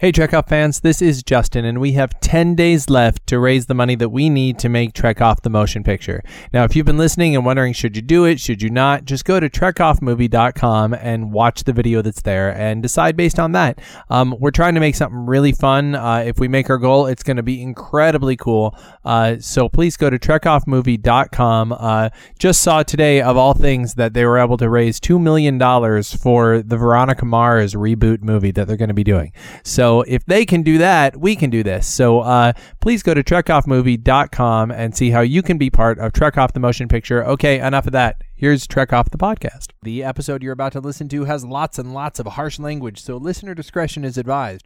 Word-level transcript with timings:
Hey, 0.00 0.12
Trek 0.12 0.32
Off 0.32 0.48
fans, 0.48 0.80
this 0.80 1.02
is 1.02 1.22
Justin, 1.22 1.66
and 1.66 1.78
we 1.78 1.92
have 1.92 2.18
10 2.20 2.54
days 2.54 2.88
left 2.88 3.26
to 3.26 3.38
raise 3.38 3.66
the 3.66 3.74
money 3.74 3.94
that 3.96 4.08
we 4.08 4.30
need 4.30 4.58
to 4.60 4.70
make 4.70 4.94
Trek 4.94 5.20
Off 5.20 5.42
the 5.42 5.50
motion 5.50 5.84
picture. 5.84 6.22
Now, 6.54 6.64
if 6.64 6.74
you've 6.74 6.86
been 6.86 6.96
listening 6.96 7.36
and 7.36 7.44
wondering, 7.44 7.74
should 7.74 7.94
you 7.94 8.00
do 8.00 8.24
it, 8.24 8.40
should 8.40 8.62
you 8.62 8.70
not, 8.70 9.04
just 9.04 9.26
go 9.26 9.38
to 9.38 9.50
trekoffmovie.com 9.50 10.94
and 10.94 11.34
watch 11.34 11.64
the 11.64 11.74
video 11.74 12.00
that's 12.00 12.22
there 12.22 12.48
and 12.56 12.82
decide 12.82 13.14
based 13.14 13.38
on 13.38 13.52
that. 13.52 13.78
Um, 14.08 14.34
we're 14.40 14.52
trying 14.52 14.72
to 14.72 14.80
make 14.80 14.94
something 14.94 15.26
really 15.26 15.52
fun. 15.52 15.94
Uh, 15.94 16.24
if 16.24 16.38
we 16.38 16.48
make 16.48 16.70
our 16.70 16.78
goal, 16.78 17.04
it's 17.04 17.22
going 17.22 17.36
to 17.36 17.42
be 17.42 17.60
incredibly 17.60 18.38
cool. 18.38 18.74
Uh, 19.04 19.36
so 19.38 19.68
please 19.68 19.98
go 19.98 20.08
to 20.08 20.18
trekoffmovie.com. 20.18 21.72
Uh, 21.78 22.08
just 22.38 22.62
saw 22.62 22.82
today, 22.82 23.20
of 23.20 23.36
all 23.36 23.52
things, 23.52 23.96
that 23.96 24.14
they 24.14 24.24
were 24.24 24.38
able 24.38 24.56
to 24.56 24.70
raise 24.70 24.98
$2 24.98 25.20
million 25.20 25.58
for 26.04 26.62
the 26.62 26.78
Veronica 26.78 27.26
Mars 27.26 27.74
reboot 27.74 28.22
movie 28.22 28.50
that 28.50 28.66
they're 28.66 28.78
going 28.78 28.88
to 28.88 28.94
be 28.94 29.04
doing. 29.04 29.34
So, 29.62 29.89
so 29.90 30.02
if 30.02 30.24
they 30.26 30.46
can 30.46 30.62
do 30.62 30.78
that, 30.78 31.16
we 31.16 31.34
can 31.34 31.50
do 31.50 31.64
this. 31.64 31.84
So 31.84 32.20
uh, 32.20 32.52
please 32.80 33.02
go 33.02 33.12
to 33.12 33.24
trekoffmovie.com 33.24 34.70
and 34.70 34.96
see 34.96 35.10
how 35.10 35.20
you 35.20 35.42
can 35.42 35.58
be 35.58 35.68
part 35.68 35.98
of 35.98 36.12
Trek 36.12 36.38
Off 36.38 36.52
the 36.52 36.60
Motion 36.60 36.86
Picture. 36.86 37.24
Okay, 37.24 37.58
enough 37.58 37.86
of 37.86 37.92
that. 37.92 38.22
Here's 38.36 38.68
Trek 38.68 38.92
Off 38.92 39.10
the 39.10 39.18
podcast. 39.18 39.70
The 39.82 40.04
episode 40.04 40.44
you're 40.44 40.52
about 40.52 40.70
to 40.72 40.80
listen 40.80 41.08
to 41.08 41.24
has 41.24 41.44
lots 41.44 41.76
and 41.76 41.92
lots 41.92 42.20
of 42.20 42.26
harsh 42.26 42.60
language, 42.60 43.02
so 43.02 43.16
listener 43.16 43.52
discretion 43.52 44.04
is 44.04 44.16
advised. 44.16 44.64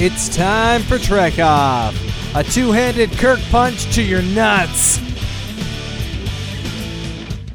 It's 0.00 0.34
time 0.36 0.82
for 0.82 0.98
Trek 0.98 1.40
Off, 1.40 1.96
a 2.36 2.44
two 2.44 2.70
handed 2.70 3.10
Kirk 3.18 3.40
punch 3.50 3.92
to 3.96 4.02
your 4.02 4.22
nuts. 4.22 4.98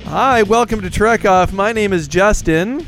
Hi, 0.03 0.44
welcome 0.44 0.81
to 0.81 0.89
Trek 0.89 1.23
Off. 1.23 1.53
My 1.53 1.72
name 1.72 1.94
is 1.94 2.09
Justin. 2.09 2.85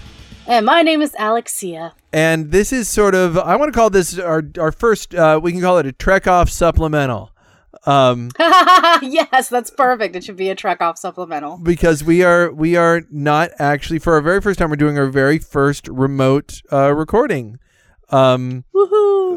And 0.47 0.65
my 0.65 0.81
name 0.81 1.01
is 1.01 1.15
Alexia. 1.17 1.93
And 2.15 2.49
this 2.49 2.71
is 2.71 2.87
sort 2.87 3.13
of, 3.13 3.37
I 3.37 3.57
want 3.57 3.73
to 3.73 3.77
call 3.77 3.89
this 3.89 4.17
our, 4.17 4.41
our 4.57 4.71
first, 4.71 5.13
uh, 5.13 5.37
we 5.43 5.51
can 5.51 5.59
call 5.59 5.79
it 5.79 5.85
a 5.85 5.91
Trek 5.91 6.27
Off 6.27 6.49
supplemental. 6.49 7.34
Um, 7.85 8.31
yes, 8.40 9.49
that's 9.49 9.70
perfect. 9.70 10.15
It 10.15 10.23
should 10.23 10.37
be 10.37 10.49
a 10.49 10.55
Trek 10.55 10.79
Off 10.79 10.98
supplemental. 10.98 11.57
Because 11.57 12.05
we 12.05 12.23
are, 12.23 12.53
we 12.53 12.77
are 12.77 13.01
not 13.12 13.51
actually, 13.59 13.99
for 13.99 14.13
our 14.13 14.21
very 14.21 14.40
first 14.40 14.59
time, 14.59 14.70
we're 14.70 14.77
doing 14.77 14.98
our 14.98 15.07
very 15.07 15.40
first 15.40 15.90
remote 15.90 16.62
uh, 16.71 16.93
recording. 16.93 17.59
Um! 18.09 18.63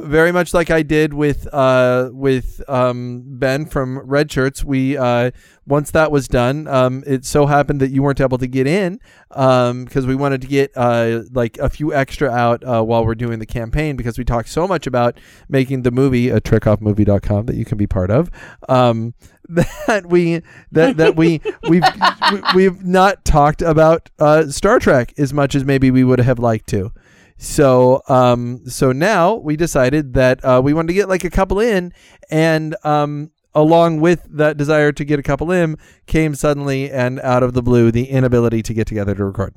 Very 0.05 0.33
much 0.33 0.55
like 0.55 0.71
I 0.71 0.83
did 0.83 1.13
with 1.13 1.53
uh, 1.53 2.11
with 2.13 2.63
um, 2.69 3.23
Ben 3.27 3.67
from 3.67 3.99
Red 3.99 4.31
Shirts. 4.31 4.65
We 4.65 4.97
uh, 4.97 5.33
once 5.67 5.91
that 5.91 6.11
was 6.11 6.29
done, 6.29 6.67
um, 6.69 7.03
it 7.07 7.25
so 7.25 7.47
happened 7.47 7.81
that 7.81 7.91
you 7.91 8.03
weren't 8.03 8.21
able 8.21 8.39
to 8.39 8.47
get 8.47 8.67
in 8.67 9.01
because 9.29 9.71
um, 9.71 10.07
we 10.07 10.15
wanted 10.15 10.41
to 10.43 10.47
get 10.47 10.71
uh, 10.77 11.23
like 11.33 11.59
a 11.59 11.69
few 11.69 11.93
extra 11.93 12.31
out 12.31 12.63
uh, 12.65 12.83
while 12.83 13.05
we're 13.05 13.15
doing 13.15 13.39
the 13.39 13.47
campaign 13.47 13.97
because 13.97 14.19
we 14.19 14.25
talked 14.25 14.49
so 14.49 14.69
much 14.69 14.87
about 14.87 15.19
making 15.49 15.83
the 15.83 15.91
movie 15.91 16.31
a 16.31 16.41
trekoffmovie.com 16.41 17.47
that 17.47 17.57
you 17.57 17.65
can 17.65 17.77
be 17.77 17.87
part 17.87 18.11
of. 18.11 18.31
Um, 18.69 19.15
that 19.49 20.05
we 20.07 20.43
that 20.73 20.99
that 20.99 21.17
we 21.17 21.41
we've 21.69 21.83
we've 22.55 22.85
not 22.85 23.25
talked 23.25 23.63
about 23.63 24.11
uh, 24.19 24.47
Star 24.47 24.79
Trek 24.79 25.15
as 25.19 25.33
much 25.33 25.55
as 25.55 25.65
maybe 25.65 25.91
we 25.91 26.05
would 26.05 26.21
have 26.21 26.39
liked 26.39 26.69
to. 26.69 26.93
So 27.39 28.03
um, 28.09 28.67
so 28.67 28.93
now 28.93 29.35
we 29.35 29.57
decided 29.57 30.15
that 30.15 30.45
uh, 30.45 30.61
we 30.63 30.75
wanted 30.75 30.89
to 30.89 30.95
get 30.95 31.09
like 31.09 31.25
a 31.25 31.31
couple 31.31 31.61
in, 31.61 31.93
and 32.31 32.77
um, 32.85 33.31
along 33.55 34.01
with 34.01 34.27
that 34.29 34.57
desire 34.57 34.93
to 34.93 35.05
get 35.05 35.19
a 35.19 35.23
couple 35.23 35.51
in 35.51 35.77
came 36.07 36.35
suddenly 36.35 36.91
and 36.91 37.21
out 37.21 37.43
of 37.43 37.55
the 37.55 37.63
blue 37.63 37.91
the 37.91 38.11
inability 38.11 38.63
to 38.63 38.75
get 38.75 38.87
together 38.87 39.15
to 39.15 39.25
record. 39.25 39.55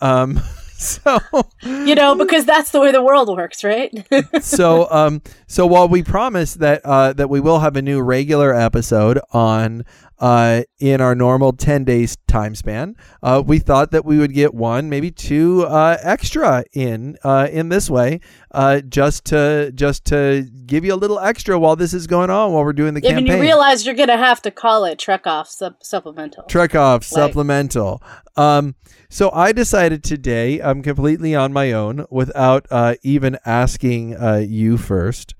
Um, 0.00 0.40
so 0.78 1.18
you 1.62 1.94
know 1.94 2.14
because 2.14 2.44
that's 2.44 2.70
the 2.70 2.80
way 2.80 2.92
the 2.92 3.02
world 3.02 3.28
works, 3.34 3.64
right? 3.64 3.90
so 4.42 4.86
um, 4.90 5.22
so 5.46 5.66
while 5.66 5.88
we 5.88 6.02
promise 6.02 6.54
that 6.54 6.82
uh, 6.84 7.14
that 7.14 7.30
we 7.30 7.40
will 7.40 7.60
have 7.60 7.76
a 7.76 7.82
new 7.82 8.02
regular 8.02 8.54
episode 8.54 9.18
on 9.32 9.84
uh, 10.18 10.62
in 10.78 11.00
our 11.00 11.14
normal 11.14 11.52
10 11.52 11.84
days 11.84 12.16
time 12.26 12.54
span. 12.54 12.96
Uh, 13.22 13.42
we 13.44 13.58
thought 13.58 13.90
that 13.90 14.04
we 14.04 14.18
would 14.18 14.32
get 14.32 14.54
one, 14.54 14.88
maybe 14.88 15.10
two 15.10 15.64
uh, 15.64 15.96
extra 16.00 16.64
in 16.72 17.16
uh, 17.22 17.48
in 17.50 17.68
this 17.68 17.90
way, 17.90 18.20
uh, 18.52 18.80
just 18.80 19.24
to 19.26 19.72
just 19.74 20.04
to 20.06 20.48
give 20.66 20.84
you 20.84 20.94
a 20.94 20.96
little 20.96 21.20
extra 21.20 21.58
while 21.58 21.76
this 21.76 21.92
is 21.92 22.06
going 22.06 22.30
on 22.30 22.52
while 22.52 22.64
we're 22.64 22.72
doing 22.72 22.94
the 22.94 23.02
yeah, 23.02 23.10
campaign. 23.10 23.32
And 23.32 23.38
you 23.38 23.42
realize 23.42 23.84
you're 23.84 23.94
gonna 23.94 24.16
have 24.16 24.40
to 24.42 24.50
call 24.50 24.84
it 24.84 24.98
Trek 24.98 25.26
Off 25.26 25.48
sup- 25.48 25.82
Supplemental. 25.82 26.44
Trek 26.44 26.74
Off 26.74 27.02
like. 27.12 27.22
Supplemental. 27.22 28.02
Um, 28.36 28.74
so 29.08 29.30
I 29.32 29.52
decided 29.52 30.02
today, 30.02 30.60
I'm 30.66 30.82
completely 30.82 31.34
on 31.34 31.52
my 31.52 31.72
own 31.72 32.06
without 32.10 32.66
uh, 32.70 32.94
even 33.02 33.38
asking 33.44 34.16
you 34.48 34.76
first. 34.76 35.34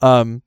Um, 0.00 0.42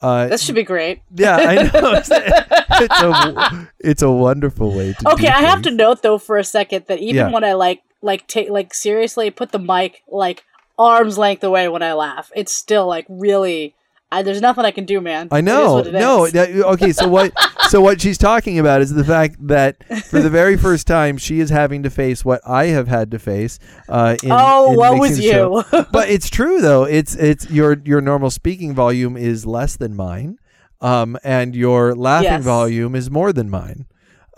uh, 0.00 0.28
this 0.28 0.42
should 0.42 0.54
be 0.54 0.62
great. 0.62 1.02
Yeah, 1.14 1.36
I 1.36 1.54
know. 1.64 1.70
it's, 1.94 2.10
a 2.10 3.68
it's 3.80 4.02
a 4.02 4.10
wonderful 4.10 4.74
way 4.74 4.94
to. 4.94 5.12
Okay, 5.12 5.28
I 5.28 5.42
have 5.42 5.62
to 5.62 5.70
note 5.70 6.02
though 6.02 6.18
for 6.18 6.38
a 6.38 6.44
second 6.44 6.86
that 6.88 6.98
even 7.00 7.16
yeah. 7.16 7.30
when 7.30 7.44
I 7.44 7.52
like 7.52 7.82
like 8.00 8.26
take 8.26 8.48
like 8.48 8.72
seriously 8.72 9.30
put 9.30 9.52
the 9.52 9.58
mic 9.58 10.02
like 10.08 10.44
arms 10.78 11.18
length 11.18 11.44
away 11.44 11.68
when 11.68 11.82
I 11.82 11.92
laugh, 11.92 12.32
it's 12.34 12.54
still 12.54 12.86
like 12.86 13.04
really 13.08 13.74
I, 14.12 14.22
there's 14.22 14.40
nothing 14.40 14.64
I 14.64 14.72
can 14.72 14.86
do, 14.86 15.00
man. 15.00 15.28
I 15.30 15.40
know. 15.40 15.82
no. 15.82 16.24
okay. 16.24 16.92
So 16.92 17.08
what? 17.08 17.32
so 17.68 17.80
what 17.80 18.00
she's 18.00 18.18
talking 18.18 18.58
about 18.58 18.80
is 18.80 18.92
the 18.92 19.04
fact 19.04 19.36
that 19.46 19.84
for 20.06 20.20
the 20.20 20.30
very 20.30 20.56
first 20.58 20.86
time, 20.86 21.16
she 21.16 21.38
is 21.38 21.50
having 21.50 21.84
to 21.84 21.90
face 21.90 22.24
what 22.24 22.40
I 22.44 22.66
have 22.66 22.88
had 22.88 23.12
to 23.12 23.18
face. 23.20 23.60
Uh, 23.88 24.16
in, 24.22 24.32
oh, 24.32 24.72
in 24.72 24.76
what 24.76 24.98
was 24.98 25.20
you? 25.20 25.62
but 25.92 26.10
it's 26.10 26.28
true 26.28 26.60
though. 26.60 26.84
It's 26.84 27.14
it's 27.14 27.48
your 27.50 27.80
your 27.84 28.00
normal 28.00 28.30
speaking 28.30 28.74
volume 28.74 29.16
is 29.16 29.46
less 29.46 29.76
than 29.76 29.94
mine, 29.94 30.38
um, 30.80 31.16
and 31.22 31.54
your 31.54 31.94
laughing 31.94 32.30
yes. 32.30 32.44
volume 32.44 32.96
is 32.96 33.10
more 33.10 33.32
than 33.32 33.48
mine. 33.48 33.86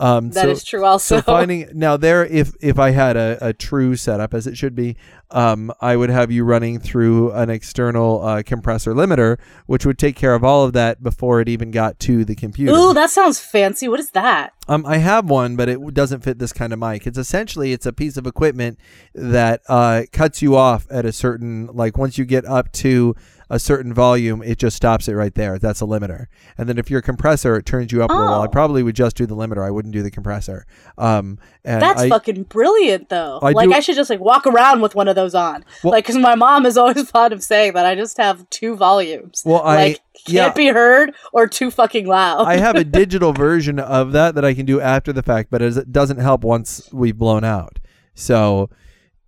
Um, 0.02 0.30
that 0.30 0.42
so, 0.42 0.50
is 0.50 0.64
true. 0.64 0.84
Also, 0.84 1.18
so 1.18 1.22
finding 1.22 1.68
now 1.74 1.96
there, 1.96 2.26
if 2.26 2.56
if 2.60 2.76
I 2.76 2.90
had 2.90 3.16
a, 3.16 3.38
a 3.40 3.52
true 3.52 3.94
setup 3.94 4.34
as 4.34 4.48
it 4.48 4.56
should 4.56 4.74
be, 4.74 4.96
um, 5.30 5.72
I 5.80 5.94
would 5.94 6.10
have 6.10 6.32
you 6.32 6.42
running 6.42 6.80
through 6.80 7.30
an 7.30 7.50
external 7.50 8.20
uh, 8.20 8.42
compressor 8.42 8.94
limiter, 8.94 9.38
which 9.66 9.86
would 9.86 10.00
take 10.00 10.16
care 10.16 10.34
of 10.34 10.42
all 10.42 10.64
of 10.64 10.72
that 10.72 11.04
before 11.04 11.40
it 11.40 11.48
even 11.48 11.70
got 11.70 12.00
to 12.00 12.24
the 12.24 12.34
computer. 12.34 12.72
Ooh, 12.72 12.92
that 12.94 13.10
sounds 13.10 13.38
fancy. 13.38 13.86
What 13.86 14.00
is 14.00 14.10
that? 14.10 14.54
Um, 14.66 14.84
I 14.84 14.96
have 14.96 15.30
one, 15.30 15.54
but 15.54 15.68
it 15.68 15.94
doesn't 15.94 16.24
fit 16.24 16.40
this 16.40 16.52
kind 16.52 16.72
of 16.72 16.80
mic. 16.80 17.06
It's 17.06 17.18
essentially 17.18 17.72
it's 17.72 17.86
a 17.86 17.92
piece 17.92 18.16
of 18.16 18.26
equipment 18.26 18.80
that 19.14 19.62
uh, 19.68 20.02
cuts 20.12 20.42
you 20.42 20.56
off 20.56 20.84
at 20.90 21.04
a 21.04 21.12
certain 21.12 21.68
like 21.72 21.96
once 21.96 22.18
you 22.18 22.24
get 22.24 22.44
up 22.44 22.72
to 22.72 23.14
a 23.52 23.58
certain 23.58 23.92
volume, 23.92 24.42
it 24.42 24.56
just 24.56 24.74
stops 24.74 25.08
it 25.08 25.12
right 25.12 25.34
there. 25.34 25.58
That's 25.58 25.82
a 25.82 25.84
limiter. 25.84 26.24
And 26.56 26.70
then 26.70 26.78
if 26.78 26.90
you're 26.90 27.02
compressor, 27.02 27.54
it 27.56 27.66
turns 27.66 27.92
you 27.92 28.02
up 28.02 28.10
oh. 28.10 28.18
a 28.18 28.18
little. 28.18 28.40
I 28.40 28.46
oh. 28.46 28.48
probably 28.48 28.82
would 28.82 28.96
just 28.96 29.14
do 29.14 29.26
the 29.26 29.36
limiter. 29.36 29.62
I 29.62 29.70
wouldn't 29.70 29.92
do 29.92 30.02
the 30.02 30.10
compressor. 30.10 30.64
Um, 30.96 31.38
and 31.62 31.82
That's 31.82 32.00
I, 32.00 32.08
fucking 32.08 32.44
brilliant, 32.44 33.10
though. 33.10 33.40
I 33.42 33.50
like 33.50 33.68
do, 33.68 33.74
I 33.74 33.80
should 33.80 33.94
just 33.94 34.08
like 34.08 34.20
walk 34.20 34.46
around 34.46 34.80
with 34.80 34.94
one 34.94 35.06
of 35.06 35.16
those 35.16 35.34
on. 35.34 35.66
Well, 35.84 35.90
like, 35.90 36.04
because 36.04 36.16
my 36.16 36.34
mom 36.34 36.64
is 36.64 36.76
always 36.78 37.10
fond 37.10 37.34
of 37.34 37.42
saying 37.42 37.74
that 37.74 37.84
I 37.84 37.94
just 37.94 38.16
have 38.16 38.48
two 38.48 38.74
volumes. 38.74 39.42
Well, 39.44 39.60
I 39.62 39.76
like, 39.76 40.00
can't 40.14 40.28
yeah, 40.28 40.52
be 40.54 40.68
heard 40.68 41.14
or 41.34 41.46
too 41.46 41.70
fucking 41.70 42.06
loud. 42.06 42.46
I 42.46 42.56
have 42.56 42.76
a 42.76 42.84
digital 43.02 43.34
version 43.34 43.78
of 43.78 44.12
that 44.12 44.34
that 44.34 44.46
I 44.46 44.54
can 44.54 44.64
do 44.64 44.80
after 44.80 45.12
the 45.12 45.22
fact, 45.22 45.50
but 45.50 45.60
it 45.60 45.92
doesn't 45.92 46.18
help 46.18 46.42
once 46.42 46.90
we've 46.90 47.18
blown 47.18 47.44
out. 47.44 47.78
So 48.14 48.70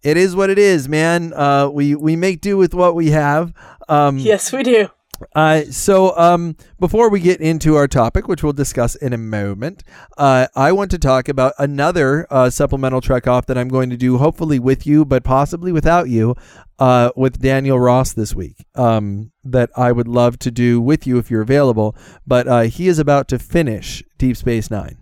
it 0.05 0.17
is 0.17 0.37
what 0.37 0.51
it 0.51 0.59
is, 0.59 0.89
man. 0.89 1.33
Uh, 1.33 1.69
we 1.69 1.95
we 1.95 2.15
make 2.15 2.41
do 2.41 2.57
with 2.57 2.75
what 2.75 2.95
we 2.95 3.11
have. 3.11 3.53
Um, 3.89 4.19
yes, 4.19 4.53
we 4.53 4.63
do. 4.63 4.89
Uh, 5.35 5.63
so 5.71 6.17
um, 6.19 6.57
before 6.79 7.09
we 7.09 7.21
get 7.21 7.41
into 7.41 7.77
our 7.77 7.89
topic, 7.89 8.29
which 8.29 8.43
we'll 8.43 8.53
discuss 8.53 8.95
in 8.97 9.13
a 9.13 9.19
moment, 9.19 9.83
uh, 10.19 10.47
I 10.55 10.73
want 10.73 10.91
to 10.91 10.99
talk 10.99 11.29
about 11.29 11.55
another 11.59 12.27
uh, 12.31 12.51
supplemental 12.51 13.01
trek 13.01 13.27
off 13.27 13.47
that 13.47 13.57
I'm 13.57 13.69
going 13.69 13.91
to 13.91 13.97
do, 13.97 14.19
hopefully 14.19 14.59
with 14.59 14.87
you, 14.87 15.05
but 15.05 15.25
possibly 15.25 15.73
without 15.73 16.09
you, 16.09 16.35
uh, 16.79 17.11
with 17.17 17.41
Daniel 17.41 17.79
Ross 17.81 18.13
this 18.13 18.35
week. 18.35 18.67
Um, 18.75 19.33
that 19.45 19.71
I 19.77 19.93
would 19.93 20.09
love 20.09 20.39
to 20.41 20.51
do 20.51 20.81
with 20.81 21.07
you 21.07 21.19
if 21.19 21.31
you're 21.31 21.43
available. 21.43 21.97
But 22.27 22.49
uh, 22.49 22.61
he 22.63 22.89
is 22.89 22.99
about 22.99 23.29
to 23.29 23.39
finish 23.39 24.03
Deep 24.19 24.37
Space 24.37 24.71
Nine. 24.71 24.99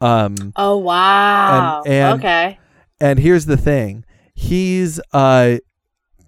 Um, 0.00 0.52
oh 0.56 0.78
wow! 0.78 1.82
And, 1.84 1.92
and, 1.92 2.20
okay. 2.20 2.59
And 3.00 3.18
here's 3.18 3.46
the 3.46 3.56
thing: 3.56 4.04
he's 4.34 5.00
uh, 5.12 5.58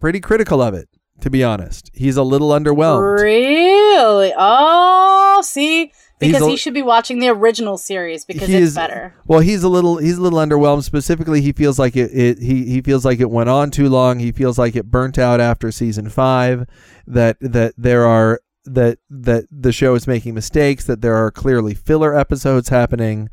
pretty 0.00 0.20
critical 0.20 0.62
of 0.62 0.74
it. 0.74 0.88
To 1.20 1.30
be 1.30 1.44
honest, 1.44 1.90
he's 1.94 2.16
a 2.16 2.24
little 2.24 2.48
underwhelmed. 2.50 3.22
Really? 3.22 4.32
Oh, 4.36 5.40
see, 5.44 5.92
because 6.22 6.42
a, 6.42 6.48
he 6.48 6.56
should 6.56 6.74
be 6.74 6.82
watching 6.82 7.18
the 7.18 7.28
original 7.28 7.76
series 7.76 8.24
because 8.24 8.48
it's 8.48 8.70
is, 8.70 8.74
better. 8.74 9.14
Well, 9.26 9.40
he's 9.40 9.62
a 9.62 9.68
little 9.68 9.98
he's 9.98 10.18
a 10.18 10.22
little 10.22 10.38
underwhelmed. 10.38 10.84
Specifically, 10.84 11.40
he 11.40 11.52
feels 11.52 11.78
like 11.78 11.96
it, 11.96 12.10
it 12.12 12.38
he 12.38 12.64
he 12.64 12.80
feels 12.80 13.04
like 13.04 13.20
it 13.20 13.30
went 13.30 13.48
on 13.48 13.70
too 13.70 13.88
long. 13.88 14.18
He 14.18 14.32
feels 14.32 14.58
like 14.58 14.76
it 14.76 14.90
burnt 14.90 15.18
out 15.18 15.40
after 15.40 15.70
season 15.70 16.08
five. 16.08 16.66
That 17.06 17.36
that 17.40 17.74
there 17.76 18.06
are 18.06 18.40
that 18.64 18.98
that 19.10 19.44
the 19.50 19.72
show 19.72 19.94
is 19.94 20.06
making 20.06 20.34
mistakes. 20.34 20.84
That 20.84 21.02
there 21.02 21.16
are 21.16 21.30
clearly 21.30 21.74
filler 21.74 22.16
episodes 22.16 22.68
happening, 22.68 23.28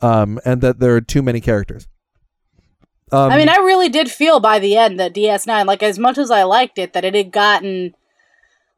um, 0.00 0.38
and 0.44 0.60
that 0.60 0.78
there 0.78 0.94
are 0.94 1.00
too 1.00 1.22
many 1.22 1.40
characters. 1.40 1.88
Um, 3.12 3.30
I 3.30 3.36
mean, 3.38 3.48
I 3.48 3.56
really 3.56 3.88
did 3.88 4.10
feel 4.10 4.40
by 4.40 4.58
the 4.58 4.76
end 4.76 4.98
that 4.98 5.14
DS9, 5.14 5.66
like 5.66 5.82
as 5.82 5.98
much 5.98 6.18
as 6.18 6.30
I 6.30 6.42
liked 6.42 6.76
it, 6.78 6.92
that 6.92 7.04
it 7.04 7.14
had 7.14 7.30
gotten 7.30 7.94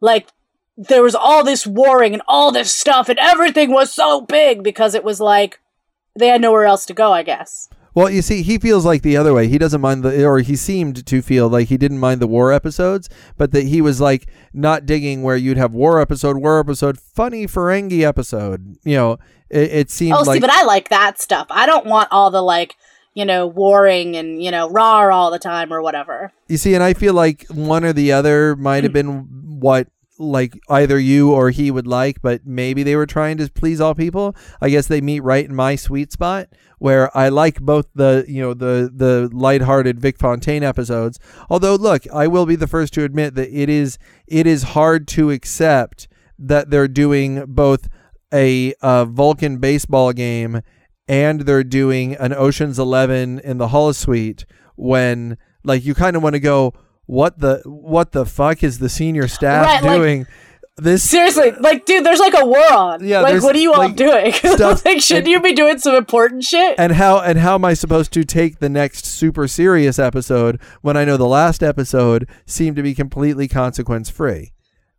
like 0.01 0.29
there 0.77 1.03
was 1.03 1.15
all 1.15 1.43
this 1.43 1.67
warring 1.67 2.13
and 2.13 2.23
all 2.29 2.53
this 2.53 2.75
stuff, 2.75 3.09
and 3.09 3.19
everything 3.19 3.73
was 3.73 3.93
so 3.93 4.21
big 4.21 4.63
because 4.63 4.95
it 4.95 5.03
was 5.05 5.21
like 5.21 5.61
they 6.17 6.29
had 6.29 6.41
nowhere 6.41 6.67
else 6.67 6.85
to 6.87 6.95
go. 6.95 7.13
I 7.13 7.23
guess. 7.23 7.69
Well, 7.95 8.11
you 8.11 8.23
see, 8.23 8.43
he 8.43 8.59
feels 8.59 8.85
like 8.85 9.03
the 9.03 9.17
other 9.17 9.35
way. 9.35 9.49
He 9.49 9.59
doesn't 9.59 9.81
mind 9.81 10.05
the, 10.05 10.25
or 10.25 10.39
he 10.39 10.55
seemed 10.55 11.05
to 11.05 11.21
feel 11.23 11.49
like 11.49 11.67
he 11.67 11.77
didn't 11.77 11.99
mind 11.99 12.21
the 12.21 12.29
war 12.29 12.53
episodes, 12.53 13.09
but 13.37 13.51
that 13.53 13.65
he 13.65 13.81
was 13.81 14.01
like 14.01 14.29
not 14.53 14.87
digging 14.87 15.23
where 15.25 15.37
you'd 15.37 15.57
have 15.57 15.73
war 15.73 16.01
episode, 16.01 16.37
war 16.37 16.61
episode, 16.61 17.01
funny 17.01 17.47
Ferengi 17.47 18.03
episode. 18.03 18.77
You 18.85 18.95
know, 18.95 19.13
it, 19.51 19.73
it 19.73 19.91
seemed 19.91 20.13
Oh, 20.13 20.23
like 20.23 20.37
see, 20.37 20.41
but 20.41 20.51
I 20.51 20.63
like 20.63 20.91
that 20.91 21.21
stuff. 21.21 21.49
I 21.51 21.67
don't 21.67 21.87
want 21.87 22.09
all 22.13 22.31
the 22.31 22.43
like 22.43 22.77
you 23.15 23.25
know 23.25 23.47
warring 23.47 24.17
and 24.17 24.43
you 24.43 24.51
know 24.51 24.69
raw 24.71 25.09
all 25.15 25.31
the 25.31 25.39
time 25.39 25.73
or 25.73 25.83
whatever. 25.83 26.33
you 26.49 26.57
see, 26.57 26.75
and 26.75 26.83
I 26.83 26.95
feel 26.95 27.15
like 27.15 27.47
one 27.51 27.85
or 27.85 27.93
the 27.93 28.13
other 28.13 28.55
might 28.57 28.81
Hmm. 28.81 28.85
have 28.85 28.93
been 28.93 29.09
what 29.61 29.89
like 30.21 30.59
either 30.69 30.99
you 30.99 31.31
or 31.33 31.51
he 31.51 31.71
would 31.71 31.87
like, 31.87 32.21
but 32.23 32.45
maybe 32.45 32.83
they 32.83 32.97
were 32.97 33.07
trying 33.07 33.37
to 33.39 33.49
please 33.49 33.81
all 33.81 33.95
people. 33.95 34.35
I 34.61 34.69
guess 34.69 34.89
they 34.89 35.01
meet 35.01 35.21
right 35.21 35.45
in 35.49 35.55
my 35.55 35.77
sweet 35.77 36.11
spot 36.11 36.49
where 36.79 37.17
I 37.17 37.29
like 37.29 37.61
both 37.61 37.87
the 37.95 38.25
you 38.27 38.43
know 38.43 38.53
the 38.55 38.91
the 38.93 39.29
lighthearted 39.33 40.01
Vic 40.01 40.19
Fontaine 40.19 40.65
episodes. 40.65 41.21
Although 41.49 41.77
look, 41.77 42.03
I 42.13 42.27
will 42.27 42.47
be 42.47 42.57
the 42.57 42.67
first 42.67 42.95
to 42.95 43.05
admit 43.05 43.37
that 43.37 43.49
it 43.57 43.69
is 43.69 43.97
it 44.27 44.47
is 44.47 44.63
hard 44.75 45.07
to 45.09 45.31
accept 45.31 46.09
that 46.37 46.71
they're 46.71 46.89
doing 46.89 47.45
both 47.47 47.89
a 48.33 48.75
uh, 48.83 49.05
Vulcan 49.05 49.59
baseball 49.59 50.13
game 50.13 50.63
and 51.09 51.41
they're 51.43 51.65
doing 51.65 52.15
an 52.17 52.33
Ocean's 52.35 52.79
11 52.79 53.41
in 53.41 53.59
the 53.59 53.69
holosuite 53.69 54.45
when 54.77 55.37
like 55.65 55.85
you 55.85 55.95
kind 55.95 56.17
of 56.17 56.23
want 56.23 56.35
to 56.35 56.41
go 56.41 56.73
what 57.07 57.39
the 57.41 57.63
what 57.65 58.13
the 58.13 58.27
fuck 58.27 58.63
is 58.63 58.79
the 58.79 58.89
senior 58.89 59.27
staff 59.29 59.67
Right, 59.67 59.83
like- 59.83 59.99
doing 59.99 60.27
this 60.81 61.03
Seriously, 61.03 61.51
like, 61.59 61.87
dude, 61.87 62.07
there's 62.07 62.21
like 62.21 62.35
a 62.41 62.45
war 62.47 62.73
on. 62.73 63.05
Yeah, 63.05 63.23
like, 63.23 63.43
what 63.43 63.57
are 63.57 63.59
you 63.59 63.73
all 63.73 63.79
like, 63.81 63.97
doing? 63.97 64.33
stuff- 64.35 64.85
like, 64.85 65.01
shouldn't 65.03 65.27
and- 65.27 65.33
you 65.33 65.41
be 65.41 65.53
doing 65.53 65.79
some 65.79 65.97
important 65.97 66.45
shit? 66.45 66.77
and 66.79 66.93
how 66.93 67.19
and 67.19 67.37
how 67.41 67.57
am 67.57 67.65
I 67.65 67.75
supposed 67.75 68.13
to 68.13 68.23
take 68.23 68.61
the 68.61 68.69
next 68.69 69.05
super 69.05 69.49
serious 69.49 69.99
episode 69.99 70.61
when 70.83 70.97
I 70.97 71.05
know 71.05 71.17
the 71.17 71.27
last 71.27 71.65
episode 71.65 72.29
seemed 72.47 72.77
to 72.77 72.83
be 72.85 72.95
completely 72.95 73.49
consequence 73.49 74.09
free? 74.09 74.53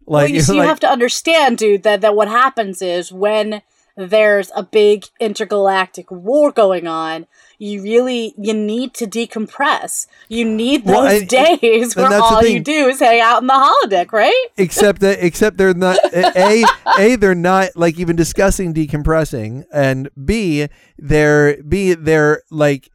well, 0.06 0.24
Like, 0.24 0.34
you 0.34 0.42
see, 0.42 0.52
like- 0.54 0.64
you 0.64 0.68
have 0.68 0.82
to 0.82 0.90
understand, 0.90 1.58
dude, 1.60 1.84
that 1.84 2.02
that 2.02 2.14
what 2.14 2.28
happens 2.28 2.82
is 2.82 3.14
when 3.14 3.62
there's 3.98 4.52
a 4.56 4.64
big 4.64 5.06
intergalactic 5.20 6.10
war 6.12 6.52
going 6.52 6.88
on, 6.88 7.28
you 7.58 7.82
really 7.82 8.34
you 8.38 8.54
need 8.54 8.94
to 8.96 9.06
decompress. 9.06 10.08
You 10.30 10.46
need 10.46 10.86
those 10.86 10.96
Well, 10.96 11.26
days 11.26 11.96
where 11.96 12.14
all 12.22 12.44
you 12.46 12.60
do 12.62 12.88
is 12.88 13.00
hang 13.00 13.20
out 13.20 13.42
in 13.42 13.48
the 13.48 13.54
holodeck, 13.54 14.12
right? 14.14 14.48
except 14.58 15.02
that 15.02 15.24
except 15.26 15.58
they're 15.58 15.74
not 15.74 15.98
a 16.14 16.64
a 16.98 17.16
they're 17.18 17.36
not 17.36 17.70
like 17.76 18.00
even 18.00 18.16
discussing 18.16 18.74
decompressing 18.74 19.66
and 19.74 20.10
b 20.26 20.68
they're 20.98 21.62
b 21.64 21.94
they're 21.94 22.44
like 22.52 22.90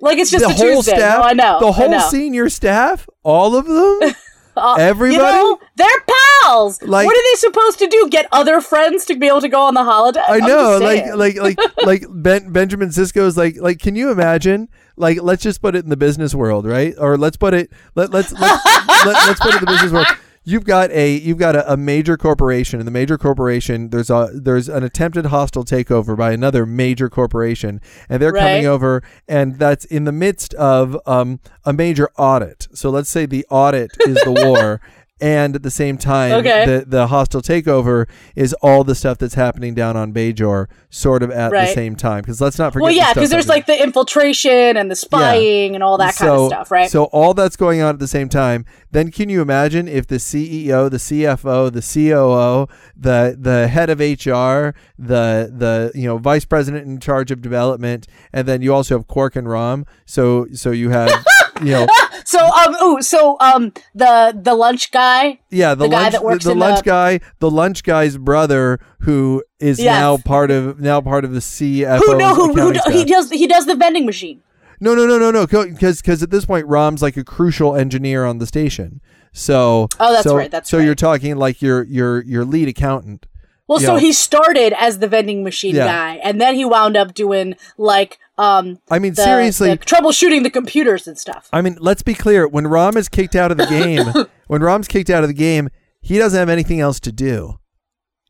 Like 0.00 0.18
it's 0.18 0.30
just 0.30 0.44
the 0.44 0.50
a 0.50 0.54
whole 0.54 0.76
Tuesday. 0.82 0.96
staff 0.96 1.18
No, 1.20 1.24
I 1.24 1.32
know. 1.32 1.60
the 1.60 1.72
whole 1.72 1.90
know. 1.90 2.08
senior 2.08 2.48
staff 2.48 3.08
all 3.22 3.56
of 3.56 3.66
them 3.66 4.12
Uh, 4.56 4.76
everybody? 4.78 5.14
You 5.14 5.22
know, 5.22 5.60
they're 5.76 6.04
pals. 6.42 6.82
Like- 6.82 7.06
what 7.06 7.16
are 7.16 7.32
they 7.32 7.38
supposed 7.38 7.78
to 7.80 7.86
do? 7.86 8.08
Get 8.10 8.26
other 8.32 8.60
friends 8.60 9.04
to 9.06 9.16
be 9.16 9.26
able 9.26 9.40
to 9.40 9.48
go 9.48 9.62
on 9.62 9.74
the 9.74 9.84
holiday? 9.84 10.22
I 10.26 10.38
know, 10.38 10.78
like, 10.78 11.06
like, 11.14 11.36
like, 11.36 11.58
like 11.84 12.04
ben, 12.08 12.52
Benjamin 12.52 12.88
Sisko's 12.90 13.36
like, 13.36 13.56
like, 13.58 13.78
can 13.78 13.96
you 13.96 14.10
imagine? 14.10 14.68
Like, 14.96 15.22
let's 15.22 15.42
just 15.42 15.62
put 15.62 15.74
it 15.74 15.84
in 15.84 15.90
the 15.90 15.96
business 15.96 16.34
world, 16.34 16.66
right? 16.66 16.94
Or 16.98 17.16
let's 17.16 17.36
put 17.36 17.54
it, 17.54 17.70
let, 17.94 18.10
let's, 18.10 18.32
let's, 18.32 18.66
let, 19.06 19.28
let's 19.28 19.40
put 19.40 19.54
it 19.54 19.62
in 19.62 19.64
the 19.64 19.70
business 19.72 19.92
world. 19.92 20.06
You've 20.42 20.64
got 20.64 20.90
a, 20.90 21.18
you've 21.18 21.36
got 21.36 21.54
a, 21.54 21.72
a 21.72 21.76
major 21.76 22.16
corporation, 22.16 22.80
and 22.80 22.86
the 22.86 22.92
major 22.92 23.18
corporation, 23.18 23.90
there's 23.90 24.08
a, 24.08 24.30
there's 24.32 24.70
an 24.70 24.82
attempted 24.82 25.26
hostile 25.26 25.64
takeover 25.64 26.16
by 26.16 26.32
another 26.32 26.64
major 26.64 27.10
corporation, 27.10 27.80
and 28.08 28.22
they're 28.22 28.32
coming 28.32 28.66
over, 28.66 29.02
and 29.28 29.58
that's 29.58 29.84
in 29.84 30.04
the 30.04 30.12
midst 30.12 30.54
of 30.54 30.98
um, 31.06 31.40
a 31.64 31.74
major 31.74 32.10
audit. 32.16 32.68
So 32.72 32.88
let's 32.88 33.10
say 33.10 33.26
the 33.26 33.44
audit 33.50 33.90
is 34.06 34.16
the 34.24 34.32
war. 34.46 34.80
And 35.20 35.54
at 35.54 35.62
the 35.62 35.70
same 35.70 35.98
time, 35.98 36.32
Okay. 36.32 36.64
the 36.64 36.84
the 36.86 37.06
hostile 37.08 37.42
takeover 37.42 38.08
is 38.34 38.54
all 38.62 38.84
the 38.84 38.94
stuff 38.94 39.18
that's 39.18 39.34
happening 39.34 39.74
down 39.74 39.96
on 39.96 40.12
Bajor, 40.12 40.66
sort 40.88 41.22
of 41.22 41.30
at 41.30 41.50
the 41.50 41.66
same 41.66 41.94
time. 41.94 42.22
Because 42.22 42.40
let's 42.40 42.58
not 42.58 42.72
forget. 42.72 42.82
well, 42.84 42.92
yeah, 42.92 43.12
because 43.12 43.28
there's 43.30 43.48
like 43.48 43.66
the 43.66 43.82
infiltration 43.82 44.76
and 44.76 44.90
the 44.90 44.96
spying 44.96 45.74
and 45.74 45.84
all 45.84 45.98
that 45.98 46.16
kind 46.16 46.30
of 46.30 46.46
stuff, 46.48 46.70
right? 46.70 46.90
So 46.90 47.04
all 47.04 47.34
that's 47.34 47.56
going 47.56 47.82
on 47.82 47.90
at 47.94 47.98
the 47.98 48.08
same 48.08 48.28
time. 48.28 48.64
Then 48.92 49.10
can 49.10 49.28
you 49.28 49.40
imagine 49.42 49.86
if 49.88 50.06
the 50.06 50.16
CEO, 50.16 50.90
the 50.90 50.96
CFO, 50.96 51.70
the 51.70 51.80
COO, 51.82 52.66
the 52.96 53.36
the 53.38 53.68
head 53.68 53.90
of 53.90 54.00
HR, 54.00 54.74
the 54.98 55.52
the 55.54 55.92
you 55.94 56.06
know 56.08 56.18
vice 56.18 56.44
president 56.44 56.86
in 56.86 56.98
charge 56.98 57.30
of 57.30 57.40
development, 57.42 58.06
and 58.32 58.48
then 58.48 58.62
you 58.62 58.72
also 58.74 58.96
have 58.98 59.06
Quark 59.06 59.36
and 59.36 59.48
Rom. 59.48 59.84
So 60.06 60.46
so 60.54 60.70
you 60.70 60.90
have 60.90 61.10
you 61.62 61.72
know 61.72 61.86
so 62.24 62.38
um, 62.46 62.74
ooh, 62.82 63.02
so 63.02 63.36
um, 63.40 63.72
the 63.94 64.38
the 64.40 64.54
lunch 64.54 64.90
guy. 64.90 65.38
yeah 65.50 65.74
the, 65.74 65.84
The 65.84 65.90
guy 65.90 66.02
lunch 66.02 66.12
that 66.12 66.24
works 66.24 66.44
the, 66.44 66.50
the 66.50 66.56
lunch 66.58 66.78
the- 66.80 66.84
guy 66.84 67.20
the 67.38 67.50
lunch 67.50 67.82
guy's 67.82 68.16
brother 68.16 68.78
who 69.00 69.42
is 69.58 69.78
Yes. 69.78 70.00
now 70.00 70.16
part 70.18 70.50
of 70.50 70.80
now 70.80 71.00
part 71.00 71.24
of 71.24 71.32
the 71.32 71.40
CFO. 71.40 71.98
Who 71.98 72.16
know 72.18 72.34
who, 72.34 72.52
who 72.54 72.72
do- 72.72 72.80
he 72.90 73.04
does 73.04 73.30
he 73.30 73.46
does 73.46 73.66
the 73.66 73.74
vending 73.74 74.06
machine. 74.06 74.42
No, 74.82 74.94
no, 74.94 75.06
no, 75.06 75.18
no, 75.18 75.30
no. 75.30 75.46
Because 75.46 76.00
because 76.00 76.22
at 76.22 76.30
this 76.30 76.46
point, 76.46 76.66
Rom's 76.66 77.02
like 77.02 77.16
a 77.18 77.24
crucial 77.24 77.76
engineer 77.76 78.24
on 78.24 78.38
the 78.38 78.46
station. 78.46 79.00
So 79.32 79.88
Oh, 80.00 80.12
that's 80.12 80.24
so, 80.24 80.36
right, 80.36 80.50
that's 80.50 80.70
so 80.70 80.78
right. 80.78 80.84
you're 80.84 80.94
talking 80.94 81.36
like 81.36 81.60
your 81.62 81.82
your 81.84 82.22
your 82.24 82.44
lead 82.46 82.68
accountant. 82.68 83.26
Well, 83.70 83.78
so 83.78 83.96
he 83.96 84.12
started 84.12 84.72
as 84.76 84.98
the 84.98 85.06
vending 85.06 85.44
machine 85.44 85.76
Yeah. 85.76 85.86
guy, 85.86 86.14
and 86.24 86.40
then 86.40 86.54
he 86.56 86.64
wound 86.64 86.96
up 86.96 87.14
doing 87.14 87.54
like 87.78 88.18
um 88.36 88.78
I 88.90 88.98
mean, 88.98 89.14
the, 89.14 89.22
seriously. 89.22 89.68
the 89.70 89.78
troubleshooting 89.78 90.42
the 90.42 90.50
computers 90.50 91.06
and 91.06 91.16
stuff. 91.16 91.48
I 91.52 91.62
mean, 91.62 91.76
let's 91.80 92.02
be 92.02 92.14
clear. 92.14 92.48
When 92.48 92.66
Rom 92.66 92.96
is 92.96 93.08
kicked 93.08 93.36
out 93.36 93.50
of 93.52 93.58
the 93.58 93.66
game, 93.66 94.06
when 94.48 94.60
Rom's 94.62 94.88
kicked 94.88 95.08
out 95.10 95.22
of 95.22 95.28
the 95.28 95.34
game, 95.34 95.68
he 96.00 96.18
doesn't 96.18 96.38
have 96.38 96.48
anything 96.48 96.80
else 96.80 96.98
to 97.00 97.12
do. 97.12 97.58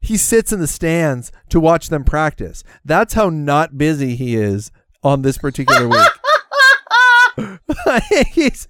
He 0.02 0.16
sits 0.16 0.52
in 0.52 0.60
the 0.60 0.66
stands 0.66 1.30
to 1.50 1.58
watch 1.60 1.88
them 1.88 2.04
practice. 2.04 2.62
That's 2.84 3.14
how 3.14 3.30
not 3.30 3.78
busy 3.78 4.16
he 4.16 4.34
is 4.36 4.70
on 5.02 5.22
this 5.22 5.38
particular 5.38 5.88
week. 5.88 6.08
He's- 8.32 8.68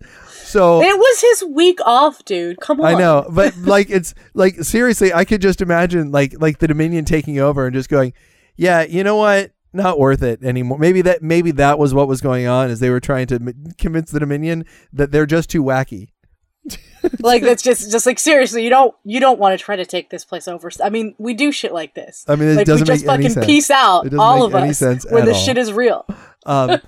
so 0.51 0.83
It 0.83 0.97
was 0.97 1.21
his 1.21 1.45
week 1.45 1.79
off, 1.85 2.25
dude. 2.25 2.61
Come 2.61 2.81
on. 2.81 2.95
I 2.95 2.99
know, 2.99 3.27
but 3.31 3.57
like 3.59 3.91
it's 3.91 4.15
like 4.35 4.57
seriously, 4.63 5.13
I 5.13 5.25
could 5.25 5.41
just 5.41 5.61
imagine 5.61 6.11
like 6.11 6.35
like 6.41 6.59
the 6.59 6.69
Dominion 6.69 7.05
taking 7.05 7.39
over 7.39 7.67
and 7.67 7.75
just 7.75 7.89
going, 7.89 8.13
yeah, 8.57 8.83
you 8.83 9.05
know 9.05 9.17
what, 9.17 9.53
not 9.73 9.99
worth 9.99 10.23
it 10.23 10.43
anymore. 10.43 10.79
Maybe 10.79 11.03
that 11.03 11.23
maybe 11.23 11.53
that 11.53 11.79
was 11.79 11.95
what 11.95 12.09
was 12.09 12.21
going 12.21 12.47
on, 12.47 12.71
is 12.71 12.81
they 12.81 12.91
were 12.91 13.01
trying 13.01 13.27
to 13.29 13.37
m- 13.37 13.73
convince 13.79 14.11
the 14.11 14.21
Dominion 14.21 14.65
that 14.93 15.13
they're 15.13 15.27
just 15.27 15.51
too 15.51 15.63
wacky. 15.63 16.09
like 17.21 17.43
that's 17.43 17.63
just 17.63 17.91
just 17.91 18.05
like 18.05 18.19
seriously, 18.19 18.63
you 18.63 18.71
don't 18.71 18.95
you 19.05 19.21
don't 19.21 19.39
want 19.39 19.59
to 19.59 19.65
try 19.65 19.77
to 19.77 19.87
take 19.87 20.11
this 20.11 20.25
place 20.25 20.47
over. 20.47 20.71
I 20.83 20.91
mean, 20.91 21.15
we 21.19 21.33
do 21.35 21.53
shit 21.53 21.73
like 21.73 21.95
this. 21.95 22.25
I 22.29 22.37
mean, 22.37 22.49
it 22.51 22.57
like 22.57 22.67
doesn't 22.67 22.87
we 22.87 22.95
just 22.95 23.07
make 23.07 23.17
fucking 23.17 23.31
sense. 23.31 23.47
peace 23.47 23.71
out, 23.71 24.13
all 24.15 24.45
of 24.45 24.55
us, 24.55 24.79
sense 24.79 25.07
at 25.07 25.25
this 25.25 25.37
all. 25.37 25.43
shit 25.43 25.57
is 25.57 25.73
real. 25.73 26.07
Um, 26.47 26.81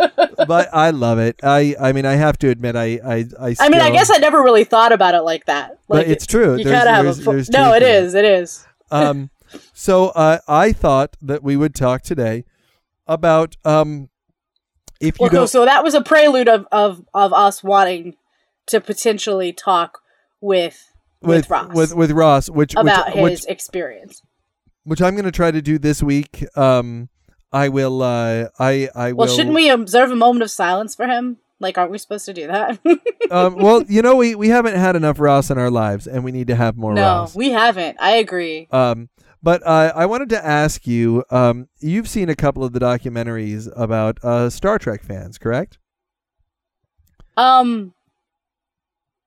but 0.46 0.68
I 0.72 0.90
love 0.90 1.18
it. 1.18 1.40
I 1.42 1.74
I 1.78 1.92
mean, 1.92 2.06
I 2.06 2.14
have 2.14 2.38
to 2.38 2.48
admit, 2.48 2.74
I 2.76 2.98
I 3.04 3.26
I, 3.38 3.56
I 3.60 3.68
mean, 3.68 3.80
I 3.80 3.90
guess 3.90 4.10
I 4.10 4.18
never 4.18 4.42
really 4.42 4.64
thought 4.64 4.92
about 4.92 5.14
it 5.14 5.22
like 5.22 5.46
that. 5.46 5.78
But 5.88 5.98
Like 5.98 6.08
it's 6.08 6.26
true. 6.26 6.56
You 6.56 6.64
gotta 6.64 6.90
have 6.90 7.06
a 7.06 7.14
fo- 7.14 7.42
no. 7.50 7.74
It 7.74 7.82
is. 7.82 8.14
It 8.14 8.24
is. 8.24 8.66
um, 8.90 9.30
so 9.74 10.08
uh, 10.08 10.38
I 10.48 10.72
thought 10.72 11.16
that 11.20 11.42
we 11.42 11.56
would 11.56 11.74
talk 11.74 12.02
today 12.02 12.44
about 13.06 13.56
um, 13.64 14.08
if 15.00 15.18
you 15.18 15.24
Well, 15.24 15.30
don't. 15.30 15.48
so 15.48 15.64
that 15.64 15.84
was 15.84 15.94
a 15.94 16.00
prelude 16.00 16.48
of, 16.48 16.66
of, 16.72 17.04
of 17.12 17.32
us 17.32 17.62
wanting 17.62 18.16
to 18.68 18.80
potentially 18.80 19.52
talk 19.52 19.98
with 20.40 20.88
with, 21.20 21.50
Ross 21.50 21.74
with 21.74 21.94
with 21.94 22.10
Ross, 22.12 22.48
which 22.48 22.74
about 22.74 23.16
which, 23.16 23.30
his 23.30 23.44
experience. 23.46 24.22
which 24.84 24.98
which 24.98 25.02
I'm 25.02 25.14
going 25.14 25.24
to 25.24 25.32
try 25.32 25.50
to 25.50 25.62
do 25.62 25.78
this 25.78 26.02
week. 26.02 26.44
Um, 26.56 27.08
I 27.52 27.68
will. 27.68 28.02
Uh, 28.02 28.48
I 28.58 28.88
I 28.94 29.12
Well, 29.12 29.28
shouldn't 29.28 29.54
we 29.54 29.68
observe 29.68 30.10
a 30.10 30.16
moment 30.16 30.42
of 30.42 30.50
silence 30.50 30.94
for 30.94 31.06
him? 31.06 31.38
Like, 31.60 31.78
aren't 31.78 31.92
we 31.92 31.98
supposed 31.98 32.24
to 32.26 32.34
do 32.34 32.48
that? 32.48 32.80
um, 33.30 33.54
well, 33.56 33.82
you 33.82 34.02
know, 34.02 34.16
we 34.16 34.34
we 34.34 34.48
haven't 34.48 34.74
had 34.74 34.96
enough 34.96 35.20
Ross 35.20 35.50
in 35.50 35.58
our 35.58 35.70
lives, 35.70 36.06
and 36.06 36.24
we 36.24 36.32
need 36.32 36.48
to 36.48 36.56
have 36.56 36.76
more 36.76 36.94
no, 36.94 37.02
Ross. 37.02 37.36
we 37.36 37.50
haven't. 37.50 37.98
I 38.00 38.12
agree. 38.12 38.68
Um, 38.72 39.10
but 39.42 39.64
uh, 39.66 39.92
I 39.94 40.06
wanted 40.06 40.28
to 40.30 40.44
ask 40.44 40.86
you. 40.86 41.24
Um, 41.30 41.68
you've 41.78 42.08
seen 42.08 42.28
a 42.28 42.34
couple 42.34 42.64
of 42.64 42.72
the 42.72 42.80
documentaries 42.80 43.70
about 43.76 44.18
uh, 44.24 44.50
Star 44.50 44.78
Trek 44.78 45.04
fans, 45.04 45.38
correct? 45.38 45.78
Um, 47.36 47.94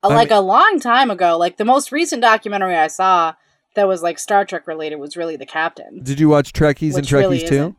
I 0.04 0.08
like 0.08 0.30
mean- 0.30 0.38
a 0.40 0.42
long 0.42 0.80
time 0.80 1.10
ago, 1.12 1.38
like 1.38 1.58
the 1.58 1.66
most 1.66 1.92
recent 1.92 2.22
documentary 2.22 2.76
I 2.76 2.88
saw 2.88 3.36
that 3.76 3.88
was 3.88 4.02
like 4.02 4.20
Star 4.20 4.46
Trek 4.46 4.68
related 4.68 4.98
was 4.98 5.16
really 5.16 5.36
The 5.36 5.46
Captain. 5.46 6.02
Did 6.02 6.20
you 6.20 6.30
watch 6.30 6.54
Trekkies 6.54 6.96
and 6.96 7.04
Which 7.04 7.12
really 7.12 7.40
Trekkies 7.40 7.50
too? 7.50 7.76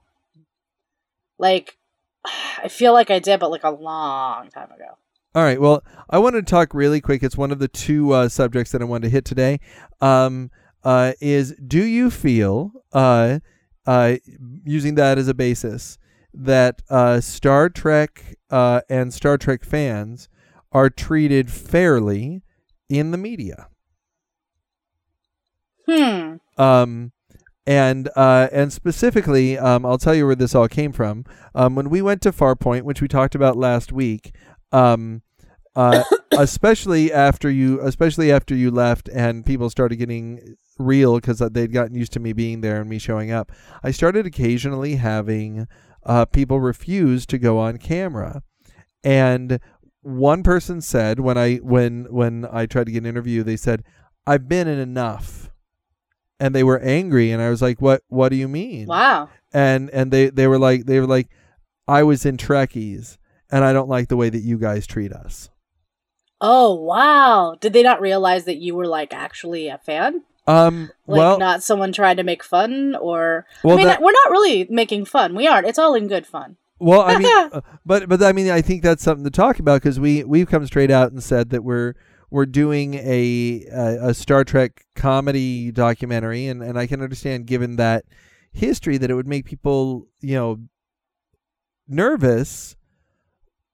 Like, 1.38 1.76
I 2.24 2.68
feel 2.68 2.92
like 2.92 3.10
I 3.10 3.18
did, 3.18 3.40
but 3.40 3.50
like 3.50 3.64
a 3.64 3.70
long 3.70 4.50
time 4.50 4.70
ago. 4.70 4.98
All 5.34 5.42
right. 5.42 5.60
Well, 5.60 5.84
I 6.08 6.18
want 6.18 6.34
to 6.36 6.42
talk 6.42 6.72
really 6.72 7.00
quick. 7.00 7.22
It's 7.22 7.36
one 7.36 7.52
of 7.52 7.58
the 7.58 7.68
two 7.68 8.12
uh, 8.12 8.28
subjects 8.30 8.72
that 8.72 8.80
I 8.80 8.86
wanted 8.86 9.08
to 9.08 9.10
hit 9.10 9.26
today. 9.26 9.60
Um, 10.00 10.50
uh, 10.82 11.12
is 11.20 11.54
do 11.66 11.84
you 11.84 12.10
feel, 12.10 12.72
uh, 12.92 13.40
uh, 13.86 14.16
using 14.64 14.94
that 14.94 15.18
as 15.18 15.28
a 15.28 15.34
basis, 15.34 15.98
that 16.32 16.80
uh, 16.88 17.20
Star 17.20 17.68
Trek 17.68 18.36
uh, 18.50 18.80
and 18.88 19.12
Star 19.12 19.36
Trek 19.36 19.64
fans 19.64 20.28
are 20.72 20.88
treated 20.88 21.50
fairly 21.50 22.42
in 22.88 23.10
the 23.10 23.18
media? 23.18 23.68
Hmm. 25.86 26.36
Um, 26.56 27.12
and 27.66 28.08
uh, 28.14 28.48
and 28.52 28.72
specifically, 28.72 29.58
um, 29.58 29.84
I'll 29.84 29.98
tell 29.98 30.14
you 30.14 30.26
where 30.26 30.36
this 30.36 30.54
all 30.54 30.68
came 30.68 30.92
from. 30.92 31.24
Um, 31.54 31.74
when 31.74 31.90
we 31.90 32.00
went 32.00 32.22
to 32.22 32.32
Farpoint, 32.32 32.82
which 32.82 33.00
we 33.00 33.08
talked 33.08 33.34
about 33.34 33.56
last 33.56 33.92
week, 33.92 34.34
um, 34.70 35.22
uh, 35.74 36.04
especially 36.38 37.12
after 37.12 37.50
you, 37.50 37.80
especially 37.80 38.30
after 38.30 38.54
you 38.54 38.70
left, 38.70 39.08
and 39.08 39.44
people 39.44 39.68
started 39.68 39.96
getting 39.96 40.56
real 40.78 41.16
because 41.16 41.38
they'd 41.38 41.72
gotten 41.72 41.96
used 41.96 42.12
to 42.12 42.20
me 42.20 42.32
being 42.32 42.60
there 42.60 42.80
and 42.80 42.88
me 42.88 42.98
showing 42.98 43.32
up. 43.32 43.50
I 43.82 43.90
started 43.90 44.26
occasionally 44.26 44.96
having 44.96 45.66
uh, 46.04 46.24
people 46.26 46.60
refuse 46.60 47.26
to 47.26 47.38
go 47.38 47.58
on 47.58 47.78
camera, 47.78 48.42
and 49.02 49.58
one 50.02 50.44
person 50.44 50.80
said 50.80 51.18
when 51.18 51.36
I 51.36 51.56
when 51.56 52.06
when 52.10 52.46
I 52.48 52.66
tried 52.66 52.86
to 52.86 52.92
get 52.92 53.02
an 53.02 53.06
interview, 53.06 53.42
they 53.42 53.56
said, 53.56 53.82
"I've 54.24 54.48
been 54.48 54.68
in 54.68 54.78
enough." 54.78 55.50
And 56.40 56.54
they 56.54 56.62
were 56.64 56.78
angry 56.80 57.30
and 57.32 57.40
I 57.42 57.50
was 57.50 57.62
like, 57.62 57.80
"What 57.80 58.02
what 58.08 58.28
do 58.30 58.36
you 58.36 58.48
mean?" 58.48 58.86
Wow. 58.86 59.28
And 59.52 59.88
and 59.90 60.10
they 60.10 60.28
they 60.30 60.46
were 60.46 60.58
like 60.58 60.86
they 60.86 61.00
were 61.00 61.06
like 61.06 61.28
I 61.88 62.02
was 62.02 62.26
in 62.26 62.36
Trekkies 62.36 63.16
and 63.50 63.64
I 63.64 63.72
don't 63.72 63.88
like 63.88 64.08
the 64.08 64.16
way 64.16 64.28
that 64.28 64.42
you 64.42 64.58
guys 64.58 64.86
treat 64.86 65.12
us. 65.12 65.50
Oh, 66.40 66.74
wow. 66.74 67.56
Did 67.60 67.72
they 67.72 67.82
not 67.82 68.00
realize 68.00 68.44
that 68.44 68.56
you 68.58 68.74
were 68.74 68.86
like 68.86 69.14
actually 69.14 69.68
a 69.68 69.78
fan? 69.78 70.22
Um 70.46 70.90
Like 71.06 71.18
well 71.18 71.38
not 71.38 71.62
someone 71.62 71.92
trying 71.92 72.18
to 72.18 72.22
make 72.22 72.44
fun 72.44 72.94
or 73.00 73.46
Well, 73.64 73.74
I 73.74 73.78
mean 73.78 73.86
that- 73.88 74.02
we're 74.02 74.12
not 74.12 74.30
really 74.30 74.66
making 74.70 75.04
fun. 75.06 75.34
We 75.34 75.46
aren't. 75.48 75.66
It's 75.66 75.78
all 75.78 75.94
in 75.94 76.06
good 76.06 76.26
fun. 76.26 76.56
well 76.78 77.00
I 77.00 77.18
mean 77.18 77.26
uh, 77.52 77.60
but 77.84 78.08
but 78.08 78.22
I 78.22 78.32
mean 78.32 78.50
I 78.50 78.60
think 78.60 78.82
that's 78.82 79.02
something 79.02 79.24
to 79.24 79.30
talk 79.30 79.58
about 79.58 79.82
cuz 79.82 79.98
we 79.98 80.22
we've 80.24 80.46
come 80.48 80.64
straight 80.66 80.90
out 80.90 81.10
and 81.10 81.22
said 81.22 81.50
that 81.50 81.64
we're 81.64 81.94
we're 82.30 82.46
doing 82.46 82.94
a 82.94 83.64
a, 83.72 84.08
a 84.08 84.14
Star 84.14 84.44
Trek 84.44 84.84
comedy 84.94 85.70
documentary 85.70 86.46
and 86.46 86.62
and 86.62 86.78
I 86.78 86.86
can 86.86 87.02
understand 87.02 87.46
given 87.46 87.76
that 87.76 88.04
history 88.56 88.96
that 88.98 89.10
it 89.10 89.14
would 89.14 89.28
make 89.28 89.44
people, 89.44 90.08
you 90.20 90.34
know, 90.34 90.58
nervous. 91.86 92.76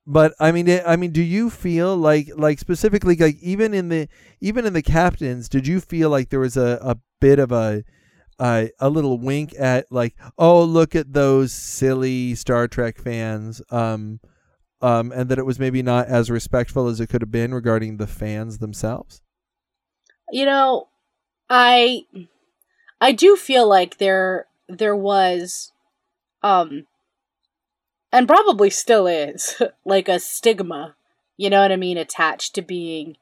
But 0.04 0.34
I 0.40 0.50
mean, 0.50 0.66
it, 0.66 0.82
I 0.84 0.96
mean, 0.96 1.12
do 1.12 1.22
you 1.22 1.48
feel 1.48 1.96
like, 1.96 2.28
like 2.36 2.58
specifically, 2.58 3.14
like 3.14 3.38
even 3.40 3.72
in 3.72 3.88
the, 3.88 4.08
even 4.40 4.66
in 4.66 4.72
the 4.72 4.82
captains, 4.82 5.48
did 5.48 5.66
you 5.66 5.80
feel 5.80 6.10
like 6.10 6.28
there 6.28 6.40
was 6.40 6.56
a, 6.56 6.78
a 6.82 6.96
bit 7.20 7.38
of 7.38 7.52
a, 7.52 7.84
a, 8.40 8.70
a 8.80 8.90
little 8.90 9.18
wink 9.18 9.54
at 9.56 9.86
like, 9.90 10.16
oh, 10.36 10.64
look 10.64 10.96
at 10.96 11.12
those 11.12 11.52
silly 11.52 12.34
Star 12.34 12.66
Trek 12.66 12.98
fans, 12.98 13.62
um, 13.70 14.18
um, 14.82 15.12
and 15.12 15.28
that 15.28 15.38
it 15.38 15.46
was 15.46 15.58
maybe 15.58 15.80
not 15.82 16.08
as 16.08 16.30
respectful 16.30 16.88
as 16.88 17.00
it 17.00 17.06
could 17.06 17.22
have 17.22 17.30
been 17.30 17.54
regarding 17.54 17.96
the 17.96 18.06
fans 18.06 18.58
themselves. 18.58 19.22
You 20.30 20.44
know, 20.44 20.88
I 21.48 22.02
I 23.00 23.12
do 23.12 23.36
feel 23.36 23.68
like 23.68 23.98
there 23.98 24.46
there 24.68 24.96
was 24.96 25.72
um 26.42 26.86
and 28.10 28.26
probably 28.26 28.70
still 28.70 29.06
is 29.06 29.62
like 29.84 30.08
a 30.08 30.18
stigma, 30.18 30.96
you 31.36 31.48
know 31.48 31.62
what 31.62 31.72
I 31.72 31.76
mean, 31.76 31.96
attached 31.96 32.54
to 32.56 32.62
being 32.62 33.16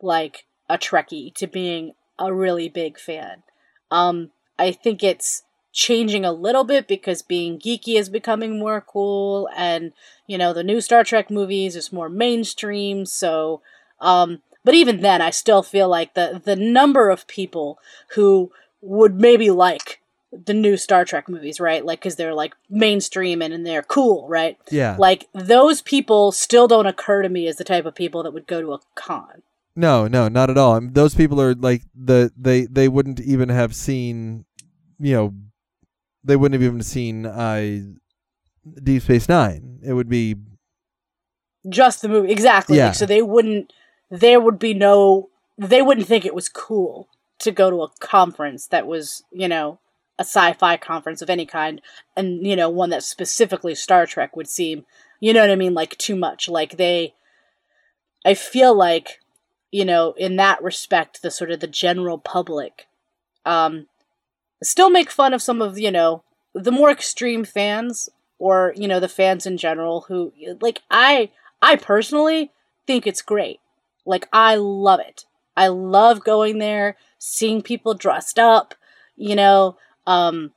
like 0.00 0.46
a 0.68 0.76
Trekkie, 0.76 1.34
to 1.36 1.46
being 1.46 1.92
a 2.18 2.32
really 2.32 2.68
big 2.68 2.98
fan. 2.98 3.42
Um 3.90 4.32
I 4.58 4.72
think 4.72 5.02
it's 5.02 5.44
changing 5.76 6.24
a 6.24 6.32
little 6.32 6.64
bit 6.64 6.88
because 6.88 7.20
being 7.20 7.58
geeky 7.58 7.98
is 7.98 8.08
becoming 8.08 8.58
more 8.58 8.80
cool 8.80 9.46
and 9.54 9.92
you 10.26 10.38
know 10.38 10.54
the 10.54 10.64
new 10.64 10.80
Star 10.80 11.04
Trek 11.04 11.30
movies 11.30 11.76
is 11.76 11.92
more 11.92 12.08
mainstream 12.08 13.04
so 13.04 13.60
um 14.00 14.40
but 14.64 14.72
even 14.74 15.02
then 15.02 15.20
I 15.20 15.28
still 15.30 15.62
feel 15.62 15.86
like 15.88 16.14
the 16.14 16.40
the 16.42 16.56
number 16.56 17.10
of 17.10 17.26
people 17.26 17.78
who 18.14 18.50
would 18.80 19.20
maybe 19.20 19.50
like 19.50 20.00
the 20.32 20.54
new 20.54 20.78
Star 20.78 21.04
Trek 21.04 21.28
movies 21.28 21.60
right 21.60 21.84
like 21.84 22.00
cuz 22.00 22.16
they're 22.16 22.32
like 22.34 22.54
mainstream 22.70 23.42
and, 23.42 23.52
and 23.52 23.66
they're 23.66 23.82
cool 23.82 24.26
right 24.28 24.56
Yeah. 24.70 24.96
like 24.98 25.28
those 25.34 25.82
people 25.82 26.32
still 26.32 26.66
don't 26.68 26.86
occur 26.86 27.20
to 27.20 27.28
me 27.28 27.46
as 27.48 27.56
the 27.56 27.64
type 27.64 27.84
of 27.84 27.94
people 27.94 28.22
that 28.22 28.32
would 28.32 28.46
go 28.46 28.62
to 28.62 28.72
a 28.72 28.80
con 28.94 29.42
No, 29.76 30.08
no, 30.08 30.28
not 30.28 30.48
at 30.48 30.56
all. 30.56 30.72
I 30.76 30.80
mean, 30.80 30.94
those 30.94 31.14
people 31.14 31.38
are 31.38 31.54
like 31.54 31.82
the 31.94 32.32
they 32.34 32.64
they 32.64 32.88
wouldn't 32.88 33.20
even 33.20 33.50
have 33.50 33.74
seen, 33.74 34.46
you 34.98 35.12
know, 35.14 35.34
they 36.26 36.36
wouldn't 36.36 36.60
have 36.60 36.68
even 36.68 36.82
seen 36.82 37.24
uh, 37.24 37.78
Deep 38.82 39.02
Space 39.02 39.28
Nine. 39.28 39.78
It 39.82 39.92
would 39.92 40.08
be 40.08 40.36
just 41.68 42.02
the 42.02 42.08
movie 42.08 42.30
exactly 42.30 42.76
Yeah. 42.76 42.86
like, 42.86 42.94
so 42.94 43.06
they 43.06 43.22
wouldn't 43.22 43.72
there 44.10 44.40
would 44.40 44.58
be 44.58 44.74
no 44.74 45.30
they 45.58 45.82
wouldn't 45.82 46.06
think 46.06 46.24
it 46.24 46.34
was 46.34 46.48
cool 46.48 47.08
to 47.38 47.50
go 47.50 47.70
to 47.70 47.82
a 47.82 47.90
conference 48.00 48.66
that 48.68 48.86
was 48.86 49.24
you 49.32 49.48
know 49.48 49.78
a 50.18 50.22
sci-fi 50.22 50.76
conference 50.76 51.22
of 51.22 51.30
any 51.30 51.44
kind 51.44 51.80
and 52.16 52.46
you 52.46 52.54
know 52.56 52.70
one 52.70 52.90
that 52.90 53.02
specifically 53.02 53.74
star 53.74 54.06
trek 54.06 54.36
would 54.36 54.48
seem 54.48 54.84
you 55.20 55.32
know 55.32 55.40
what 55.40 55.50
i 55.50 55.56
mean 55.56 55.74
like 55.74 55.96
too 55.98 56.14
much 56.14 56.48
like 56.48 56.76
they 56.76 57.14
i 58.24 58.32
feel 58.32 58.74
like 58.74 59.20
you 59.72 59.84
know 59.84 60.12
in 60.16 60.36
that 60.36 60.62
respect 60.62 61.20
the 61.20 61.30
sort 61.30 61.50
of 61.50 61.58
the 61.60 61.66
general 61.66 62.18
public 62.18 62.86
um 63.44 63.86
still 64.62 64.90
make 64.90 65.10
fun 65.10 65.34
of 65.34 65.42
some 65.42 65.60
of 65.60 65.78
you 65.78 65.90
know 65.90 66.22
the 66.54 66.72
more 66.72 66.90
extreme 66.90 67.44
fans 67.44 68.08
or 68.38 68.72
you 68.76 68.88
know 68.88 69.00
the 69.00 69.08
fans 69.08 69.46
in 69.46 69.56
general 69.56 70.02
who 70.08 70.32
like 70.60 70.82
i 70.90 71.30
i 71.62 71.76
personally 71.76 72.50
think 72.86 73.06
it's 73.06 73.22
great. 73.22 73.60
Like 74.04 74.28
i 74.32 74.54
love 74.56 75.00
it. 75.00 75.24
I 75.56 75.68
love 75.68 76.24
going 76.24 76.58
there 76.58 76.96
seeing 77.18 77.62
people 77.62 77.94
dressed 77.94 78.38
up 78.38 78.74
you 79.16 79.34
know 79.34 79.76
um 80.06 80.52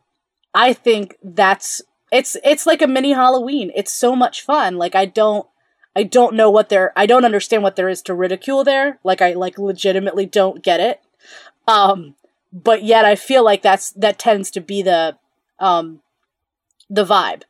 i 0.53 0.73
think 0.73 1.15
that's 1.23 1.81
it's 2.11 2.35
it's 2.43 2.65
like 2.65 2.81
a 2.81 2.87
mini 2.87 3.11
halloween. 3.13 3.71
It's 3.75 3.93
so 3.93 4.15
much 4.15 4.41
fun. 4.41 4.77
Like 4.77 4.95
i 4.95 5.05
don't 5.05 5.47
i 5.95 6.03
don't 6.03 6.35
know 6.35 6.49
what 6.49 6.69
there 6.69 6.93
i 6.95 7.05
don't 7.05 7.25
understand 7.25 7.63
what 7.63 7.75
there 7.75 7.89
is 7.89 8.01
to 8.03 8.13
ridicule 8.13 8.63
there. 8.63 8.99
Like 9.03 9.21
i 9.21 9.33
like 9.33 9.57
legitimately 9.57 10.25
don't 10.25 10.63
get 10.63 10.79
it. 10.79 11.01
Um 11.67 12.15
but 12.51 12.83
yet 12.83 13.05
i 13.05 13.15
feel 13.15 13.43
like 13.43 13.61
that's 13.61 13.91
that 13.91 14.19
tends 14.19 14.49
to 14.51 14.61
be 14.61 14.81
the 14.81 15.17
um 15.59 16.01
the 16.89 17.05
vibe 17.05 17.43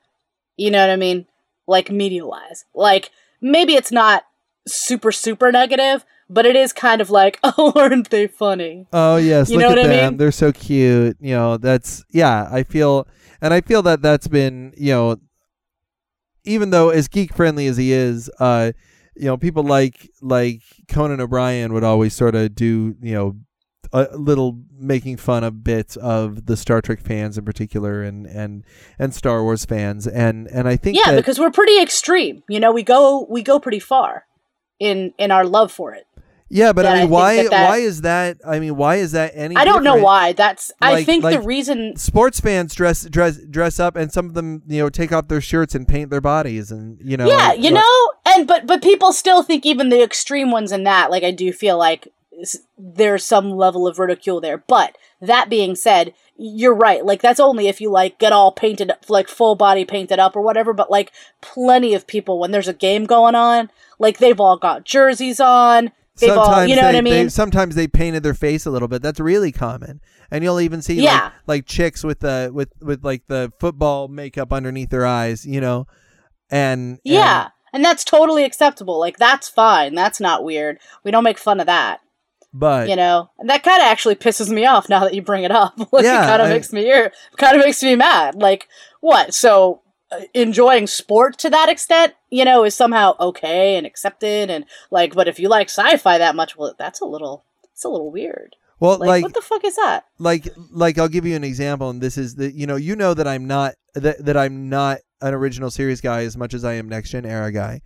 you 0.57 0.69
know 0.69 0.79
what 0.79 0.89
i 0.89 0.95
mean 0.95 1.25
like 1.67 1.89
media 1.91 2.25
wise 2.25 2.65
like 2.73 3.11
maybe 3.41 3.75
it's 3.75 3.91
not 3.91 4.23
super 4.67 5.11
super 5.11 5.51
negative 5.51 6.05
but 6.29 6.45
it 6.45 6.55
is 6.55 6.71
kind 6.73 7.01
of 7.01 7.09
like 7.09 7.39
oh 7.43 7.73
aren't 7.75 8.09
they 8.09 8.27
funny 8.27 8.85
oh 8.93 9.17
yes, 9.17 9.49
You 9.49 9.57
look 9.57 9.63
know 9.63 9.71
at 9.71 9.87
what 9.87 9.97
I 9.97 10.09
mean? 10.09 10.17
They're 10.17 10.31
so 10.31 10.51
cute. 10.51 11.17
You 11.19 11.33
know, 11.33 11.57
that's 11.57 12.03
yeah. 12.11 12.47
I 12.51 12.63
feel 12.63 13.07
and 13.41 13.53
I 13.53 13.61
feel 13.61 13.81
that 13.83 14.01
that's 14.03 14.27
been 14.27 14.73
you 14.77 14.91
know, 14.93 15.17
even 16.43 16.69
though 16.69 16.89
as 16.89 17.07
geek 17.07 17.33
friendly 17.33 17.65
as 17.65 17.77
he 17.77 17.91
is, 17.91 18.29
uh, 18.39 18.73
you 19.15 19.25
know, 19.25 19.37
people 19.37 19.63
like 19.63 20.09
like 20.21 20.61
Conan 20.87 21.19
O'Brien 21.19 21.73
would 21.73 21.83
always 21.83 22.13
sort 22.13 22.35
of 22.35 22.53
do 22.53 22.95
you 23.01 23.13
know 23.13 23.35
a 23.91 24.07
little 24.15 24.59
making 24.77 25.17
fun 25.17 25.43
of 25.43 25.63
bits 25.63 25.95
of 25.97 26.45
the 26.45 26.55
Star 26.55 26.81
Trek 26.81 27.01
fans 27.01 27.37
in 27.37 27.45
particular 27.45 28.03
and 28.03 28.25
and 28.27 28.63
and 28.99 29.13
Star 29.13 29.43
Wars 29.43 29.65
fans. 29.65 30.07
And 30.07 30.47
and 30.47 30.67
I 30.67 30.75
think 30.77 30.97
yeah 30.97 31.11
that, 31.11 31.17
because 31.17 31.39
we're 31.39 31.51
pretty 31.51 31.81
extreme. 31.81 32.43
You 32.47 32.59
know 32.59 32.71
we 32.71 32.83
go 32.83 33.25
we 33.29 33.41
go 33.43 33.59
pretty 33.59 33.79
far 33.79 34.25
in 34.79 35.13
in 35.17 35.31
our 35.31 35.45
love 35.45 35.71
for 35.71 35.93
it. 35.93 36.05
Yeah 36.51 36.73
but 36.73 36.85
I 36.85 36.89
I 36.89 36.93
mean 36.93 37.01
think 37.03 37.11
why 37.11 37.35
that 37.43 37.49
that- 37.51 37.69
why 37.69 37.77
is 37.77 38.01
that 38.01 38.37
I 38.47 38.59
mean 38.59 38.75
why 38.75 38.95
is 38.95 39.11
that 39.11 39.33
any 39.35 39.55
i 39.55 39.65
don't 39.65 39.83
know 39.83 39.97
why. 39.97 40.33
That's 40.33 40.71
i 40.81 40.93
Like- 40.93 41.05
think 41.05 41.23
the 41.23 41.41
reason 41.41 41.95
sports 41.95 42.39
fans 42.39 42.73
dress 42.73 43.03
dress 43.05 43.37
dress 43.37 43.79
up 43.79 43.95
and 43.95 44.11
some 44.11 44.25
of 44.25 44.33
them 44.33 44.63
you 44.67 44.81
know 44.81 44.89
take 44.89 45.11
off 45.11 45.27
their 45.27 45.41
shirts 45.41 45.75
and 45.75 45.87
paint 45.87 46.09
their 46.09 46.21
bodies 46.21 46.71
and 46.71 46.99
you 47.03 47.17
know 47.17 47.27
yeah 47.27 47.49
like- 47.49 47.59
you 47.61 47.69
know 47.69 48.11
and 48.25 48.47
but 48.47 48.65
but 48.65 48.81
people 48.81 49.13
still 49.13 49.43
think 49.43 49.63
even 49.65 49.89
the 49.89 50.01
extreme 50.01 50.49
ones 50.49 50.71
in 50.71 50.85
that 50.85 51.11
like 51.11 51.23
i 51.23 51.29
do 51.29 51.51
feel 51.53 51.77
like 51.77 52.07
there's 52.77 53.23
some 53.23 53.51
level 53.51 53.87
of 53.87 53.99
ridicule 53.99 54.39
there 54.41 54.57
but 54.67 54.97
that 55.21 55.49
being 55.49 55.75
said 55.75 56.13
you're 56.37 56.73
right 56.75 57.05
like 57.05 57.21
that's 57.21 57.39
only 57.39 57.67
if 57.67 57.81
you 57.81 57.89
like 57.89 58.17
get 58.19 58.31
all 58.31 58.51
painted 58.51 58.89
up 58.91 59.09
like 59.09 59.27
full 59.27 59.55
body 59.55 59.83
painted 59.85 60.19
up 60.19 60.35
or 60.35 60.41
whatever 60.41 60.73
but 60.73 60.89
like 60.91 61.11
plenty 61.41 61.93
of 61.93 62.07
people 62.07 62.39
when 62.39 62.51
there's 62.51 62.67
a 62.67 62.73
game 62.73 63.05
going 63.05 63.35
on 63.35 63.69
like 63.99 64.17
they've 64.19 64.39
all 64.39 64.57
got 64.57 64.85
jerseys 64.85 65.39
on 65.39 65.91
they've 66.19 66.31
all 66.37 66.65
you 66.65 66.75
know 66.75 66.81
they, 66.81 66.87
what 66.87 66.95
i 66.95 67.01
they- 67.01 67.01
mean 67.01 67.29
sometimes 67.29 67.75
they 67.75 67.87
painted 67.87 68.23
their 68.23 68.33
face 68.33 68.65
a 68.65 68.71
little 68.71 68.87
bit 68.87 69.01
that's 69.01 69.19
really 69.19 69.51
common 69.51 69.99
and 70.31 70.43
you'll 70.43 70.61
even 70.61 70.81
see 70.81 70.95
Yeah. 71.01 71.23
like, 71.23 71.31
like 71.47 71.65
chicks 71.65 72.03
with 72.03 72.19
the 72.19 72.51
with 72.53 72.69
with 72.81 73.03
like 73.03 73.27
the 73.27 73.51
football 73.59 74.07
makeup 74.07 74.53
underneath 74.53 74.89
their 74.89 75.05
eyes 75.05 75.45
you 75.45 75.59
know 75.61 75.87
And 76.49 76.99
Yeah. 77.03 77.43
and- 77.43 77.51
And 77.71 77.85
that's 77.85 78.03
totally 78.03 78.43
acceptable. 78.45 78.99
Like 78.99 79.17
that's 79.17 79.47
fine. 79.47 79.93
That's 79.93 80.19
not 80.19 80.43
weird. 80.43 80.79
We 81.03 81.11
don't 81.11 81.23
make 81.23 81.37
fun 81.37 81.59
of 81.59 81.67
that. 81.67 81.99
But 82.53 82.89
you 82.89 82.95
know 82.95 83.29
and 83.37 83.49
that 83.49 83.63
kind 83.63 83.81
of 83.81 83.87
actually 83.87 84.15
pisses 84.15 84.49
me 84.49 84.65
off 84.65 84.89
now 84.89 85.01
that 85.01 85.13
you 85.13 85.21
bring 85.21 85.43
it 85.43 85.51
up. 85.51 85.77
Like, 85.91 86.03
Yeah, 86.03 86.23
it 86.23 86.27
kind 86.27 86.41
of 86.41 86.49
makes 86.49 86.71
me 86.73 86.91
kind 87.37 87.57
of 87.57 87.65
makes 87.65 87.81
me 87.83 87.95
mad. 87.95 88.35
Like 88.35 88.67
what? 89.01 89.33
So 89.33 89.81
uh, 90.11 90.21
enjoying 90.33 90.87
sport 90.87 91.37
to 91.37 91.49
that 91.49 91.69
extent 91.69 92.13
you 92.29 92.43
know 92.43 92.63
is 92.63 92.73
somehow 92.73 93.15
okay 93.19 93.75
and 93.75 93.85
accepted 93.85 94.49
and 94.49 94.65
like 94.89 95.13
but 95.13 95.27
if 95.27 95.39
you 95.39 95.47
like 95.47 95.69
sci-fi 95.69 96.17
that 96.17 96.35
much 96.35 96.57
well 96.57 96.73
that's 96.79 96.99
a 96.99 97.05
little 97.05 97.43
it's 97.79 97.85
a 97.85 97.89
little 97.89 98.11
weird. 98.11 98.57
Well, 98.81 98.97
like, 98.97 99.07
like 99.07 99.23
what 99.23 99.33
the 99.33 99.41
fuck 99.41 99.63
is 99.63 99.77
that? 99.77 100.03
like 100.17 100.49
like 100.69 100.97
I'll 100.97 101.07
give 101.07 101.25
you 101.25 101.35
an 101.37 101.45
example, 101.45 101.89
and 101.89 102.01
this 102.01 102.17
is 102.17 102.35
that 102.35 102.53
you 102.53 102.67
know 102.67 102.75
you 102.75 102.95
know 102.95 103.13
that 103.13 103.25
I'm 103.25 103.47
not 103.47 103.75
that 103.93 104.25
that 104.25 104.35
I'm 104.35 104.67
not 104.67 104.99
an 105.21 105.33
original 105.33 105.71
series 105.71 106.01
guy 106.01 106.23
as 106.23 106.35
much 106.35 106.53
as 106.53 106.65
I 106.65 106.73
am 106.73 106.89
next 106.89 107.11
gen 107.11 107.25
era 107.25 107.53
guy. 107.53 107.81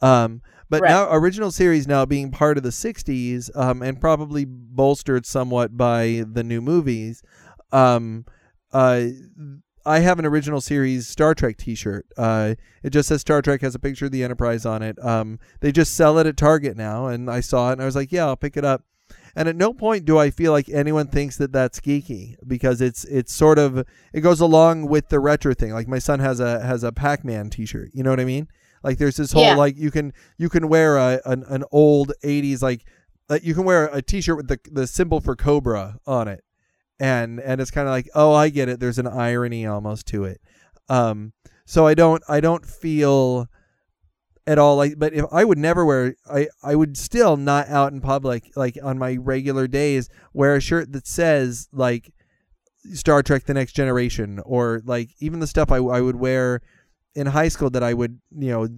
Um, 0.00 0.42
but 0.68 0.82
Right. 0.82 0.90
now 0.90 1.08
original 1.12 1.50
series 1.50 1.86
now 1.86 2.04
being 2.04 2.30
part 2.30 2.56
of 2.56 2.62
the 2.62 2.72
'60s, 2.72 3.50
um, 3.54 3.82
and 3.82 4.00
probably 4.00 4.44
bolstered 4.44 5.24
somewhat 5.26 5.76
by 5.76 6.24
the 6.30 6.42
new 6.42 6.60
movies. 6.60 7.22
Um, 7.72 8.24
uh, 8.72 9.06
I 9.84 10.00
have 10.00 10.18
an 10.18 10.26
original 10.26 10.60
series 10.60 11.06
Star 11.06 11.34
Trek 11.34 11.56
T-shirt. 11.56 12.06
Uh, 12.16 12.56
it 12.82 12.90
just 12.90 13.08
says 13.08 13.20
Star 13.20 13.40
Trek 13.40 13.60
has 13.60 13.74
a 13.76 13.78
picture 13.78 14.06
of 14.06 14.10
the 14.12 14.24
Enterprise 14.24 14.66
on 14.66 14.82
it. 14.82 15.02
Um, 15.04 15.38
they 15.60 15.70
just 15.70 15.94
sell 15.94 16.18
it 16.18 16.26
at 16.26 16.36
Target 16.36 16.76
now, 16.76 17.06
and 17.06 17.30
I 17.30 17.40
saw 17.40 17.68
it 17.70 17.74
and 17.74 17.82
I 17.82 17.84
was 17.84 17.94
like, 17.94 18.10
yeah, 18.10 18.26
I'll 18.26 18.36
pick 18.36 18.56
it 18.56 18.64
up. 18.64 18.82
And 19.36 19.48
at 19.48 19.54
no 19.54 19.72
point 19.72 20.04
do 20.06 20.18
I 20.18 20.30
feel 20.30 20.50
like 20.50 20.68
anyone 20.70 21.06
thinks 21.08 21.36
that 21.36 21.52
that's 21.52 21.78
geeky 21.78 22.34
because 22.46 22.80
it's 22.80 23.04
it's 23.04 23.32
sort 23.32 23.58
of 23.58 23.84
it 24.12 24.22
goes 24.22 24.40
along 24.40 24.88
with 24.88 25.10
the 25.10 25.20
retro 25.20 25.52
thing. 25.54 25.72
Like 25.72 25.86
my 25.86 25.98
son 26.00 26.18
has 26.20 26.40
a 26.40 26.60
has 26.60 26.82
a 26.82 26.90
Pac-Man 26.90 27.50
T-shirt. 27.50 27.90
You 27.92 28.02
know 28.02 28.10
what 28.10 28.18
I 28.18 28.24
mean? 28.24 28.48
Like 28.86 28.98
there's 28.98 29.16
this 29.16 29.32
whole 29.32 29.42
Yeah. 29.42 29.56
like 29.56 29.76
you 29.76 29.90
can 29.90 30.12
you 30.38 30.48
can 30.48 30.68
wear 30.68 30.96
a 30.96 31.20
an, 31.26 31.44
an 31.48 31.64
old 31.72 32.12
'80s 32.24 32.62
like 32.62 32.86
uh, 33.28 33.38
you 33.42 33.52
can 33.54 33.64
wear 33.64 33.86
a 33.92 34.00
T-shirt 34.00 34.36
with 34.36 34.48
the 34.48 34.58
the 34.70 34.86
symbol 34.86 35.20
for 35.20 35.34
Cobra 35.36 35.98
on 36.06 36.28
it, 36.28 36.44
and 37.00 37.40
and 37.40 37.60
it's 37.60 37.70
kind 37.72 37.88
of 37.88 37.92
like 37.92 38.08
oh 38.14 38.32
I 38.32 38.48
get 38.48 38.68
it. 38.68 38.80
There's 38.80 38.98
an 38.98 39.08
irony 39.08 39.66
almost 39.66 40.06
to 40.08 40.24
it. 40.24 40.40
Um, 40.88 41.32
so 41.66 41.86
I 41.86 41.94
don't 41.94 42.22
I 42.28 42.40
don't 42.40 42.64
feel 42.64 43.48
at 44.46 44.58
all 44.58 44.76
like 44.76 44.94
but 44.96 45.12
if 45.12 45.24
I 45.32 45.44
would 45.44 45.58
never 45.58 45.84
wear 45.84 46.14
I 46.32 46.46
I 46.62 46.76
would 46.76 46.96
still 46.96 47.36
not 47.36 47.68
out 47.68 47.92
in 47.92 48.00
public 48.00 48.52
like 48.54 48.78
on 48.80 48.96
my 48.96 49.16
regular 49.16 49.66
days 49.66 50.08
wear 50.32 50.54
a 50.54 50.60
shirt 50.60 50.92
that 50.92 51.08
says 51.08 51.68
like 51.72 52.12
Star 52.94 53.24
Trek 53.24 53.46
the 53.46 53.54
next 53.54 53.72
generation 53.72 54.40
or 54.46 54.82
like 54.84 55.08
even 55.18 55.40
the 55.40 55.48
stuff 55.48 55.72
I, 55.72 55.78
I 55.78 56.00
would 56.00 56.14
wear 56.14 56.62
in 57.16 57.26
high 57.26 57.48
school 57.48 57.70
that 57.70 57.82
I 57.82 57.94
would 57.94 58.20
you 58.30 58.50
know 58.50 58.68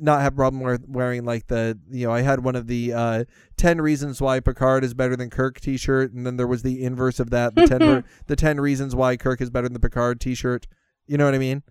not 0.00 0.20
have 0.20 0.34
a 0.34 0.36
problem 0.36 0.62
wear, 0.62 0.78
wearing 0.86 1.24
like 1.24 1.46
the 1.46 1.78
you 1.90 2.06
know 2.06 2.12
I 2.12 2.20
had 2.20 2.44
one 2.44 2.54
of 2.54 2.66
the 2.66 2.92
uh 2.92 3.24
10 3.56 3.80
reasons 3.80 4.20
why 4.20 4.38
Picard 4.40 4.84
is 4.84 4.94
better 4.94 5.16
than 5.16 5.30
Kirk 5.30 5.60
t-shirt 5.60 6.12
and 6.12 6.26
then 6.26 6.36
there 6.36 6.46
was 6.46 6.62
the 6.62 6.84
inverse 6.84 7.18
of 7.18 7.30
that 7.30 7.54
the 7.54 7.66
10 7.66 7.78
ver- 7.78 8.04
the 8.26 8.36
10 8.36 8.60
reasons 8.60 8.94
why 8.94 9.16
Kirk 9.16 9.40
is 9.40 9.50
better 9.50 9.68
than 9.68 9.80
Picard 9.80 10.20
t-shirt. 10.20 10.66
You 11.06 11.16
know 11.16 11.24
what 11.24 11.34
I 11.34 11.38
mean? 11.38 11.62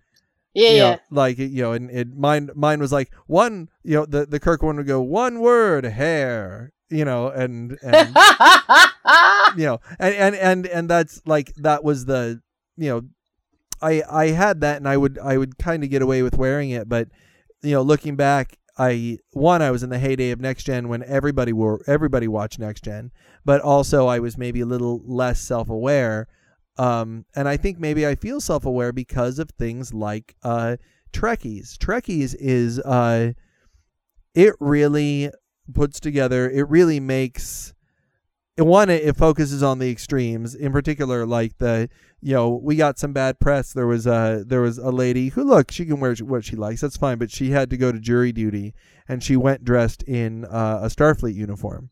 Yeah 0.54 0.70
you 0.70 0.76
yeah. 0.76 0.90
know, 0.90 0.98
like 1.10 1.38
you 1.38 1.62
know, 1.62 1.72
and 1.72 1.90
it 1.90 2.16
mine 2.16 2.50
mine 2.54 2.80
was 2.80 2.90
like 2.92 3.12
one, 3.26 3.68
you 3.84 3.94
know, 3.94 4.06
the 4.06 4.26
the 4.26 4.40
Kirk 4.40 4.62
one 4.62 4.76
would 4.76 4.86
go 4.86 5.00
one 5.00 5.40
word 5.40 5.84
hair, 5.84 6.72
you 6.90 7.04
know, 7.04 7.28
and 7.28 7.78
and 7.82 8.08
you 9.56 9.66
know, 9.66 9.80
and 10.00 10.14
and 10.14 10.34
and 10.34 10.66
and 10.66 10.90
that's 10.90 11.22
like 11.26 11.54
that 11.56 11.84
was 11.84 12.06
the 12.06 12.40
you 12.76 12.88
know, 12.88 13.02
I 13.80 14.02
I 14.10 14.28
had 14.28 14.60
that 14.60 14.76
and 14.78 14.88
I 14.88 14.96
would 14.96 15.18
I 15.18 15.36
would 15.36 15.58
kind 15.58 15.84
of 15.84 15.90
get 15.90 16.02
away 16.02 16.22
with 16.22 16.36
wearing 16.36 16.70
it, 16.70 16.88
but 16.88 17.08
you 17.62 17.72
know, 17.72 17.82
looking 17.82 18.16
back. 18.16 18.56
I 18.80 19.18
one 19.32 19.60
I 19.60 19.72
was 19.72 19.82
in 19.82 19.90
the 19.90 19.98
heyday 19.98 20.30
of 20.30 20.40
next 20.40 20.62
gen 20.62 20.88
when 20.88 21.02
everybody 21.02 21.52
wore 21.52 21.82
everybody 21.88 22.28
watched 22.28 22.60
next 22.60 22.84
gen, 22.84 23.10
but 23.44 23.60
also 23.60 24.06
I 24.06 24.20
was 24.20 24.38
maybe 24.38 24.60
a 24.60 24.66
little 24.66 25.02
less 25.04 25.40
self 25.40 25.68
aware 25.68 26.28
um, 26.78 27.24
and 27.34 27.48
I 27.48 27.56
think 27.56 27.78
maybe 27.78 28.06
I 28.06 28.14
feel 28.14 28.40
self 28.40 28.64
aware 28.64 28.92
because 28.92 29.38
of 29.38 29.50
things 29.50 29.92
like 29.92 30.36
uh, 30.42 30.76
Trekkies. 31.12 31.76
Trekkies 31.76 32.36
is 32.38 32.78
uh, 32.80 33.32
it 34.34 34.54
really 34.60 35.30
puts 35.74 35.98
together. 35.98 36.48
It 36.48 36.68
really 36.68 37.00
makes 37.00 37.74
one. 38.66 38.90
It, 38.90 39.04
it 39.04 39.16
focuses 39.16 39.62
on 39.62 39.78
the 39.78 39.90
extremes, 39.90 40.54
in 40.54 40.72
particular, 40.72 41.26
like 41.26 41.58
the 41.58 41.88
you 42.20 42.34
know 42.34 42.60
we 42.62 42.76
got 42.76 42.98
some 42.98 43.12
bad 43.12 43.38
press. 43.38 43.72
There 43.72 43.86
was 43.86 44.06
a 44.06 44.44
there 44.46 44.60
was 44.60 44.78
a 44.78 44.90
lady 44.90 45.28
who 45.28 45.44
look 45.44 45.70
she 45.70 45.86
can 45.86 46.00
wear 46.00 46.14
what 46.16 46.44
she 46.44 46.56
likes. 46.56 46.80
That's 46.80 46.96
fine, 46.96 47.18
but 47.18 47.30
she 47.30 47.50
had 47.50 47.70
to 47.70 47.76
go 47.76 47.92
to 47.92 47.98
jury 47.98 48.32
duty, 48.32 48.74
and 49.08 49.22
she 49.22 49.36
went 49.36 49.64
dressed 49.64 50.02
in 50.04 50.44
uh, 50.44 50.80
a 50.82 50.86
Starfleet 50.86 51.34
uniform, 51.34 51.90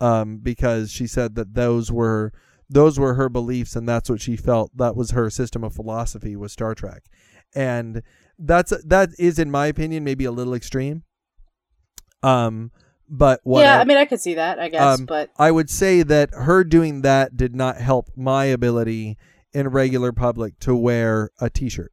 um, 0.00 0.38
because 0.38 0.90
she 0.90 1.06
said 1.06 1.34
that 1.34 1.54
those 1.54 1.90
were 1.90 2.32
those 2.70 2.98
were 2.98 3.14
her 3.14 3.28
beliefs 3.28 3.74
and 3.74 3.88
that's 3.88 4.10
what 4.10 4.20
she 4.20 4.36
felt 4.36 4.76
that 4.76 4.94
was 4.94 5.12
her 5.12 5.30
system 5.30 5.64
of 5.64 5.74
philosophy 5.74 6.36
was 6.36 6.52
Star 6.52 6.74
Trek. 6.74 7.04
And 7.54 8.02
that's 8.38 8.72
that 8.84 9.10
is 9.18 9.38
in 9.38 9.50
my 9.50 9.66
opinion 9.66 10.04
maybe 10.04 10.24
a 10.24 10.32
little 10.32 10.54
extreme. 10.54 11.04
Um 12.22 12.70
but 13.08 13.40
what 13.42 13.62
yeah 13.62 13.78
I, 13.78 13.80
i 13.80 13.84
mean 13.84 13.96
i 13.96 14.04
could 14.04 14.20
see 14.20 14.34
that 14.34 14.58
i 14.58 14.68
guess 14.68 15.00
Um, 15.00 15.06
but 15.06 15.30
I 15.38 15.50
would 15.50 15.70
say 15.70 16.02
that 16.02 16.30
her 16.32 16.62
doing 16.64 17.02
that 17.02 17.36
did 17.36 17.54
not 17.54 17.76
help 17.78 18.10
my 18.16 18.44
ability 18.44 19.16
in 19.52 19.68
regular 19.68 20.12
public 20.12 20.58
to 20.60 20.74
wear 20.76 21.30
a 21.40 21.48
t-shirt 21.48 21.92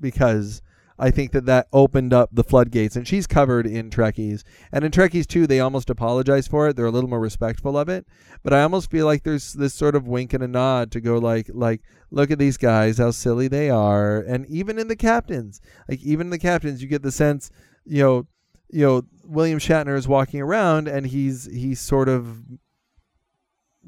because 0.00 0.62
I 0.98 1.10
think 1.10 1.32
that 1.32 1.44
that 1.44 1.68
opened 1.74 2.14
up 2.14 2.30
the 2.32 2.42
floodgates 2.42 2.96
and 2.96 3.06
she's 3.06 3.26
covered 3.26 3.66
in 3.66 3.90
Trekkies 3.90 4.42
and 4.72 4.82
in 4.82 4.90
Trekkies 4.90 5.26
too 5.26 5.46
they 5.46 5.60
almost 5.60 5.90
apologize 5.90 6.48
for 6.48 6.68
it. 6.68 6.76
They're 6.76 6.86
a 6.86 6.90
little 6.90 7.10
more 7.10 7.20
respectful 7.20 7.76
of 7.78 7.88
it 7.88 8.06
but 8.42 8.52
I 8.54 8.62
almost 8.62 8.90
feel 8.90 9.04
like 9.06 9.22
there's 9.22 9.52
this 9.52 9.74
sort 9.74 9.94
of 9.94 10.06
wink 10.08 10.32
and 10.32 10.42
a 10.42 10.48
nod 10.48 10.90
to 10.92 11.00
go 11.00 11.18
like 11.18 11.50
like 11.52 11.82
look 12.10 12.30
at 12.30 12.38
these 12.38 12.56
guys 12.56 12.96
how 12.98 13.10
silly 13.10 13.46
they 13.46 13.68
are 13.68 14.20
and 14.20 14.46
even 14.46 14.78
in 14.78 14.88
the 14.88 14.96
captains 14.96 15.60
like 15.88 16.00
even 16.02 16.28
in 16.28 16.30
the 16.30 16.38
captains 16.38 16.80
you 16.82 16.88
get 16.88 17.02
the 17.02 17.12
sense 17.12 17.50
you 17.84 18.02
know 18.02 18.26
you 18.70 18.84
know 18.86 19.02
William 19.24 19.58
Shatner 19.58 19.96
is 19.96 20.08
walking 20.08 20.40
around 20.40 20.88
and 20.88 21.06
he's 21.06 21.46
he's 21.46 21.80
sort 21.80 22.08
of 22.08 22.42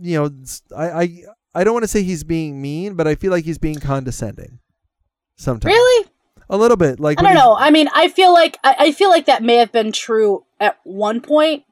you 0.01 0.19
know 0.19 0.31
I 0.77 0.91
I, 0.91 1.23
I 1.55 1.65
don't 1.65 1.75
want 1.75 1.85
to 1.85 1.89
say 1.89 2.03
he's 2.03 2.25
being 2.25 2.61
mean 2.61 2.95
but 2.95 3.07
I 3.07 3.15
feel 3.15 3.31
like 3.31 3.45
he's 3.45 3.59
being 3.59 3.81
condescending 3.81 4.61
sometimes 5.37 5.73
really 5.73 6.09
a 6.51 6.57
little 6.57 6.77
bit 6.77 6.99
like 6.99 7.21
i 7.21 7.23
don't 7.23 7.35
know 7.35 7.55
i 7.57 7.71
mean 7.71 7.89
i 7.95 8.09
feel 8.09 8.33
like 8.33 8.59
I, 8.65 8.77
I 8.79 8.93
feel 8.93 9.09
like 9.09 9.27
that 9.27 9.43
may 9.43 9.57
have 9.57 9.71
been 9.71 9.93
true 9.93 10.45
at 10.59 10.79
one 10.83 11.21
point 11.21 11.63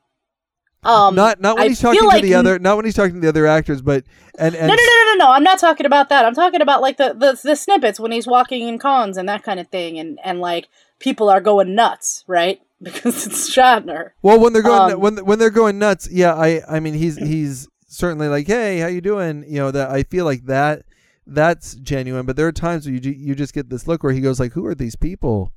um 0.85 1.15
not 1.17 1.41
not 1.41 1.57
when 1.57 1.65
I 1.65 1.69
he's 1.69 1.81
talking 1.81 2.01
to 2.01 2.07
like 2.07 2.23
the 2.23 2.35
other 2.35 2.59
not 2.61 2.77
when 2.77 2.85
he's 2.85 2.95
talking 2.95 3.15
to 3.15 3.21
the 3.21 3.29
other 3.29 3.47
actors 3.47 3.83
but 3.83 4.05
and 4.39 4.55
and 4.55 4.69
no, 4.69 4.75
no, 4.75 4.83
no, 4.83 4.93
no, 4.93 5.15
no, 5.15 5.25
no. 5.25 5.33
I'm 5.33 5.43
not 5.43 5.59
talking 5.59 5.87
about 5.87 6.09
that. 6.11 6.25
I'm 6.25 6.35
talking 6.35 6.61
about 6.61 6.83
like 6.83 6.97
the, 6.99 7.15
the 7.15 7.39
the 7.43 7.57
snippets 7.57 7.99
when 7.99 8.13
he's 8.13 8.27
walking 8.27 8.69
in 8.69 8.79
cons 8.79 9.17
and 9.17 9.29
that 9.29 9.43
kind 9.43 9.59
of 9.59 9.69
thing, 9.69 9.99
and 9.99 10.19
and 10.23 10.41
like 10.41 10.69
people 10.99 11.31
are 11.31 11.41
going 11.41 11.75
nuts, 11.75 12.25
right? 12.27 12.61
Because 12.83 13.27
it's 13.27 13.49
Shatner. 13.49 14.11
Well, 14.23 14.39
when 14.39 14.53
they're 14.53 14.63
going 14.63 14.93
Um, 14.93 15.01
when 15.01 15.17
when 15.25 15.39
they're 15.39 15.51
going 15.51 15.79
nuts, 15.79 16.09
yeah, 16.11 16.35
I 16.35 16.61
I 16.69 16.81
mean 16.81 16.93
he's 16.93 17.17
he's 17.17 17.69
certainly 17.87 18.29
like, 18.29 18.47
hey, 18.47 18.81
how 18.81 18.87
you 18.89 19.01
doing? 19.01 19.45
You 19.49 19.61
know 19.61 19.71
that 19.71 19.91
I 19.91 20.03
feel 20.03 20.27
like 20.27 20.45
that 20.45 20.83
that's 21.27 21.75
genuine, 21.77 22.27
but 22.27 22.37
there 22.37 22.47
are 22.47 22.53
times 22.53 22.87
where 22.87 22.95
you 22.95 23.11
you 23.11 23.35
just 23.35 23.55
get 23.55 23.71
this 23.71 23.89
look 23.89 24.03
where 24.03 24.13
he 24.13 24.21
goes 24.21 24.39
like, 24.39 24.53
who 24.53 24.67
are 24.67 24.75
these 24.75 24.95
people? 24.95 25.53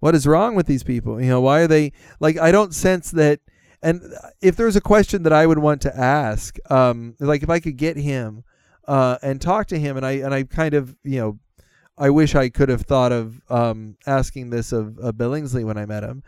What 0.00 0.14
is 0.14 0.26
wrong 0.26 0.54
with 0.54 0.66
these 0.66 0.82
people? 0.82 1.20
You 1.20 1.28
know, 1.28 1.40
why 1.42 1.60
are 1.60 1.68
they 1.68 1.92
like? 2.20 2.38
I 2.38 2.50
don't 2.50 2.74
sense 2.74 3.10
that. 3.12 3.40
And 3.82 4.00
if 4.40 4.56
there's 4.56 4.76
a 4.76 4.80
question 4.80 5.24
that 5.24 5.32
I 5.32 5.46
would 5.46 5.58
want 5.58 5.82
to 5.82 5.96
ask, 5.96 6.56
um, 6.70 7.16
like 7.20 7.42
if 7.42 7.50
I 7.50 7.60
could 7.60 7.76
get 7.76 7.96
him 7.96 8.44
uh, 8.88 9.18
and 9.22 9.40
talk 9.40 9.66
to 9.68 9.78
him, 9.78 9.96
and 9.98 10.06
I 10.06 10.12
and 10.12 10.32
I 10.32 10.44
kind 10.44 10.74
of 10.74 10.96
you 11.04 11.20
know. 11.20 11.38
I 11.98 12.08
wish 12.08 12.34
I 12.34 12.48
could 12.48 12.70
have 12.70 12.80
thought 12.82 13.12
of 13.12 13.42
um, 13.50 13.96
asking 14.06 14.48
this 14.48 14.72
of, 14.72 14.98
of 14.98 15.14
Billingsley 15.16 15.62
when 15.62 15.76
I 15.76 15.84
met 15.84 16.02
him 16.02 16.22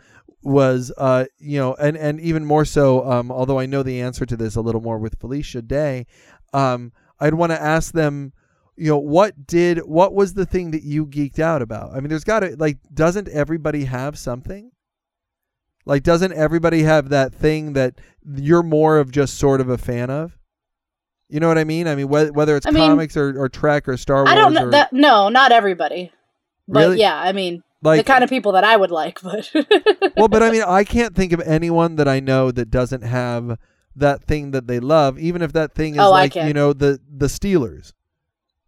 was 0.45 0.91
uh 0.97 1.25
you 1.39 1.57
know 1.57 1.73
and 1.75 1.97
and 1.97 2.21
even 2.21 2.45
more 2.45 2.63
so 2.63 3.09
um 3.09 3.31
although 3.31 3.59
I 3.59 3.65
know 3.65 3.81
the 3.81 3.99
answer 3.99 4.25
to 4.27 4.37
this 4.37 4.55
a 4.55 4.61
little 4.61 4.81
more 4.81 4.99
with 4.99 5.19
Felicia 5.19 5.61
Day 5.63 6.05
um 6.53 6.91
I'd 7.19 7.33
want 7.33 7.51
to 7.51 7.61
ask 7.61 7.93
them 7.93 8.31
you 8.75 8.89
know 8.89 8.97
what 8.97 9.47
did 9.47 9.79
what 9.79 10.13
was 10.13 10.35
the 10.35 10.45
thing 10.45 10.71
that 10.71 10.83
you 10.83 11.07
geeked 11.07 11.39
out 11.39 11.61
about 11.63 11.93
I 11.93 11.95
mean 11.95 12.09
there's 12.09 12.23
got 12.23 12.41
to 12.41 12.55
like 12.57 12.77
doesn't 12.93 13.27
everybody 13.29 13.85
have 13.85 14.19
something 14.19 14.71
like 15.85 16.03
doesn't 16.03 16.33
everybody 16.33 16.83
have 16.83 17.09
that 17.09 17.33
thing 17.33 17.73
that 17.73 17.99
you're 18.35 18.63
more 18.63 18.99
of 18.99 19.11
just 19.11 19.39
sort 19.39 19.61
of 19.61 19.69
a 19.69 19.77
fan 19.79 20.11
of 20.11 20.37
you 21.27 21.39
know 21.39 21.47
what 21.47 21.57
I 21.57 21.63
mean 21.63 21.87
I 21.87 21.95
mean 21.95 22.07
whether, 22.07 22.31
whether 22.31 22.55
it's 22.55 22.67
I 22.67 22.71
mean, 22.71 22.87
comics 22.87 23.17
or, 23.17 23.39
or 23.41 23.49
Trek 23.49 23.87
or 23.89 23.97
Star 23.97 24.17
Wars 24.17 24.29
I 24.29 24.35
don't 24.35 24.53
know 24.53 24.67
or, 24.67 24.71
that. 24.71 24.93
No, 24.93 25.29
not 25.29 25.51
everybody. 25.51 26.11
But 26.67 26.79
Really? 26.79 26.99
yeah, 26.99 27.15
I 27.15 27.31
mean 27.31 27.63
like 27.85 28.05
the 28.05 28.11
kind 28.11 28.23
of 28.23 28.29
people 28.29 28.51
that 28.53 28.63
I 28.63 28.75
would 28.75 28.91
like. 28.91 29.21
But 29.21 29.49
well, 30.17 30.27
but 30.27 30.43
I 30.43 30.51
mean, 30.51 30.63
I 30.63 30.83
can't 30.83 31.15
think 31.15 31.31
of 31.33 31.41
anyone 31.41 31.95
that 31.95 32.07
I 32.07 32.19
know 32.19 32.51
that 32.51 32.69
doesn't 32.69 33.03
have 33.03 33.57
that 33.95 34.23
thing 34.23 34.51
that 34.51 34.67
they 34.67 34.79
love, 34.79 35.17
even 35.19 35.41
if 35.41 35.53
that 35.53 35.73
thing 35.73 35.93
is 35.95 35.99
Oh, 36.01 36.11
like 36.11 36.35
you 36.35 36.53
know 36.53 36.73
the 36.73 36.99
the 37.09 37.27
Steelers. 37.27 37.93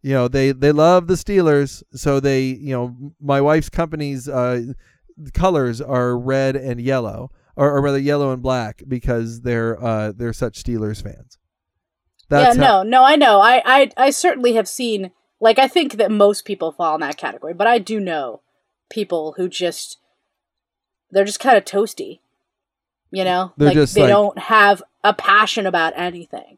You 0.02 0.14
know, 0.14 0.28
they 0.28 0.52
they 0.52 0.72
love 0.72 1.08
the 1.08 1.16
Steelers, 1.16 1.84
so 1.94 2.20
they 2.20 2.44
you 2.44 2.74
know 2.74 3.14
my 3.20 3.42
wife's 3.42 3.70
company's 3.70 4.30
uh, 4.30 4.74
colors 5.34 5.82
are 5.82 6.18
red 6.18 6.56
and 6.56 6.80
yellow, 6.80 7.32
or, 7.56 7.72
or 7.76 7.82
rather 7.82 7.98
yellow 7.98 8.32
and 8.32 8.42
black, 8.42 8.84
because 8.88 9.42
they're 9.42 9.84
uh, 9.84 10.12
they're 10.16 10.34
such 10.34 10.64
Steelers 10.64 11.02
fans. 11.02 11.38
yeah, 12.32 12.46
how- 12.48 12.54
no, 12.54 12.84
no, 12.84 13.04
I 13.04 13.16
know. 13.16 13.40
I, 13.42 13.62
I, 13.66 13.92
I 13.98 14.10
certainly 14.12 14.54
have 14.54 14.68
seen. 14.68 15.12
Like, 15.40 15.60
I 15.60 15.68
think 15.68 15.94
that 15.98 16.10
most 16.10 16.46
people 16.46 16.72
fall 16.72 16.96
in 16.96 17.02
that 17.02 17.18
category, 17.18 17.54
but 17.54 17.68
I 17.68 17.78
do 17.78 18.00
know 18.00 18.42
people 18.90 19.34
who 19.38 19.48
just 19.50 19.98
they're 21.12 21.26
just 21.26 21.40
kind 21.40 21.58
of 21.58 21.66
toasty. 21.66 22.20
You 23.12 23.24
know, 23.24 23.54
They're 23.58 23.68
like 23.70 23.76
just 23.76 23.96
they 23.96 24.02
like- 24.02 24.10
don't 24.10 24.38
have 24.38 24.84
a 25.04 25.14
passion 25.14 25.66
about 25.66 25.94
anything. 25.96 26.58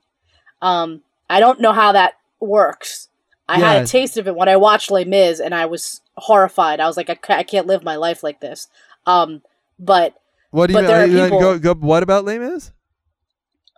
Um, 0.61 1.01
I 1.29 1.39
don't 1.39 1.61
know 1.61 1.73
how 1.73 1.91
that 1.91 2.13
works. 2.39 3.07
I 3.47 3.59
had 3.59 3.83
a 3.83 3.87
taste 3.87 4.17
of 4.17 4.27
it 4.27 4.35
when 4.35 4.47
I 4.49 4.57
watched 4.57 4.91
Les 4.91 5.05
Mis, 5.05 5.39
and 5.39 5.55
I 5.55 5.65
was 5.65 6.01
horrified. 6.17 6.79
I 6.79 6.85
was 6.85 6.97
like, 6.97 7.09
I, 7.09 7.17
I 7.35 7.43
can't 7.43 7.65
live 7.65 7.83
my 7.83 7.95
life 7.95 8.21
like 8.23 8.41
this. 8.41 8.67
Um, 9.07 9.41
but 9.79 10.19
What 10.51 10.67
do 10.67 10.73
you 10.73 10.79
But 10.79 10.87
there 10.87 11.01
are 11.01 11.03
uh, 11.03 11.25
people- 11.25 11.39
go, 11.39 11.59
go, 11.59 11.73
What 11.75 12.03
about 12.03 12.25
Les 12.25 12.37
Mis? 12.39 12.71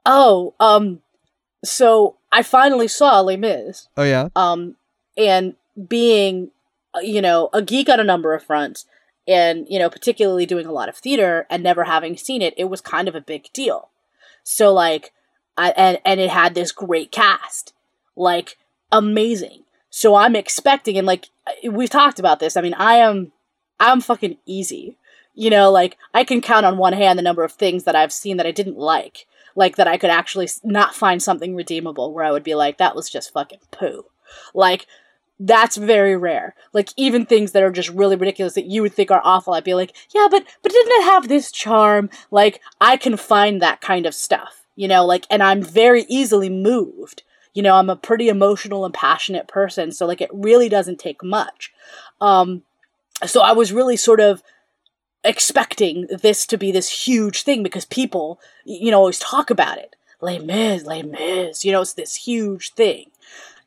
oh, 0.06 0.54
um, 0.60 1.02
so 1.64 2.16
I 2.32 2.44
finally 2.44 2.88
saw 2.88 3.20
Les 3.22 3.38
Mis. 3.38 3.88
Oh 3.98 4.04
yeah, 4.04 4.30
um, 4.36 4.76
and 5.18 5.56
being 5.88 6.52
you 7.02 7.22
know 7.22 7.50
a 7.54 7.62
geek 7.62 7.90
on 7.90 8.00
a 8.00 8.04
number 8.04 8.34
of 8.34 8.44
fronts 8.44 8.86
and 9.28 9.68
you 9.70 9.80
know 9.80 9.90
particularly 9.90 10.46
doing 10.46 10.66
a 10.66 10.72
lot 10.72 10.90
of 10.90 10.96
theater 10.96 11.46
and 11.50 11.64
never 11.64 11.86
having 11.86 12.18
seen 12.18 12.42
it 12.42 12.54
it 12.58 12.66
was 12.66 12.82
kind 12.82 13.08
of 13.08 13.16
a 13.16 13.22
big 13.22 13.52
deal. 13.54 13.90
So 14.44 14.74
like 14.74 15.14
I, 15.58 15.72
and 15.72 16.00
and 16.04 16.20
it 16.20 16.30
had 16.30 16.56
this 16.56 16.72
great 16.72 17.12
cast 17.12 17.74
like 18.16 18.58
amazing. 18.92 19.64
So 19.90 20.16
i'm 20.16 20.36
expecting 20.36 20.98
and 20.98 21.08
like 21.08 21.30
we've 21.70 21.90
talked 21.90 22.20
about 22.20 22.40
this 22.40 22.56
i 22.56 22.62
mean 22.62 22.74
i 22.76 22.96
am 22.96 23.32
i'm 23.80 24.02
fucking 24.02 24.38
easy. 24.46 24.98
You 25.34 25.50
know 25.50 25.72
like 25.72 25.98
i 26.14 26.24
can 26.24 26.42
count 26.42 26.66
on 26.66 26.78
one 26.78 26.94
hand 26.94 27.18
the 27.18 27.24
number 27.24 27.44
of 27.44 27.54
things 27.54 27.86
that 27.86 27.96
i've 27.96 28.12
seen 28.12 28.38
that 28.38 28.46
i 28.46 28.52
didn't 28.52 28.78
like 28.78 29.26
like 29.56 29.78
that 29.78 29.88
i 29.88 29.98
could 29.98 30.10
actually 30.10 30.50
not 30.64 30.94
find 30.94 31.24
something 31.24 31.56
redeemable 31.56 32.14
where 32.14 32.26
i 32.26 32.32
would 32.32 32.44
be 32.44 32.56
like 32.56 32.78
that 32.78 32.96
was 32.96 33.10
just 33.10 33.32
fucking 33.32 33.60
poo. 33.72 34.06
Like 34.54 34.88
that's 35.44 35.76
very 35.76 36.16
rare. 36.16 36.54
Like 36.72 36.90
even 36.96 37.26
things 37.26 37.52
that 37.52 37.64
are 37.64 37.72
just 37.72 37.90
really 37.90 38.16
ridiculous 38.16 38.54
that 38.54 38.68
you 38.68 38.84
would 38.84 38.94
think 38.94 39.10
are 39.10 39.22
awful, 39.24 39.54
I'd 39.54 39.64
be 39.64 39.74
like, 39.74 39.96
yeah, 40.14 40.28
but 40.30 40.46
but 40.62 40.72
didn't 40.72 41.02
it 41.02 41.04
have 41.06 41.28
this 41.28 41.52
charm? 41.52 42.10
Like 42.30 42.62
I 42.80 42.96
can 42.96 43.18
find 43.18 43.60
that 43.62 43.82
kind 43.82 44.06
of 44.06 44.14
stuff, 44.14 44.68
you 44.76 44.88
know. 44.88 45.04
Like 45.04 45.26
and 45.32 45.42
I'm 45.42 45.64
very 45.64 46.06
easily 46.08 46.50
moved. 46.50 47.24
You 47.56 47.64
know, 47.64 47.76
I'm 47.76 47.90
a 47.90 47.96
pretty 47.96 48.30
emotional 48.30 48.86
and 48.86 48.94
passionate 48.94 49.48
person, 49.48 49.92
so 49.92 50.06
like 50.06 50.22
it 50.22 50.30
really 50.32 50.70
doesn't 50.70 51.00
take 51.00 51.24
much. 51.24 51.74
Um, 52.22 52.62
so 53.26 53.42
I 53.42 53.52
was 53.52 53.74
really 53.74 53.98
sort 53.98 54.20
of 54.20 54.44
expecting 55.24 56.08
this 56.22 56.46
to 56.48 56.58
be 56.58 56.72
this 56.72 57.08
huge 57.08 57.42
thing 57.42 57.64
because 57.64 57.86
people, 57.86 58.40
you 58.64 58.92
know, 58.92 59.00
always 59.00 59.20
talk 59.20 59.50
about 59.50 59.80
it. 59.80 59.96
Les 60.22 60.38
Mis, 60.38 60.86
Les 60.86 61.02
Mis, 61.02 61.66
you 61.66 61.72
know, 61.72 61.82
it's 61.82 61.94
this 61.94 62.16
huge 62.16 62.74
thing. 62.74 63.10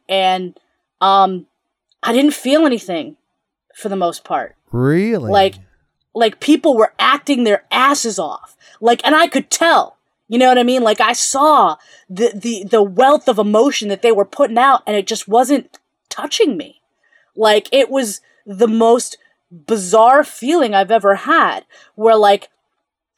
And 0.08 0.58
um 1.00 1.46
I 2.04 2.12
didn't 2.12 2.34
feel 2.34 2.66
anything 2.66 3.16
for 3.74 3.88
the 3.88 3.96
most 3.96 4.22
part. 4.24 4.54
really? 4.70 5.30
Like 5.30 5.56
like 6.14 6.38
people 6.38 6.76
were 6.76 6.94
acting 6.98 7.42
their 7.42 7.64
asses 7.72 8.18
off. 8.18 8.56
Like 8.80 9.00
and 9.04 9.16
I 9.16 9.26
could 9.26 9.50
tell. 9.50 9.96
You 10.28 10.38
know 10.38 10.48
what 10.48 10.58
I 10.58 10.62
mean? 10.62 10.82
Like 10.82 11.00
I 11.00 11.12
saw 11.12 11.76
the 12.08 12.32
the 12.34 12.64
the 12.64 12.82
wealth 12.82 13.28
of 13.28 13.38
emotion 13.38 13.88
that 13.88 14.02
they 14.02 14.12
were 14.12 14.24
putting 14.24 14.58
out 14.58 14.82
and 14.86 14.96
it 14.96 15.06
just 15.06 15.26
wasn't 15.26 15.78
touching 16.08 16.56
me. 16.56 16.82
Like 17.34 17.68
it 17.72 17.90
was 17.90 18.20
the 18.46 18.68
most 18.68 19.16
bizarre 19.50 20.24
feeling 20.24 20.74
I've 20.74 20.90
ever 20.90 21.14
had 21.14 21.64
where 21.94 22.16
like 22.16 22.48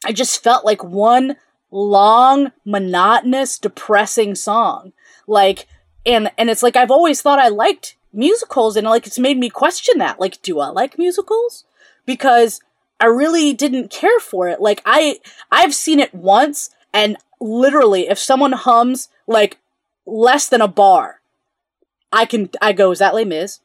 I 0.05 0.11
just 0.13 0.41
felt 0.41 0.65
like 0.65 0.83
one 0.83 1.35
long 1.71 2.51
monotonous 2.65 3.59
depressing 3.59 4.33
song. 4.33 4.93
Like 5.27 5.67
and 6.05 6.31
and 6.37 6.49
it's 6.49 6.63
like 6.63 6.75
I've 6.75 6.91
always 6.91 7.21
thought 7.21 7.39
I 7.39 7.49
liked 7.49 7.96
musicals 8.13 8.75
and 8.75 8.87
like 8.87 9.07
it's 9.07 9.19
made 9.19 9.37
me 9.37 9.49
question 9.49 9.97
that. 9.99 10.19
Like 10.19 10.41
do 10.41 10.59
I 10.59 10.67
like 10.69 10.97
musicals? 10.97 11.65
Because 12.05 12.61
I 12.99 13.05
really 13.05 13.53
didn't 13.53 13.91
care 13.91 14.19
for 14.19 14.47
it. 14.47 14.61
Like 14.61 14.81
I 14.85 15.19
I've 15.51 15.75
seen 15.75 15.99
it 15.99 16.13
once 16.13 16.69
and 16.93 17.17
literally 17.39 18.07
if 18.07 18.17
someone 18.17 18.53
hums 18.53 19.09
like 19.27 19.57
less 20.05 20.47
than 20.47 20.61
a 20.61 20.67
bar, 20.67 21.21
I 22.11 22.25
can 22.25 22.49
I 22.61 22.73
go, 22.73 22.91
is 22.91 22.99
that 22.99 23.13
Les 23.13 23.25
Mis? 23.25 23.59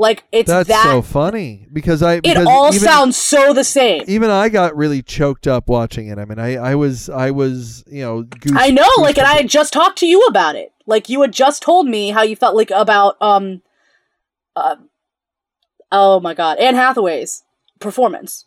Like 0.00 0.24
it's 0.32 0.48
That's 0.48 0.68
that 0.68 0.84
so 0.84 1.02
funny 1.02 1.66
because 1.70 2.02
I 2.02 2.20
it 2.24 2.46
all 2.46 2.68
even, 2.68 2.80
sounds 2.80 3.18
so 3.18 3.52
the 3.52 3.64
same. 3.64 4.02
even 4.06 4.30
I 4.30 4.48
got 4.48 4.74
really 4.74 5.02
choked 5.02 5.46
up 5.46 5.68
watching 5.68 6.06
it. 6.08 6.18
I 6.18 6.24
mean, 6.24 6.38
I 6.38 6.56
I 6.56 6.74
was 6.74 7.10
I 7.10 7.30
was 7.32 7.84
you 7.86 8.02
know 8.02 8.22
goose, 8.22 8.52
I 8.56 8.70
know, 8.70 8.88
like, 8.96 9.18
and 9.18 9.26
I 9.26 9.34
had 9.34 9.48
just 9.50 9.74
talked 9.74 9.98
to 9.98 10.06
you 10.06 10.22
about 10.22 10.56
it. 10.56 10.72
Like, 10.86 11.10
you 11.10 11.20
had 11.20 11.34
just 11.34 11.60
told 11.60 11.86
me 11.86 12.10
how 12.10 12.22
you 12.22 12.34
felt 12.34 12.56
like 12.56 12.70
about 12.70 13.20
um, 13.20 13.60
uh, 14.60 14.76
oh 15.92 16.20
my 16.20 16.34
god, 16.34 16.58
Anne 16.58 16.74
Hathaway's 16.74 17.42
performance, 17.78 18.46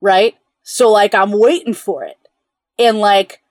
right? 0.00 0.36
So 0.62 0.90
like, 0.90 1.14
I'm 1.14 1.32
waiting 1.32 1.74
for 1.74 2.04
it, 2.04 2.18
and 2.78 2.98
like, 2.98 3.42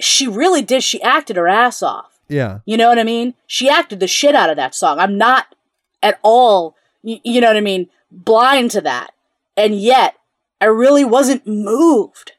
she 0.00 0.26
really 0.28 0.62
did. 0.62 0.82
She 0.82 1.00
acted 1.02 1.36
her 1.36 1.48
ass 1.48 1.82
off. 1.82 2.18
yeah 2.28 2.58
You 2.66 2.76
know 2.76 2.88
what 2.88 2.98
I 2.98 3.04
mean? 3.04 3.34
She 3.46 3.68
acted 3.68 4.00
the 4.00 4.06
shit 4.08 4.34
out 4.34 4.50
of 4.50 4.56
that 4.56 4.74
song. 4.74 4.98
I'm 4.98 5.16
not 5.16 5.54
at 6.02 6.18
all, 6.22 6.76
y- 7.02 7.20
you 7.24 7.40
know 7.40 7.48
what 7.48 7.56
I 7.56 7.62
mean, 7.62 7.88
blind 8.10 8.70
to 8.72 8.80
that. 8.82 9.12
And 9.56 9.80
yet, 9.80 10.16
I 10.60 10.66
really 10.66 11.04
wasn't 11.04 11.46
moved. 11.46 12.32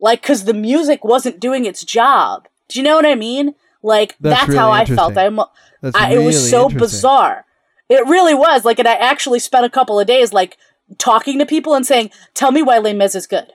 Like, 0.00 0.22
because 0.22 0.44
the 0.44 0.54
music 0.54 1.04
wasn't 1.04 1.40
doing 1.40 1.64
its 1.64 1.82
job. 1.82 2.46
Do 2.68 2.78
you 2.78 2.84
know 2.84 2.94
what 2.94 3.06
I 3.06 3.16
mean? 3.16 3.56
Like, 3.82 4.14
That's 4.20 4.46
that's, 4.46 4.54
how 4.56 4.70
I 4.70 4.84
felt. 4.84 5.16
I'm, 5.16 5.40
I, 5.40 6.10
really 6.10 6.22
it 6.22 6.26
was 6.26 6.50
so 6.50 6.68
bizarre. 6.68 7.44
It 7.88 8.06
really 8.06 8.34
was. 8.34 8.64
Like, 8.64 8.78
and 8.78 8.88
I 8.88 8.94
actually 8.94 9.38
spent 9.38 9.64
a 9.64 9.70
couple 9.70 9.98
of 9.98 10.06
days, 10.06 10.32
like, 10.32 10.56
talking 10.98 11.38
to 11.38 11.46
people 11.46 11.74
and 11.74 11.86
saying, 11.86 12.10
tell 12.34 12.50
me 12.52 12.62
why 12.62 12.78
Les 12.78 12.92
Mis 12.94 13.14
is 13.14 13.26
good. 13.26 13.52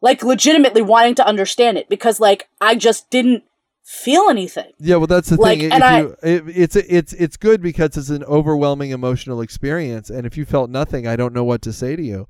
Like, 0.00 0.22
legitimately 0.22 0.82
wanting 0.82 1.14
to 1.16 1.26
understand 1.26 1.78
it 1.78 1.88
because, 1.88 2.20
like, 2.20 2.48
I 2.60 2.74
just 2.74 3.10
didn't 3.10 3.44
feel 3.84 4.28
anything. 4.28 4.72
Yeah, 4.78 4.96
well, 4.96 5.06
that's 5.06 5.28
the 5.30 5.36
Like, 5.36 5.60
thing. 5.60 5.72
and 5.72 5.82
If 5.82 5.88
I- 5.88 6.00
you, 6.00 6.16
it, 6.22 6.44
it's 6.48 6.76
it's 6.76 7.12
it's 7.12 7.36
good 7.36 7.62
because 7.62 7.96
it's 7.96 8.10
an 8.10 8.24
overwhelming 8.24 8.90
emotional 8.90 9.40
experience, 9.40 10.10
and 10.10 10.26
if 10.26 10.36
you 10.36 10.44
felt 10.44 10.70
nothing, 10.70 11.06
I 11.06 11.14
don't 11.16 11.32
know 11.32 11.44
what 11.44 11.62
to 11.62 11.72
say 11.72 11.94
to 11.96 12.02
you. 12.02 12.26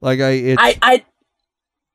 Like 0.00 0.18
I, 0.20 0.54
I, 0.58 0.78
I, 0.82 1.04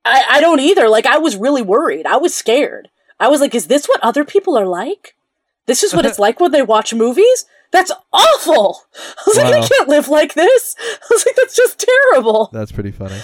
I, 0.06 0.24
I 0.30 0.42
don't 0.42 0.60
either. 0.62 0.88
Like, 0.88 1.06
I 1.06 1.18
was 1.18 1.36
really 1.36 1.62
worried. 1.62 2.06
I 2.06 2.18
was 2.18 2.34
scared. 2.34 2.90
I 3.20 3.28
was 3.28 3.42
like, 3.42 3.54
is 3.56 3.68
this 3.68 3.86
what 3.88 4.00
other 4.04 4.24
people 4.24 4.58
are 4.58 4.68
like? 4.68 5.16
This 5.66 5.84
is 5.84 5.94
what 5.94 6.06
it's 6.06 6.20
like 6.26 6.40
when 6.40 6.52
they 6.52 6.62
watch 6.62 6.94
movies? 6.94 7.46
That's 7.76 7.92
awful. 8.14 8.84
I 8.96 9.24
was 9.28 9.36
like, 9.36 9.54
I 9.54 9.68
can't 9.68 9.90
live 9.90 10.08
like 10.08 10.34
this. 10.34 10.76
I 10.80 11.08
was 11.12 11.26
like, 11.26 11.36
that's 11.36 11.58
just 11.58 11.86
terrible. 12.14 12.50
that's 12.54 12.72
pretty 12.72 12.92
funny. 12.92 13.20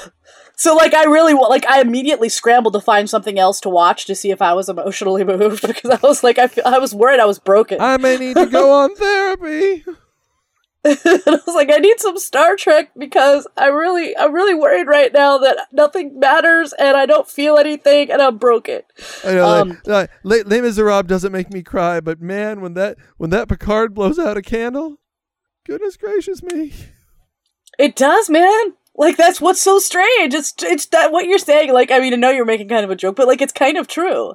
So, 0.58 0.76
like, 0.76 0.94
I 0.94 1.06
really, 1.06 1.34
like, 1.34 1.66
I 1.68 1.80
immediately 1.80 2.28
scrambled 2.28 2.74
to 2.74 2.82
find 2.82 3.10
something 3.10 3.40
else 3.40 3.62
to 3.62 3.70
watch 3.70 4.06
to 4.08 4.14
see 4.14 4.30
if 4.30 4.42
I 4.42 4.54
was 4.54 4.68
emotionally 4.68 5.24
moved 5.38 5.66
because 5.66 5.90
I 5.90 6.06
was 6.06 6.22
like, 6.22 6.38
I, 6.38 6.48
feel, 6.48 6.66
I 6.68 6.80
was 6.80 6.94
worried 6.94 7.22
I 7.22 7.26
was 7.26 7.40
broken. 7.40 7.80
I 7.80 7.96
may 7.96 8.18
need 8.18 8.36
to 8.36 8.46
go 8.46 8.74
on 8.84 8.94
therapy. 8.96 9.86
and 10.84 10.98
I 11.06 11.40
was 11.46 11.56
like, 11.56 11.72
I 11.72 11.78
need 11.78 12.00
some 12.00 12.18
Star 12.18 12.56
Trek 12.56 12.92
because 12.98 13.48
I 13.56 13.68
really, 13.68 14.18
I'm 14.18 14.34
really 14.34 14.56
worried 14.56 14.88
right 14.88 15.14
now 15.14 15.38
that 15.38 15.68
nothing 15.72 16.20
matters 16.20 16.74
and 16.74 16.98
I 16.98 17.06
don't 17.06 17.30
feel 17.30 17.58
anything 17.58 18.12
and 18.12 18.22
I'm 18.22 18.38
broken. 18.38 18.82
I 19.24 19.34
know, 19.34 19.46
Um, 19.46 19.70
like, 19.86 19.86
like, 19.86 20.10
Les, 20.24 20.44
Les 20.44 20.62
Miserables 20.62 21.08
doesn't 21.08 21.32
make 21.32 21.54
me 21.54 21.62
cry, 21.62 22.00
but 22.00 22.20
man, 22.20 22.62
when 22.62 22.74
that 22.74 22.98
when 23.18 23.30
that 23.30 23.48
Picard 23.48 23.94
blows 23.94 24.18
out 24.18 24.38
a 24.38 24.42
candle, 24.42 24.98
goodness 25.68 25.98
gracious 25.98 26.42
me. 26.42 26.74
It 27.78 27.96
does, 27.96 28.30
man. 28.30 28.74
Like 28.96 29.18
that's 29.18 29.40
what's 29.40 29.62
so 29.62 29.80
strange. 29.80 30.34
It's 30.34 30.54
it's 30.62 30.88
that 30.88 31.12
what 31.12 31.26
you're 31.26 31.38
saying. 31.38 31.74
Like 31.74 31.92
I 31.92 32.00
mean, 32.00 32.14
I 32.14 32.18
know 32.18 32.30
you're 32.32 32.46
making 32.46 32.70
kind 32.70 32.84
of 32.84 32.92
a 32.92 32.96
joke, 32.96 33.16
but 33.16 33.28
like 33.28 33.42
it's 33.42 33.54
kind 33.54 33.78
of 33.78 33.88
true. 33.88 34.34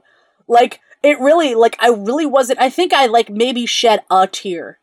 Like 0.49 0.81
it 1.03 1.21
really, 1.21 1.55
like 1.55 1.77
I 1.79 1.89
really 1.89 2.27
wasn't. 2.27 2.61
I 2.61 2.71
think 2.71 2.93
I 2.93 3.07
like 3.07 3.31
maybe 3.31 3.67
shed 3.67 4.01
a 4.11 4.27
tear. 4.27 4.79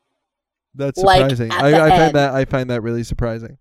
That's 0.76 1.00
surprising. 1.00 1.52
at 1.52 1.62
I, 1.64 1.86
I 1.88 1.90
find 1.90 2.16
that 2.16 2.34
I 2.34 2.46
find 2.46 2.70
that 2.70 2.82
really 2.82 3.04
surprising. 3.04 3.58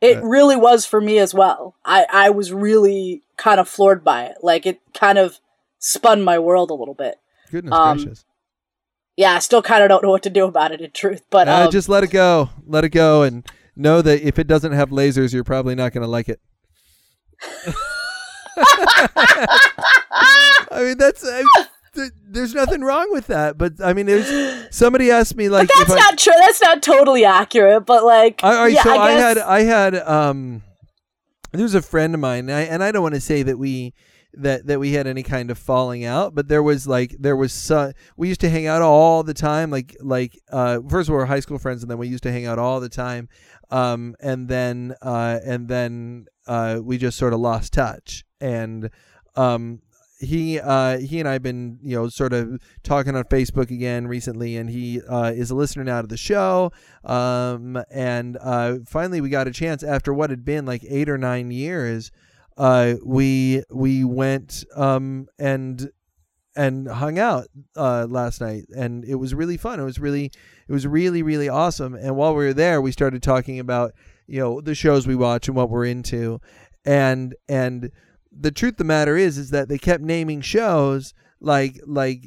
It 0.00 0.16
Yeah. 0.16 0.20
really 0.24 0.56
was 0.56 0.86
for 0.86 1.00
me 1.00 1.18
as 1.18 1.34
well. 1.34 1.76
I 1.84 2.06
I 2.10 2.30
was 2.30 2.52
really 2.52 3.22
kind 3.36 3.60
of 3.60 3.68
floored 3.68 4.02
by 4.04 4.24
it. 4.24 4.36
Like 4.42 4.66
it 4.66 4.80
kind 4.94 5.18
of 5.18 5.38
spun 5.78 6.22
my 6.22 6.38
world 6.38 6.70
a 6.70 6.74
little 6.74 6.94
bit. 6.94 7.16
Goodness 7.50 7.72
Um, 7.74 7.96
gracious. 7.98 8.24
Yeah, 9.16 9.34
I 9.34 9.38
still 9.40 9.60
kind 9.62 9.82
of 9.82 9.88
don't 9.88 10.02
know 10.02 10.10
what 10.10 10.22
to 10.22 10.30
do 10.30 10.46
about 10.46 10.72
it 10.72 10.80
in 10.80 10.90
truth, 10.92 11.22
but 11.30 11.48
Uh, 11.48 11.64
um, 11.66 11.70
just 11.70 11.88
let 11.88 12.02
it 12.04 12.10
go. 12.10 12.48
Let 12.66 12.84
it 12.84 12.90
go, 12.90 13.22
and 13.22 13.44
know 13.76 14.00
that 14.02 14.22
if 14.26 14.38
it 14.38 14.46
doesn't 14.46 14.72
have 14.72 14.90
lasers, 14.90 15.32
you're 15.34 15.44
probably 15.44 15.74
not 15.74 15.92
going 15.92 16.02
to 16.02 16.08
like 16.08 16.28
it. 16.28 16.40
I 20.72 20.82
mean, 20.84 20.98
that's. 20.98 21.24
I, 21.26 21.42
th- 21.94 22.12
there's 22.22 22.54
nothing 22.54 22.82
wrong 22.82 23.08
with 23.10 23.26
that, 23.28 23.58
but 23.58 23.74
I 23.82 23.92
mean, 23.92 24.06
there's 24.06 24.28
somebody 24.74 25.10
asked 25.10 25.36
me 25.36 25.48
like, 25.48 25.68
but 25.68 25.74
that's 25.78 25.90
I, 25.90 25.96
not 25.96 26.18
true. 26.18 26.34
That's 26.38 26.60
not 26.62 26.82
totally 26.82 27.24
accurate. 27.24 27.86
But 27.86 28.04
like, 28.04 28.42
I, 28.42 28.54
all 28.54 28.62
right, 28.64 28.72
yeah, 28.72 28.82
so 28.82 28.90
I, 28.90 29.06
I, 29.06 29.10
had 29.12 29.38
I 29.38 29.60
had 29.62 29.94
um 29.96 30.62
there's 31.52 31.74
a 31.74 31.82
friend 31.82 32.14
of 32.14 32.20
mine, 32.20 32.48
and 32.48 32.52
I, 32.52 32.62
and 32.62 32.82
I 32.82 32.92
don't 32.92 33.02
want 33.02 33.16
to 33.16 33.20
say 33.20 33.42
that 33.42 33.58
we 33.58 33.94
that 34.34 34.66
that 34.66 34.78
we 34.78 34.92
had 34.92 35.06
any 35.06 35.22
kind 35.22 35.50
of 35.50 35.58
falling 35.58 36.04
out, 36.04 36.34
but 36.34 36.48
there 36.48 36.62
was 36.62 36.86
like 36.86 37.16
there 37.18 37.36
was 37.36 37.52
su- 37.52 37.92
we 38.16 38.28
used 38.28 38.40
to 38.40 38.50
hang 38.50 38.66
out 38.66 38.82
all 38.82 39.22
the 39.22 39.34
time. 39.34 39.70
Like 39.70 39.96
like 40.00 40.38
uh, 40.50 40.80
first 40.88 41.08
we 41.08 41.16
were 41.16 41.26
high 41.26 41.40
school 41.40 41.58
friends, 41.58 41.82
and 41.82 41.90
then 41.90 41.98
we 41.98 42.08
used 42.08 42.22
to 42.22 42.32
hang 42.32 42.46
out 42.46 42.58
all 42.58 42.80
the 42.80 42.88
time. 42.88 43.28
Um, 43.70 44.16
and 44.20 44.48
then 44.48 44.94
uh, 45.02 45.40
and 45.44 45.68
then 45.68 46.26
uh, 46.46 46.80
we 46.82 46.98
just 46.98 47.18
sort 47.18 47.32
of 47.32 47.40
lost 47.40 47.72
touch. 47.72 48.24
And 48.40 48.90
um, 49.36 49.80
he 50.20 50.60
uh, 50.60 50.98
he 50.98 51.18
and 51.18 51.28
I've 51.28 51.42
been 51.42 51.78
you 51.82 51.96
know 51.96 52.08
sort 52.08 52.32
of 52.32 52.60
talking 52.82 53.16
on 53.16 53.24
Facebook 53.24 53.70
again 53.70 54.06
recently, 54.06 54.56
and 54.56 54.68
he 54.68 55.00
uh, 55.02 55.32
is 55.34 55.50
a 55.50 55.54
listener 55.54 55.82
now 55.82 56.02
to 56.02 56.06
the 56.06 56.16
show. 56.16 56.72
Um, 57.04 57.82
and 57.90 58.36
uh, 58.40 58.78
finally, 58.86 59.20
we 59.20 59.30
got 59.30 59.48
a 59.48 59.52
chance 59.52 59.82
after 59.82 60.12
what 60.12 60.30
had 60.30 60.44
been 60.44 60.66
like 60.66 60.84
eight 60.88 61.08
or 61.08 61.18
nine 61.18 61.50
years. 61.50 62.10
Uh, 62.56 62.94
we 63.04 63.62
we 63.70 64.04
went 64.04 64.64
um, 64.76 65.26
and 65.38 65.90
and 66.54 66.88
hung 66.88 67.18
out 67.18 67.46
uh, 67.76 68.06
last 68.08 68.40
night, 68.40 68.66
and 68.76 69.04
it 69.06 69.14
was 69.14 69.34
really 69.34 69.56
fun. 69.56 69.80
It 69.80 69.84
was 69.84 69.98
really 69.98 70.26
it 70.26 70.72
was 70.72 70.86
really 70.86 71.22
really 71.22 71.48
awesome. 71.48 71.94
And 71.94 72.14
while 72.16 72.34
we 72.34 72.44
were 72.44 72.54
there, 72.54 72.82
we 72.82 72.92
started 72.92 73.22
talking 73.22 73.58
about 73.58 73.92
you 74.26 74.40
know 74.40 74.60
the 74.60 74.74
shows 74.74 75.06
we 75.06 75.16
watch 75.16 75.48
and 75.48 75.56
what 75.56 75.70
we're 75.70 75.86
into, 75.86 76.40
and 76.84 77.34
and 77.48 77.90
the 78.32 78.50
truth 78.50 78.74
of 78.74 78.78
the 78.78 78.84
matter 78.84 79.16
is 79.16 79.38
is 79.38 79.50
that 79.50 79.68
they 79.68 79.78
kept 79.78 80.02
naming 80.02 80.40
shows 80.40 81.14
like 81.40 81.80
like 81.86 82.22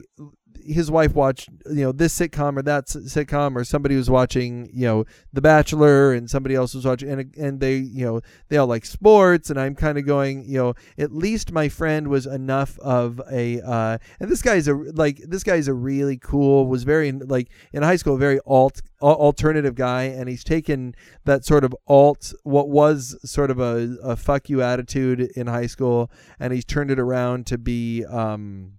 his 0.65 0.89
wife 0.89 1.13
watched 1.13 1.49
you 1.69 1.83
know 1.83 1.91
this 1.91 2.17
sitcom 2.17 2.57
or 2.57 2.61
that 2.61 2.87
sitcom 2.87 3.55
or 3.55 3.63
somebody 3.63 3.95
was 3.95 4.09
watching 4.09 4.69
you 4.73 4.85
know 4.85 5.05
The 5.31 5.41
Bachelor 5.41 6.13
and 6.13 6.29
somebody 6.29 6.55
else 6.55 6.73
was 6.73 6.85
watching 6.85 7.09
and 7.09 7.35
and 7.37 7.59
they 7.59 7.77
you 7.77 8.05
know 8.05 8.21
they 8.49 8.57
all 8.57 8.67
like 8.67 8.85
sports 8.85 9.49
and 9.49 9.59
I'm 9.59 9.75
kind 9.75 9.97
of 9.97 10.05
going 10.05 10.45
you 10.45 10.57
know 10.57 10.73
at 10.97 11.11
least 11.11 11.51
my 11.51 11.69
friend 11.69 12.07
was 12.07 12.25
enough 12.25 12.77
of 12.79 13.21
a 13.31 13.61
uh 13.61 13.97
and 14.19 14.29
this 14.29 14.41
guy's 14.41 14.67
a 14.67 14.73
like 14.73 15.17
this 15.17 15.43
guy's 15.43 15.67
a 15.67 15.73
really 15.73 16.17
cool 16.17 16.67
was 16.67 16.83
very 16.83 17.11
like 17.11 17.49
in 17.71 17.83
high 17.83 17.97
school 17.97 18.17
very 18.17 18.39
alt 18.45 18.81
alternative 19.01 19.75
guy 19.75 20.03
and 20.03 20.29
he's 20.29 20.43
taken 20.43 20.95
that 21.25 21.43
sort 21.43 21.63
of 21.63 21.75
alt 21.87 22.33
what 22.43 22.69
was 22.69 23.17
sort 23.29 23.51
of 23.51 23.59
a, 23.59 23.97
a 24.01 24.15
fuck 24.15 24.49
you 24.49 24.61
attitude 24.61 25.21
in 25.35 25.47
high 25.47 25.67
school 25.67 26.09
and 26.39 26.53
he's 26.53 26.65
turned 26.65 26.89
it 26.89 26.99
around 26.99 27.45
to 27.45 27.57
be 27.57 28.05
um 28.05 28.73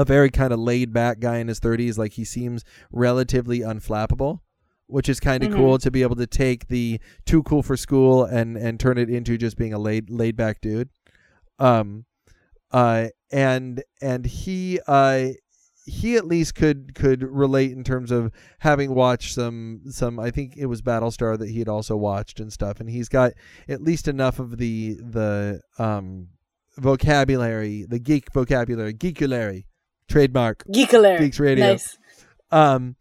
a 0.00 0.04
very 0.04 0.30
kind 0.30 0.52
of 0.52 0.58
laid 0.58 0.92
back 0.92 1.20
guy 1.20 1.36
in 1.38 1.48
his 1.48 1.60
30s 1.60 1.98
like 1.98 2.12
he 2.12 2.24
seems 2.24 2.64
relatively 2.90 3.60
unflappable 3.60 4.40
which 4.86 5.08
is 5.08 5.20
kind 5.20 5.44
of 5.44 5.50
Mhm. 5.50 5.56
cool 5.56 5.78
to 5.78 5.90
be 5.90 6.02
able 6.02 6.16
to 6.16 6.26
take 6.26 6.66
the 6.66 6.98
too 7.24 7.42
cool 7.44 7.62
for 7.62 7.76
school 7.76 8.24
and 8.24 8.56
and 8.56 8.80
turn 8.80 8.98
it 8.98 9.08
into 9.10 9.36
just 9.38 9.56
being 9.56 9.72
a 9.74 9.78
laid 9.78 10.10
laid 10.10 10.36
back 10.36 10.60
dude 10.60 10.88
um 11.58 12.04
uh 12.72 13.08
and 13.30 13.82
and 14.00 14.26
he 14.26 14.80
uh 14.86 15.28
he 15.86 16.16
at 16.16 16.26
least 16.26 16.54
could 16.54 16.94
could 16.94 17.22
relate 17.22 17.72
in 17.72 17.82
terms 17.82 18.10
of 18.10 18.30
having 18.60 18.94
watched 18.94 19.34
some 19.34 19.80
some 19.90 20.18
I 20.20 20.30
think 20.30 20.56
it 20.56 20.66
was 20.66 20.82
Battlestar 20.82 21.38
that 21.38 21.48
he 21.50 21.58
had 21.58 21.68
also 21.68 21.96
watched 21.96 22.38
and 22.40 22.52
stuff 22.52 22.80
and 22.80 22.88
he's 22.90 23.08
got 23.08 23.32
at 23.68 23.82
least 23.82 24.06
enough 24.08 24.38
of 24.38 24.58
the 24.58 24.94
the 25.18 25.60
um 25.78 26.28
vocabulary 26.78 27.84
the 27.88 27.98
geek 27.98 28.32
vocabulary 28.32 28.94
geekulary 28.94 29.64
trademark 30.10 30.64
Geekalary. 30.66 31.18
Geeks 31.20 31.40
Radio. 31.40 31.72
Nice. 31.72 31.96
um 32.50 32.96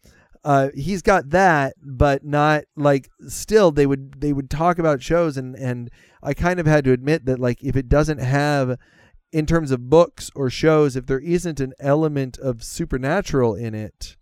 uh 0.45 0.69
he's 0.73 1.01
got 1.01 1.31
that 1.31 1.73
but 1.83 2.23
not 2.23 2.63
like 2.77 3.09
still 3.27 3.71
they 3.71 3.85
would 3.85 4.21
they 4.21 4.31
would 4.31 4.49
talk 4.49 4.79
about 4.79 5.01
shows 5.01 5.35
and 5.35 5.55
and 5.55 5.89
I 6.23 6.33
kind 6.33 6.59
of 6.59 6.65
had 6.65 6.83
to 6.85 6.91
admit 6.91 7.25
that 7.25 7.39
like 7.39 7.63
if 7.63 7.75
it 7.75 7.89
doesn't 7.89 8.19
have 8.19 8.77
in 9.31 9.45
terms 9.45 9.71
of 9.71 9.89
books 9.89 10.31
or 10.35 10.49
shows 10.49 10.95
if 10.95 11.05
there 11.07 11.19
isn't 11.19 11.59
an 11.59 11.73
element 11.79 12.37
of 12.39 12.63
supernatural 12.63 13.55
in 13.55 13.73
it 13.75 14.15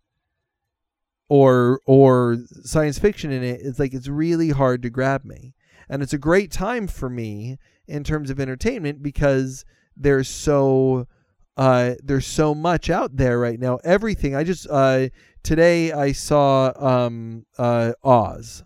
or 1.30 1.82
or 1.86 2.38
science 2.63 2.97
fiction 3.00 3.32
in 3.32 3.43
it 3.43 3.60
it's 3.62 3.80
like 3.80 3.93
it's 3.93 4.08
really 4.08 4.50
hard 4.50 4.82
to 4.82 4.89
grab 4.89 5.26
me 5.26 5.54
and 5.89 6.02
it's 6.02 6.13
a 6.13 6.17
great 6.17 6.52
time 6.52 6.88
for 6.88 7.10
me 7.10 7.58
in 7.88 8.04
terms 8.04 8.30
of 8.30 8.39
entertainment 8.39 9.02
because 9.02 9.65
there's 9.95 10.28
so 10.28 11.08
uh, 11.58 11.96
there's 12.04 12.26
so 12.28 12.54
much 12.56 12.89
out 12.89 13.17
there 13.17 13.38
right 13.39 13.60
now. 13.60 13.80
Everything. 13.84 14.36
I 14.36 14.43
just 14.43 14.67
uh, 14.70 15.08
today 15.43 15.91
I 15.91 16.12
saw 16.13 16.72
um, 16.78 17.46
uh, 17.58 17.93
Oz. 18.04 18.63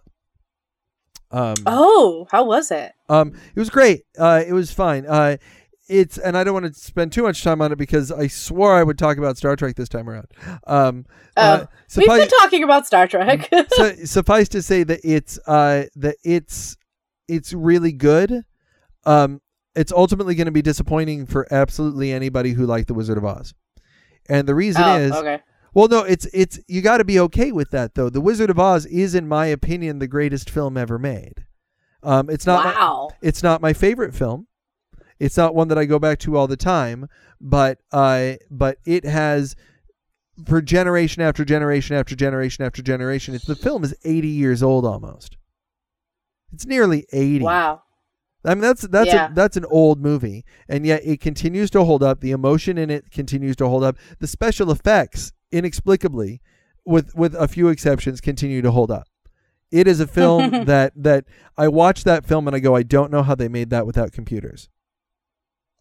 Um, 1.32 1.56
Oh, 1.66 2.28
how 2.32 2.44
was 2.44 2.72
it? 2.72 2.92
um, 3.10 3.34
it 3.56 3.60
was 3.60 3.70
great. 3.70 4.02
Uh, 4.18 4.44
it 4.46 4.54
was 4.54 4.72
fine. 4.72 5.06
Uh, 5.08 5.38
it's 5.88 6.18
and 6.18 6.38
I 6.38 6.44
don't 6.44 6.54
want 6.54 6.74
to 6.74 6.74
spend 6.80 7.12
too 7.12 7.24
much 7.24 7.44
time 7.44 7.62
on 7.62 7.72
it 7.72 7.78
because 7.78 8.12
I 8.12 8.28
swore 8.28 8.76
I 8.76 8.84
would 8.84 8.98
talk 8.98 9.18
about 9.18 9.38
Star 9.38 9.56
Trek 9.56 9.76
this 9.76 9.90
time 9.90 10.10
around. 10.10 10.28
Um, 10.68 11.06
uh, 11.36 11.66
Oh, 11.66 11.68
We've 11.98 12.08
been 12.08 12.28
talking 12.40 12.64
about 12.64 12.86
Star 12.88 13.08
Trek. 13.08 13.50
so, 13.74 13.96
suffice 14.06 14.48
to 14.50 14.62
say 14.62 14.84
that 14.84 15.00
it's 15.04 15.40
uh, 15.48 15.86
that 15.96 16.16
it's 16.24 16.78
it's 17.28 17.52
really 17.54 17.92
good. 17.94 18.44
Um, 19.06 19.42
it's 19.76 19.92
ultimately 19.92 20.36
going 20.36 20.46
to 20.46 20.52
be 20.52 20.62
disappointing 20.62 21.26
for 21.26 21.48
absolutely 21.52 22.12
anybody 22.12 22.52
who 22.52 22.66
liked 22.66 22.88
the 22.88 22.94
Wizard 22.94 23.18
of 23.18 23.26
Oz, 23.26 23.54
and 24.30 24.48
the 24.48 24.56
reason 24.56 24.84
oh, 24.84 24.98
is 24.98 25.12
okay. 25.12 25.40
well, 25.74 25.88
no, 25.88 26.00
it's 26.00 26.26
it's 26.34 26.60
you 26.68 26.82
got 26.82 26.98
to 26.98 27.06
be 27.06 27.20
okay 27.20 27.52
with 27.52 27.72
that 27.72 27.96
though. 27.96 28.10
The 28.10 28.22
Wizard 28.22 28.50
of 28.50 28.60
Oz 28.60 28.86
is, 28.86 29.16
in 29.16 29.28
my 29.28 29.48
opinion, 29.48 30.00
the 30.00 30.08
greatest 30.08 30.50
film 30.50 30.78
ever 30.78 31.00
made. 31.00 31.46
Um, 32.04 32.30
it's 32.30 32.46
not 32.46 32.66
my, 32.66 32.74
wow. 32.74 33.10
it's 33.22 33.44
not 33.44 33.62
my 33.62 33.74
favorite 33.74 34.14
film. 34.14 34.48
It's 35.20 35.38
not 35.38 35.54
one 35.54 35.68
that 35.68 35.78
I 35.78 35.86
go 35.86 36.00
back 36.00 36.18
to 36.20 36.36
all 36.36 36.48
the 36.48 36.58
time, 36.58 37.08
but 37.40 37.80
uh, 37.92 38.34
but 38.50 38.80
it 38.86 39.06
has 39.06 39.56
for 40.48 40.62
generation 40.62 41.22
after 41.22 41.46
generation 41.46 41.96
after 41.96 42.16
generation 42.16 42.66
after 42.66 42.82
generation. 42.82 43.36
It's 43.36 43.46
the 43.46 43.56
film 43.56 43.84
is 43.84 43.96
eighty 44.04 44.30
years 44.30 44.64
old 44.64 44.84
almost. 44.84 45.38
It's 46.52 46.66
nearly 46.66 47.06
eighty. 47.14 47.46
Wow. 47.46 47.84
I 48.44 48.54
mean 48.56 48.62
that's 48.62 48.82
that's 48.82 49.08
Yeah. 49.08 49.32
a, 49.32 49.34
that's 49.34 49.58
an 49.58 49.66
old 49.66 50.02
movie, 50.02 50.44
and 50.68 50.86
yet 50.86 51.02
it 51.06 51.20
continues 51.22 51.70
to 51.72 51.84
hold 51.84 52.02
up. 52.02 52.22
The 52.22 52.32
emotion 52.32 52.78
in 52.78 52.90
it 52.90 53.12
continues 53.12 53.56
to 53.58 53.68
hold 53.68 53.84
up. 53.84 53.98
The 54.20 54.28
special 54.28 54.72
effects, 54.72 55.32
inexplicably, 55.52 56.42
with 56.86 57.14
with 57.16 57.36
a 57.36 57.48
few 57.48 57.68
exceptions, 57.68 58.20
continue 58.22 58.62
to 58.62 58.72
hold 58.72 58.90
up. 58.92 59.08
It 59.72 59.88
is 59.88 60.00
a 60.00 60.08
film 60.08 60.50
that 60.66 60.94
that 60.96 61.26
I 61.58 61.68
watch 61.68 62.04
that 62.04 62.26
film 62.26 62.48
and 62.48 62.56
I 62.56 62.60
go, 62.60 62.76
I 62.76 62.84
don't 62.84 63.12
know 63.12 63.24
how 63.24 63.36
they 63.36 63.48
made 63.48 63.70
that 63.70 63.86
without 63.86 64.12
computers. 64.12 64.70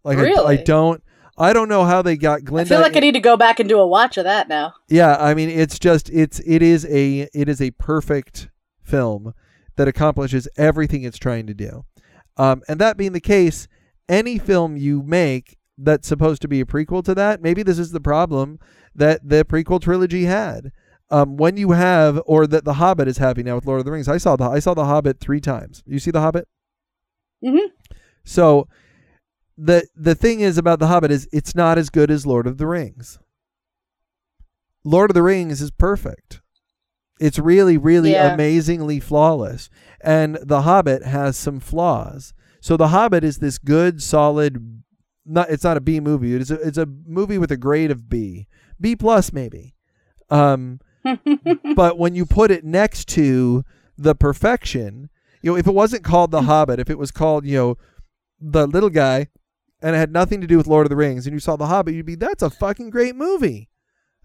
Like 0.05 0.19
I, 0.19 0.33
I 0.35 0.57
don't 0.57 1.03
I 1.39 1.53
don't 1.53 1.69
know 1.69 1.85
how 1.85 2.03
they 2.03 2.17
got 2.17 2.45
Glenn. 2.45 2.67
I 2.67 2.69
feel 2.69 2.81
like 2.81 2.97
I 2.97 3.01
need 3.01 3.13
to 3.13 3.21
go 3.21 3.37
back 3.37 3.61
and 3.61 3.69
do 3.69 3.79
a 3.79 3.87
watch 3.87 4.19
of 4.19 4.25
that 4.25 4.49
now. 4.49 4.75
Yeah, 4.89 5.17
I 5.17 5.35
mean 5.35 5.49
it's 5.49 5.79
just 5.79 6.11
it's 6.11 6.41
it 6.47 6.61
is 6.63 6.85
a 6.87 7.29
it 7.35 7.49
is 7.49 7.61
a 7.63 7.71
perfect 7.73 8.51
film 8.83 9.33
that 9.77 9.89
accomplishes 9.89 10.47
everything 10.57 11.03
it's 11.05 11.17
trying 11.19 11.47
to 11.47 11.55
do. 11.55 11.85
Um, 12.41 12.63
and 12.69 12.81
that 12.81 12.97
being 12.97 13.13
the 13.13 13.21
case, 13.21 13.69
any 14.09 14.39
film 14.39 14.79
you 14.79 15.03
make 15.03 15.59
that's 15.77 16.09
supposed 16.09 16.41
to 16.41 16.49
be 16.49 16.63
a 16.63 16.65
prequel 16.65 17.05
to 17.05 17.15
that, 17.15 17.43
maybe 17.43 17.63
this 17.63 17.79
is 17.79 17.93
the 17.93 18.01
problem 18.01 18.59
that 18.95 19.21
the 19.29 19.45
prequel 19.45 19.79
trilogy 19.79 20.25
had. 20.25 20.73
Um, 21.11 21.37
when 21.37 21.59
you 21.59 21.73
have, 21.73 22.19
or 22.25 22.47
that 22.47 22.65
The 22.65 22.75
Hobbit 22.75 23.09
is 23.09 23.19
having 23.19 23.45
now 23.45 23.57
with 23.57 23.67
Lord 23.67 23.81
of 23.81 23.85
the 23.85 23.93
Rings. 23.93 24.09
I 24.09 24.17
saw 24.17 24.37
the 24.37 24.45
I 24.45 24.59
saw 24.59 24.73
the 24.73 24.87
Hobbit 24.87 25.21
three 25.21 25.41
times. 25.41 25.83
You 25.85 25.99
see 25.99 26.11
the 26.11 26.23
Hobbit? 26.23 26.49
Mm-hmm. 27.45 27.75
So 28.25 28.69
the 29.59 29.87
the 29.95 30.15
thing 30.15 30.41
is 30.41 30.57
about 30.57 30.79
the 30.79 30.87
Hobbit 30.87 31.11
is 31.11 31.29
it's 31.33 31.55
not 31.55 31.77
as 31.77 31.91
good 31.91 32.11
as 32.11 32.25
Lord 32.25 32.47
of 32.47 32.57
the 32.57 32.67
Rings. 32.67 33.19
Lord 34.83 35.11
of 35.11 35.15
the 35.15 35.23
Rings 35.23 35.61
is 35.61 35.71
perfect. 35.71 36.41
It's 37.21 37.39
really, 37.39 37.77
really 37.77 38.13
Yeah. 38.13 38.33
amazingly 38.33 38.99
flawless. 38.99 39.69
And 40.01 40.39
The 40.43 40.63
Hobbit 40.63 41.05
has 41.05 41.37
some 41.37 41.61
flaws. 41.61 42.33
So 42.61 42.77
The 42.77 42.89
Hobbit 42.89 43.23
is 43.23 43.39
this 43.39 43.59
good, 43.59 44.03
solid 44.03 44.83
not 45.27 45.51
it's 45.51 45.63
not 45.63 45.77
a 45.77 45.81
B 45.81 46.01
movie. 46.01 46.35
It's 46.35 46.51
a 46.51 46.55
it's 46.67 46.79
a 46.79 46.87
movie 47.07 47.39
with 47.39 47.53
a 47.53 47.57
grade 47.57 47.91
of 47.91 48.09
B. 48.09 48.49
B 48.81 48.97
plus 48.97 49.33
maybe. 49.33 49.75
Um 50.31 50.81
but 51.77 51.99
when 51.99 52.15
you 52.15 52.27
put 52.27 52.51
it 52.51 52.65
next 52.65 53.07
to 53.09 53.65
the 53.97 54.15
perfection, 54.15 55.11
you 55.43 55.51
know, 55.53 55.57
if 55.57 55.67
it 55.67 55.75
wasn't 55.75 56.05
called 56.05 56.31
The 56.31 56.43
Hobbit, 56.43 56.81
if 56.81 56.91
it 56.91 56.99
was 56.99 57.11
called, 57.11 57.47
you 57.47 57.57
know, 57.57 57.77
The 58.41 58.67
Little 58.67 58.91
Guy, 58.91 59.29
and 59.83 59.95
it 59.95 59.99
had 59.99 60.13
nothing 60.13 60.41
to 60.41 60.47
do 60.47 60.57
with 60.59 60.67
Lord 60.67 60.85
of 60.87 60.91
the 60.91 60.97
Rings, 60.97 61.27
and 61.27 61.33
you 61.33 61.41
saw 61.41 61.57
The 61.57 61.67
Hobbit, 61.67 61.95
you'd 61.95 62.05
be, 62.05 62.17
that's 62.17 62.43
a 62.43 62.51
fucking 62.51 62.91
great 62.91 63.17
movie. 63.17 63.71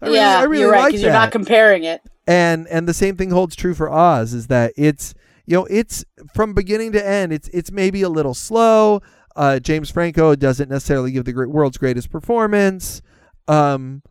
I 0.02 0.06
really, 0.06 0.18
yeah, 0.18 0.38
I 0.38 0.42
really 0.42 0.62
you're 0.62 0.72
right 0.72 0.92
like 0.92 1.00
you're 1.00 1.12
not 1.12 1.32
comparing 1.32 1.84
it. 1.84 2.02
And 2.26 2.66
and 2.68 2.88
the 2.88 2.94
same 2.94 3.16
thing 3.16 3.30
holds 3.30 3.56
true 3.56 3.74
for 3.74 3.90
Oz, 3.90 4.34
is 4.34 4.48
that 4.48 4.72
it's 4.76 5.14
you 5.46 5.56
know 5.56 5.66
it's 5.66 6.04
from 6.34 6.54
beginning 6.54 6.92
to 6.92 7.06
end, 7.06 7.32
it's 7.32 7.48
it's 7.48 7.70
maybe 7.70 8.02
a 8.02 8.08
little 8.08 8.34
slow. 8.34 9.00
Uh, 9.34 9.58
James 9.58 9.90
Franco 9.90 10.34
doesn't 10.34 10.70
necessarily 10.70 11.12
give 11.12 11.24
the 11.26 11.32
great 11.32 11.50
world's 11.50 11.76
greatest 11.76 12.10
performance. 12.10 13.02
Um, 13.46 14.02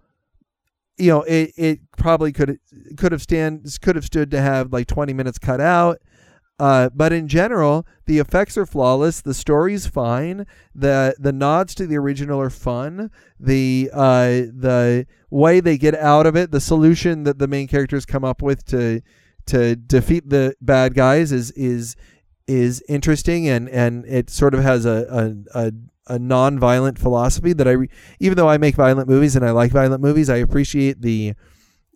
you 0.97 1.09
know, 1.09 1.23
it, 1.23 1.51
it 1.57 1.79
probably 1.97 2.31
could 2.31 2.59
could 2.95 3.11
have 3.11 3.21
stand 3.21 3.67
could 3.81 3.95
have 3.95 4.05
stood 4.05 4.31
to 4.31 4.41
have 4.41 4.71
like 4.71 4.87
20 4.87 5.13
minutes 5.13 5.39
cut 5.39 5.59
out. 5.59 5.99
Uh, 6.57 6.89
but 6.93 7.11
in 7.11 7.27
general, 7.27 7.85
the 8.05 8.17
effects 8.19 8.57
are 8.57 8.65
flawless. 8.65 9.19
The 9.19 9.33
story's 9.33 9.87
fine. 9.87 10.45
the 10.73 11.15
The 11.19 11.33
nods 11.33 11.75
to 11.75 11.87
the 11.87 11.97
original 11.97 12.39
are 12.39 12.49
fun. 12.49 13.11
The 13.39 13.89
uh, 13.93 14.47
the 14.55 15.05
way 15.29 15.59
they 15.59 15.77
get 15.77 15.95
out 15.95 16.25
of 16.25 16.35
it, 16.37 16.51
the 16.51 16.61
solution 16.61 17.23
that 17.23 17.39
the 17.39 17.47
main 17.47 17.67
characters 17.67 18.05
come 18.05 18.23
up 18.23 18.41
with 18.41 18.65
to 18.67 19.01
to 19.47 19.75
defeat 19.75 20.29
the 20.29 20.55
bad 20.61 20.93
guys 20.93 21.33
is 21.33 21.51
is 21.51 21.97
is 22.47 22.81
interesting, 22.87 23.49
and 23.49 23.67
and 23.67 24.05
it 24.05 24.29
sort 24.29 24.53
of 24.53 24.61
has 24.61 24.85
a 24.85 25.35
a, 25.53 25.67
a 25.67 25.71
a 26.07 26.19
non-violent 26.19 26.99
philosophy 26.99 27.51
that 27.51 27.67
I, 27.67 27.71
re- 27.71 27.89
even 28.19 28.37
though 28.37 28.47
I 28.47 28.57
make 28.57 28.75
violent 28.75 29.09
movies 29.09 29.35
and 29.35 29.43
I 29.43 29.49
like 29.49 29.71
violent 29.71 30.01
movies, 30.01 30.29
I 30.29 30.37
appreciate 30.37 31.01
the 31.01 31.33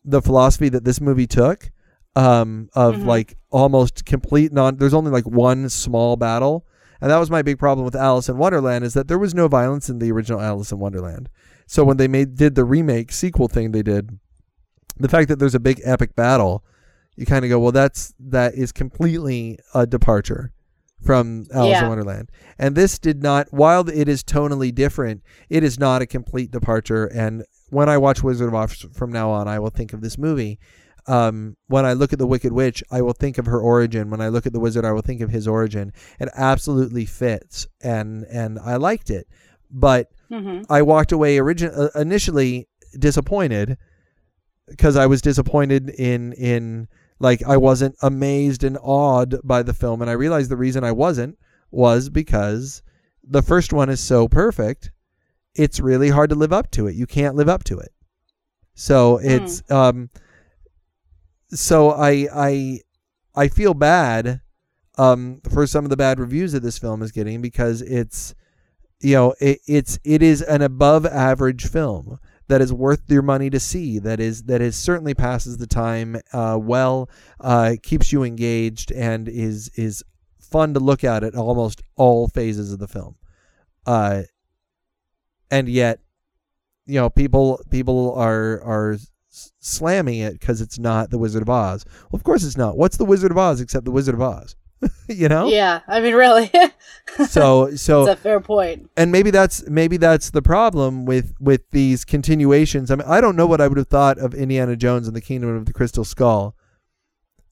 the 0.04 0.22
philosophy 0.22 0.68
that 0.70 0.84
this 0.84 1.00
movie 1.00 1.28
took 1.28 1.72
um, 2.16 2.70
of 2.74 2.96
Mhm. 2.98 3.06
like 3.06 3.38
almost 3.50 4.06
complete 4.06 4.52
non. 4.52 4.78
There's 4.78 4.94
only 4.94 5.12
like 5.12 5.26
one 5.26 5.70
small 5.70 6.16
battle, 6.16 6.66
and 7.02 7.10
that 7.12 7.18
was 7.18 7.30
my 7.32 7.42
big 7.42 7.58
problem 7.60 7.86
with 7.86 7.96
Alice 7.96 8.30
in 8.30 8.38
Wonderland 8.38 8.84
is 8.84 8.94
that 8.94 9.08
there 9.08 9.20
was 9.20 9.34
no 9.34 9.48
violence 9.48 9.90
in 9.90 10.00
the 10.00 10.12
original 10.12 10.42
Alice 10.42 10.72
in 10.72 10.80
Wonderland. 10.80 11.30
So 11.68 11.84
when 11.84 11.98
they 11.98 12.08
made 12.08 12.36
did 12.36 12.56
the 12.56 12.66
remake 12.66 13.12
sequel 13.12 13.48
thing 13.48 13.72
they 13.72 13.84
did, 13.84 14.18
the 14.98 15.08
fact 15.10 15.30
that 15.30 15.40
there's 15.40 15.56
a 15.56 15.60
big 15.60 15.80
epic 15.86 16.16
battle, 16.16 16.64
you 17.16 17.26
kind 17.26 17.46
of 17.46 17.50
go, 17.50 17.60
well, 17.60 17.72
that's 17.72 18.14
that 18.20 18.56
is 18.56 18.72
completely 18.72 19.60
a 19.74 19.86
departure 19.86 20.52
from 21.02 21.46
Alice 21.54 21.78
in 21.84 21.90
Wonderland. 21.90 22.30
And 22.58 22.76
this 22.76 23.00
did 23.00 23.22
not. 23.24 23.48
While 23.52 23.88
it 23.88 24.10
is 24.10 24.24
tonally 24.24 24.74
different, 24.74 25.22
it 25.50 25.64
is 25.64 25.80
not 25.80 26.02
a 26.02 26.06
complete 26.06 26.52
departure. 26.52 27.06
And 27.06 27.46
when 27.70 27.88
I 27.88 27.98
watch 27.98 28.24
Wizard 28.24 28.50
of 28.50 28.56
Oz 28.56 28.86
from 28.94 29.12
now 29.12 29.30
on, 29.30 29.48
I 29.48 29.60
will 29.60 29.70
think 29.70 29.94
of 29.94 30.02
this 30.02 30.18
movie 30.18 30.60
um, 31.08 31.56
when 31.68 31.86
I 31.86 31.94
look 31.94 32.14
at 32.14 32.20
the 32.20 32.28
Wicked 32.28 32.52
Witch, 32.52 32.84
I 32.92 33.02
will 33.02 33.14
think 33.14 33.38
of 33.38 33.46
her 33.46 33.60
origin. 33.60 34.10
When 34.10 34.22
I 34.22 34.30
look 34.30 34.46
at 34.46 34.54
the 34.54 34.60
Wizard, 34.60 34.86
I 34.86 34.92
will 34.92 35.02
think 35.02 35.22
of 35.22 35.30
his 35.30 35.48
origin. 35.48 35.94
It 36.20 36.30
absolutely 36.36 37.06
fits, 37.06 37.68
and 37.82 38.26
and 38.26 38.60
I 38.60 38.76
liked 38.76 39.10
it, 39.10 39.28
but 39.72 40.12
hmm 40.30 40.62
I 40.70 40.82
walked 40.84 41.12
away 41.12 41.40
origin 41.40 41.72
uh, 41.76 41.90
initially 41.96 42.68
disappointed 42.98 43.78
because 44.68 44.96
I 44.96 45.06
was 45.08 45.22
disappointed 45.22 45.90
in 45.90 46.34
in 46.34 46.88
like 47.20 47.44
I 47.44 47.58
wasn't 47.58 47.96
amazed 48.02 48.64
and 48.64 48.78
awed 48.82 49.36
by 49.44 49.64
the 49.64 49.74
film, 49.74 50.02
and 50.02 50.10
I 50.10 50.14
realized 50.14 50.50
the 50.50 50.58
reason 50.58 50.84
I 50.84 50.92
wasn't 50.92 51.38
was 51.72 52.10
because 52.10 52.82
the 53.24 53.42
first 53.42 53.74
one 53.74 53.90
is 53.90 54.00
so 54.00 54.28
perfect, 54.28 54.92
it's 55.56 55.80
really 55.80 56.10
hard 56.10 56.30
to 56.30 56.36
live 56.36 56.54
up 56.54 56.72
to 56.72 56.88
it. 56.88 56.96
You 56.96 57.06
can't 57.06 57.36
live 57.36 57.50
up 57.50 57.64
to 57.66 57.78
it. 57.80 57.92
So 58.74 59.18
it's 59.18 59.62
um 59.72 60.10
so 61.52 61.92
I 61.92 62.28
I 62.34 62.80
I 63.36 63.48
feel 63.48 63.74
bad 63.74 64.42
um 64.98 65.42
for 65.50 65.66
some 65.66 65.86
of 65.86 65.90
the 65.90 65.98
bad 65.98 66.20
reviews 66.20 66.52
that 66.52 66.64
this 66.64 66.78
film 66.78 67.02
is 67.02 67.12
getting 67.12 67.42
because 67.42 67.82
it's 67.82 68.36
you 69.00 69.16
know 69.16 69.36
it, 69.40 69.60
it's 69.68 70.00
it 70.04 70.22
is 70.22 70.42
an 70.42 70.62
above 70.62 71.06
average 71.06 71.68
film 71.68 72.20
that 72.50 72.62
is 72.62 72.74
worth 72.74 73.04
your 73.10 73.22
money 73.22 73.50
to 73.50 73.60
see 73.60 74.00
that 74.00 74.20
is 74.20 74.44
that 74.44 74.62
is 74.62 74.76
certainly 74.76 75.14
passes 75.14 75.58
the 75.58 75.68
time 75.68 76.18
uh, 76.34 76.58
well 76.60 77.10
uh, 77.40 77.76
keeps 77.82 78.12
you 78.12 78.24
engaged 78.24 78.92
and 78.92 79.30
is 79.30 79.70
is 79.76 80.04
fun 80.40 80.74
to 80.74 80.80
look 80.80 81.04
at 81.04 81.24
at 81.24 81.36
almost 81.36 81.82
all 81.96 82.28
phases 82.28 82.74
of 82.74 82.80
the 82.80 82.88
film. 82.88 83.16
Uh, 83.86 84.24
and 85.52 85.70
yet 85.70 86.00
you 86.86 86.96
know 86.96 87.10
people 87.10 87.64
people 87.70 88.14
are 88.16 88.62
are 88.64 88.98
slamming 89.30 90.20
it 90.20 90.34
because 90.34 90.62
it's 90.62 90.80
not 90.80 91.10
the 91.12 91.18
Wizard 91.18 91.42
of 91.44 91.50
Oz. 91.50 91.86
Well, 92.12 92.18
of 92.18 92.24
course 92.24 92.44
it's 92.44 92.58
not. 92.58 92.78
What's 92.78 92.98
the 92.98 93.06
Wizard 93.06 93.32
of 93.32 93.38
Oz 93.38 93.62
except 93.62 93.86
the 93.86 93.92
Wizard 93.92 94.16
of 94.16 94.22
Oz? 94.22 94.56
you 95.10 95.28
know. 95.28 95.48
Yeah, 95.50 95.82
I 95.88 96.00
mean, 96.00 96.16
really, 96.16 96.50
So 97.28 97.76
so 97.76 98.04
it's 98.04 98.12
a 98.12 98.16
fair 98.16 98.40
point. 98.40 98.90
and 98.96 99.12
maybe 99.12 99.30
that's 99.30 99.68
maybe 99.70 99.98
that's 99.98 100.30
the 100.30 100.42
problem 100.42 101.06
with 101.06 101.34
with 101.40 101.70
these 101.72 102.06
continuations. 102.06 102.90
I 102.90 102.96
mean, 102.96 103.08
I 103.08 103.20
don't 103.20 103.36
know 103.36 103.46
what 103.48 103.60
I 103.60 103.68
would 103.68 103.78
have 103.78 103.88
thought 103.90 104.18
of 104.20 104.34
Indiana 104.34 104.76
Jones 104.78 105.06
and 105.08 105.16
the 105.16 105.22
Kingdom 105.22 105.54
of 105.56 105.66
the 105.66 105.74
Crystal 105.74 106.06
Skull, 106.06 106.56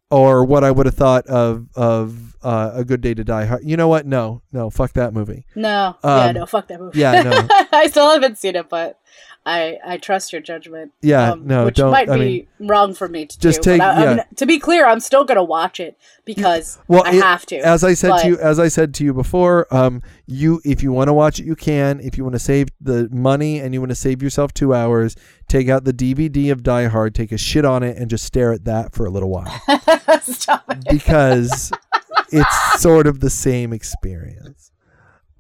or 0.10 0.46
what 0.46 0.64
I 0.64 0.72
would 0.72 0.86
have 0.86 0.96
thought 0.96 1.28
of 1.28 1.68
of 1.76 2.36
uh, 2.44 2.72
A 2.76 2.86
Good 2.86 3.02
Day 3.02 3.14
to 3.14 3.26
Die 3.26 3.46
Hard. 3.46 3.62
You 3.66 3.76
know 3.76 3.90
what? 3.90 4.06
No, 4.06 4.42
no, 4.54 4.70
fuck 4.70 4.94
that 4.94 5.14
movie. 5.14 5.44
No, 5.54 5.98
yeah, 6.04 6.10
Um, 6.28 6.36
no, 6.36 6.46
fuck 6.46 6.68
that 6.70 6.80
movie. 6.80 7.00
yeah, 7.00 7.24
no. 7.24 7.48
I 7.74 7.88
still 7.88 8.10
haven't 8.10 8.38
seen 8.38 8.56
it, 8.56 8.70
but 8.70 9.00
I 9.48 9.78
I 9.94 9.98
trust 9.98 10.34
your 10.34 10.42
judgment. 10.42 10.92
Yeah, 11.02 11.32
um, 11.32 11.48
no, 11.48 11.66
which 11.66 11.80
might 11.80 12.10
I 12.10 12.18
be 12.18 12.48
mean, 12.60 12.68
wrong 12.70 12.94
for 12.94 13.08
me 13.08 13.26
to 13.26 13.40
just 13.40 13.62
do. 13.62 13.72
take- 13.72 13.82
I, 13.82 14.06
I 14.06 14.16
mean, 14.16 14.26
to 14.36 14.46
be 14.46 14.60
clear, 14.60 14.86
I'm 14.86 15.00
still 15.00 15.24
gonna 15.24 15.44
watch 15.44 15.80
it 15.80 15.98
because 16.26 16.78
well, 16.90 17.04
I 17.06 17.16
it- 17.16 17.22
have 17.24 17.46
to. 17.48 17.58
as 17.58 17.84
I 17.84 17.94
said 17.94 18.10
but- 18.10 18.22
to 18.24 18.28
you, 18.28 18.38
as 18.40 18.60
I 18.60 18.68
said 18.68 18.94
to 18.96 19.04
you 19.06 19.14
before, 19.14 19.66
um, 19.74 20.02
you 20.26 20.60
if 20.66 20.84
you 20.84 20.92
want 20.92 21.08
to 21.08 21.14
watch 21.14 21.40
it, 21.40 21.46
you 21.46 21.56
can. 21.56 22.00
If 22.02 22.18
you 22.18 22.24
want 22.26 22.34
to 22.36 22.40
save 22.40 22.68
the 22.82 23.08
money 23.12 23.60
and 23.60 23.74
you 23.74 23.80
want 23.80 23.92
to 23.92 23.96
save 23.96 24.22
yourself 24.22 24.54
two 24.54 24.74
hours, 24.74 25.16
take 25.48 25.70
out 25.70 25.86
the 25.86 25.94
DVD 25.94 26.52
of 26.52 26.62
Die 26.62 26.86
Hard, 26.88 27.16
take 27.16 27.32
a 27.32 27.38
shit 27.38 27.64
on 27.64 27.84
it, 27.84 27.96
and 27.98 28.10
just 28.10 28.26
stare 28.26 28.52
at 28.52 28.66
that 28.66 28.94
for 28.94 29.06
a 29.06 29.10
little 29.10 29.30
while 29.30 29.52
Stop 30.24 30.66
it. 30.72 30.84
because 30.90 31.72
it's 32.34 32.82
sort 32.82 33.08
of 33.08 33.22
the 33.22 33.30
same 33.30 33.72
experience. 33.72 34.72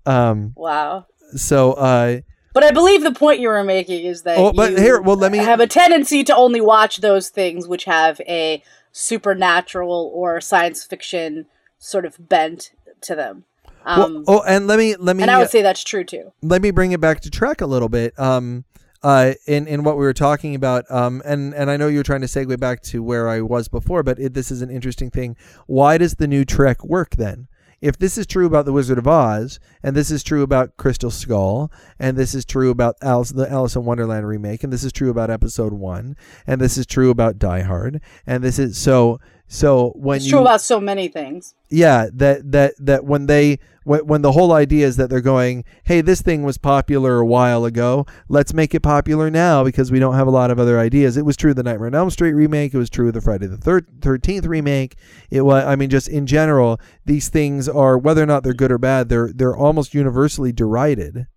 Um, 0.06 0.54
Wow. 0.56 1.08
so 1.36 1.74
uh, 1.74 2.22
But 2.58 2.64
I 2.64 2.72
believe 2.72 3.04
the 3.04 3.12
point 3.12 3.40
you 3.40 3.50
were 3.50 3.64
making 3.64 4.04
is 4.04 4.24
that 4.24 4.40
Oh, 4.40 4.52
but 4.52 4.80
here, 4.80 5.00
well, 5.00 5.16
let 5.16 5.32
me- 5.32 5.38
have 5.38 5.60
a 5.60 5.68
tendency 5.68 6.24
to 6.24 6.36
only 6.36 6.60
watch 6.60 6.98
those 7.02 7.30
things 7.30 7.68
which 7.68 7.86
have 7.86 8.20
a 8.22 8.64
supernatural 8.92 10.12
or 10.12 10.42
science 10.42 10.84
fiction 10.84 11.46
sort 11.78 12.04
of 12.04 12.16
bent 12.18 12.72
to 13.02 13.14
them. 13.14 13.44
Um, 13.86 14.24
well, 14.26 14.40
oh, 14.40 14.44
and 14.48 14.66
let 14.66 14.80
me 14.80 14.96
let 14.96 15.16
me 15.16 15.22
and 15.22 15.30
I 15.30 15.38
would 15.38 15.52
say 15.52 15.62
that's 15.62 15.84
true 15.84 16.04
too. 16.04 16.34
let 16.42 16.64
me 16.64 16.72
bring 16.72 16.94
it 16.94 17.00
back 17.00 17.20
to 17.22 17.30
Trek 17.30 17.62
a 17.62 17.68
little 17.68 17.90
bit. 17.90 18.20
Um, 18.20 18.66
uh, 19.04 19.34
in 19.46 19.68
in 19.68 19.84
what 19.84 19.96
we 19.96 20.04
were 20.04 20.14
talking 20.16 20.56
about, 20.56 20.90
um, 20.90 21.22
and 21.26 21.54
and 21.54 21.70
I 21.70 21.78
know 21.78 21.88
you 21.88 22.00
were 22.00 22.04
trying 22.04 22.22
to 22.22 22.28
segue 22.28 22.60
back 22.60 22.82
to 22.86 23.04
where 23.04 23.30
I 23.30 23.42
was 23.42 23.68
before, 23.68 24.02
but 24.02 24.18
it, 24.18 24.34
this 24.34 24.50
is 24.50 24.64
an 24.64 24.72
interesting 24.72 25.12
thing. 25.12 25.38
Why 25.68 26.00
does 26.00 26.16
the 26.16 26.28
new 26.28 26.44
Trek 26.44 26.84
work 26.84 27.18
then? 27.18 27.50
If 27.80 27.98
this 27.98 28.18
is 28.18 28.26
true 28.26 28.48
about 28.48 28.66
the 28.66 28.74
Wizard 28.74 28.98
of 28.98 29.08
Oz, 29.08 29.60
and 29.84 29.96
this 29.96 30.10
is 30.10 30.24
true 30.24 30.42
about 30.42 30.78
Crystal 30.78 31.12
Skull, 31.12 31.72
and 32.00 32.18
this 32.18 32.34
is 32.34 32.44
true 32.44 32.72
about 32.72 32.96
Alice, 33.04 33.30
the 33.30 33.50
Alice 33.52 33.76
in 33.76 33.86
Wonderland 33.86 34.28
remake, 34.28 34.64
and 34.64 34.74
this 34.74 34.84
is 34.84 34.92
true 34.92 35.12
about 35.12 35.30
Episode 35.30 35.74
One, 35.74 36.16
and 36.48 36.60
this 36.60 36.76
is 36.76 36.88
true 36.88 37.12
about 37.12 37.38
Die 37.38 37.62
Hard, 37.62 38.02
and 38.26 38.44
this 38.44 38.58
is 38.58 38.78
so 38.80 39.20
so 39.48 39.92
when 39.96 40.18
It's 40.18 40.26
you 40.26 40.32
true 40.32 40.42
about 40.42 40.62
so 40.62 40.80
many 40.80 41.08
things. 41.08 41.56
yeah 41.70 42.08
that 42.14 42.52
that 42.52 42.74
that 42.80 43.06
when 43.06 43.28
they 43.28 43.60
when, 43.86 44.06
when 44.06 44.22
the 44.22 44.34
whole 44.34 44.52
idea 44.52 44.86
is 44.86 44.98
that 44.98 45.10
they're 45.10 45.22
going 45.22 45.64
hey 45.86 46.02
this 46.02 46.22
thing 46.22 46.44
was 46.44 46.58
popular 46.58 47.20
a 47.20 47.26
while 47.26 47.64
ago. 47.64 48.06
Let's 48.28 48.54
make 48.54 48.76
it 48.76 48.82
popular 48.82 49.30
now 49.32 49.64
because 49.64 49.90
we 49.92 50.00
don't 50.00 50.16
have 50.16 50.28
a 50.28 50.32
lot 50.32 50.52
of 50.52 50.60
other 50.60 50.78
ideas. 50.80 51.16
It 51.16 51.26
was 51.26 51.38
true 51.38 51.54
the 51.54 51.64
nightmare 51.64 51.88
on 51.88 51.96
elm 51.96 52.10
street 52.10 52.34
remake. 52.34 52.74
It 52.74 52.78
was 52.78 52.90
true 52.90 53.12
the 53.14 53.22
friday 53.22 53.48
the 53.48 53.56
13th 53.58 54.46
remake. 54.48 54.96
It 55.32 55.42
was 55.44 55.64
i 55.64 55.76
mean 55.78 55.90
just 55.90 56.10
in 56.10 56.26
general 56.28 56.80
these 57.06 57.30
things 57.30 57.70
are 57.70 57.98
whether 57.98 58.22
or 58.22 58.26
not 58.26 58.44
they're 58.44 58.54
good 58.54 58.72
or 58.74 58.78
bad 58.78 59.08
they're 59.08 59.32
they're 59.34 59.56
almost 59.56 59.94
universally 59.94 60.52
derided. 60.52 61.28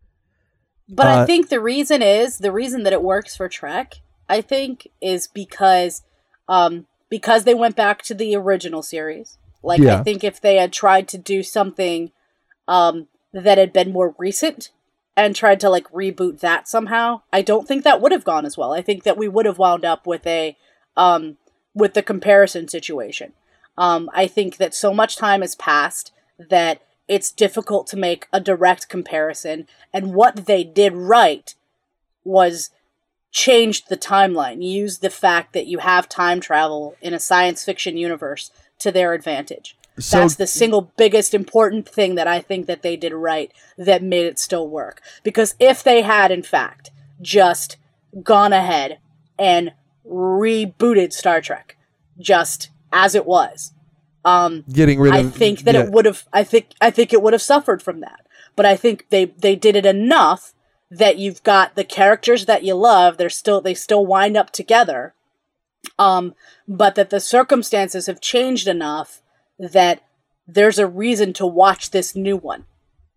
But 0.88 1.07
Uh, 1.07 1.23
I 1.23 1.27
think 1.27 1.49
the 1.49 1.61
reason 1.61 2.03
is 2.03 2.38
the 2.38 2.51
reason 2.51 2.83
that 2.83 2.92
it 2.92 3.03
works 3.05 3.37
for 3.37 3.49
Trek, 3.49 3.94
I 4.29 4.40
think, 4.40 4.88
is 5.01 5.29
because 5.29 6.03
um 6.49 6.87
because 7.11 7.44
they 7.44 7.55
went 7.55 7.77
back 7.77 8.03
to 8.03 8.14
the 8.14 8.35
original 8.35 8.83
series. 8.83 9.37
Like 9.62 9.81
Yeah. 9.81 9.99
I 9.99 10.03
think 10.03 10.25
if 10.25 10.40
they 10.40 10.57
had 10.57 10.73
tried 10.73 11.09
to 11.09 11.18
do 11.18 11.42
something 11.42 12.12
um 12.66 13.09
that 13.33 13.59
had 13.59 13.73
been 13.73 13.92
more 13.92 14.14
recent 14.18 14.70
and 15.16 15.37
tried 15.37 15.61
to 15.61 15.68
like 15.68 15.90
reboot 15.92 16.40
that 16.40 16.66
somehow, 16.66 17.20
I 17.33 17.42
don't 17.42 17.68
think 17.68 17.85
that 17.85 18.01
would 18.01 18.12
have 18.12 18.25
gone 18.25 18.46
as 18.46 18.57
well. 18.57 18.73
I 18.73 18.81
think 18.81 19.03
that 19.03 19.18
we 19.18 19.29
would 19.29 19.44
have 19.46 19.59
wound 19.59 19.85
up 19.85 20.07
with 20.07 20.27
a 20.27 20.57
um 20.96 21.37
with 21.75 21.94
the 21.94 22.03
comparison 22.03 22.68
situation. 22.68 23.33
Um 23.77 24.09
I 24.14 24.27
think 24.27 24.57
that 24.57 24.75
so 24.75 24.94
much 24.94 25.16
time 25.16 25.42
has 25.42 25.55
passed 25.55 26.13
that 26.38 26.81
it's 27.08 27.33
difficult 27.33 27.88
to 27.88 27.96
make 27.96 28.29
a 28.33 28.40
direct 28.40 28.88
comparison 28.88 29.67
and 29.92 30.15
what 30.15 30.46
they 30.46 30.63
did 30.63 30.92
right 30.94 31.54
was 32.25 32.71
changed 33.33 33.88
the 33.88 33.96
timeline 33.96 34.62
used 34.62 35.02
the 35.02 35.10
fact 35.10 35.52
that 35.52 35.66
you 35.66 35.78
have 35.78 36.08
time 36.08 36.40
travel 36.40 36.96
in 37.00 37.14
a 37.14 37.20
science 37.20 37.64
fiction 37.64 37.96
universe 37.96 38.50
to 38.78 38.90
their 38.90 39.12
advantage 39.12 39.76
so 39.98 40.20
that's 40.20 40.37
the 40.37 40.46
single 40.46 40.92
biggest 40.96 41.35
important 41.35 41.88
thing 41.88 42.14
that 42.14 42.26
i 42.26 42.40
think 42.40 42.66
that 42.66 42.83
they 42.83 42.96
did 42.96 43.12
right 43.12 43.52
that 43.76 44.02
made 44.02 44.26
it 44.26 44.38
still 44.38 44.68
work 44.68 45.00
because 45.22 45.54
if 45.60 45.83
they 45.83 46.02
had 46.02 46.31
in 46.31 46.42
fact 46.42 46.90
just 47.22 47.76
gone 48.22 48.52
ahead 48.52 48.98
and 49.38 49.72
rebooted 50.06 51.12
star 51.12 51.40
trek 51.40 51.76
just 52.18 52.70
as 52.92 53.14
it 53.14 53.26
was 53.26 53.72
um 54.24 54.64
getting 54.72 55.00
rid 55.00 55.14
of 55.14 55.26
I 55.26 55.28
think 55.31 55.60
that 55.60 55.74
yeah. 55.74 55.85
it 55.85 55.92
would 55.92 56.04
have. 56.04 56.26
I 56.33 56.44
think 56.44 56.68
I 56.81 56.90
think 56.90 57.12
it 57.12 57.22
would 57.22 57.33
have 57.33 57.42
suffered 57.42 57.83
from 57.83 58.00
that. 58.00 58.26
But 58.56 58.66
I 58.66 58.76
think 58.76 59.06
they 59.10 59.26
they 59.26 59.56
did 59.56 59.76
it 59.76 59.87
enough 59.87 60.52
that 60.91 61.19
you've 61.19 61.43
got 61.43 61.77
the 61.77 61.85
characters 61.85 62.47
that 62.47 62.65
you 62.65 62.75
love. 62.75 63.17
They're 63.17 63.31
still 63.31 63.61
they 63.61 63.75
still 63.75 64.05
wind 64.05 64.37
up 64.37 64.51
together. 64.51 65.15
Um, 65.99 66.35
but 66.69 66.95
that 66.97 67.11
the 67.11 67.21
circumstances 67.21 68.07
have 68.07 68.21
changed 68.21 68.69
enough 68.69 69.23
that 69.59 70.03
there's 70.47 70.79
a 70.79 70.87
reason 70.87 71.33
to 71.35 71.47
watch 71.47 71.91
this 71.91 72.15
new 72.15 72.37
one 72.37 72.65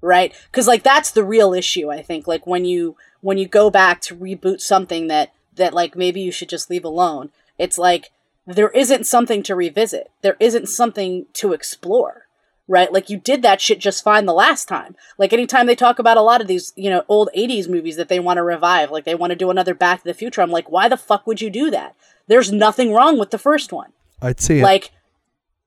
right 0.01 0.33
because 0.51 0.67
like 0.67 0.83
that's 0.83 1.11
the 1.11 1.23
real 1.23 1.53
issue 1.53 1.89
i 1.89 2.01
think 2.01 2.27
like 2.27 2.45
when 2.45 2.65
you 2.65 2.95
when 3.21 3.37
you 3.37 3.47
go 3.47 3.69
back 3.69 4.01
to 4.01 4.15
reboot 4.15 4.59
something 4.59 5.07
that 5.07 5.31
that 5.55 5.73
like 5.73 5.95
maybe 5.95 6.21
you 6.21 6.31
should 6.31 6.49
just 6.49 6.69
leave 6.69 6.83
alone 6.83 7.29
it's 7.57 7.77
like 7.77 8.11
there 8.45 8.69
isn't 8.69 9.07
something 9.07 9.41
to 9.41 9.55
revisit 9.55 10.11
there 10.21 10.35
isn't 10.39 10.67
something 10.67 11.25
to 11.33 11.53
explore 11.53 12.27
right 12.67 12.93
like 12.93 13.09
you 13.09 13.17
did 13.17 13.41
that 13.41 13.59
shit 13.59 13.79
just 13.79 14.03
fine 14.03 14.25
the 14.25 14.33
last 14.33 14.67
time 14.67 14.95
like 15.17 15.33
anytime 15.33 15.65
they 15.65 15.75
talk 15.75 15.99
about 15.99 16.15
a 16.17 16.21
lot 16.21 16.39
of 16.41 16.47
these 16.47 16.71
you 16.75 16.89
know 16.89 17.03
old 17.09 17.29
80s 17.35 17.67
movies 17.67 17.97
that 17.97 18.07
they 18.07 18.19
want 18.19 18.37
to 18.37 18.43
revive 18.43 18.89
like 18.89 19.03
they 19.03 19.15
want 19.15 19.31
to 19.31 19.35
do 19.35 19.49
another 19.49 19.73
back 19.73 19.99
to 19.99 20.05
the 20.05 20.13
future 20.13 20.41
i'm 20.41 20.49
like 20.51 20.71
why 20.71 20.87
the 20.87 20.95
fuck 20.97 21.27
would 21.27 21.41
you 21.41 21.49
do 21.49 21.69
that 21.71 21.95
there's 22.27 22.51
nothing 22.51 22.93
wrong 22.93 23.19
with 23.19 23.31
the 23.31 23.37
first 23.37 23.73
one 23.73 23.91
I'd 24.21 24.39
see 24.39 24.59
it. 24.59 24.63
like 24.63 24.91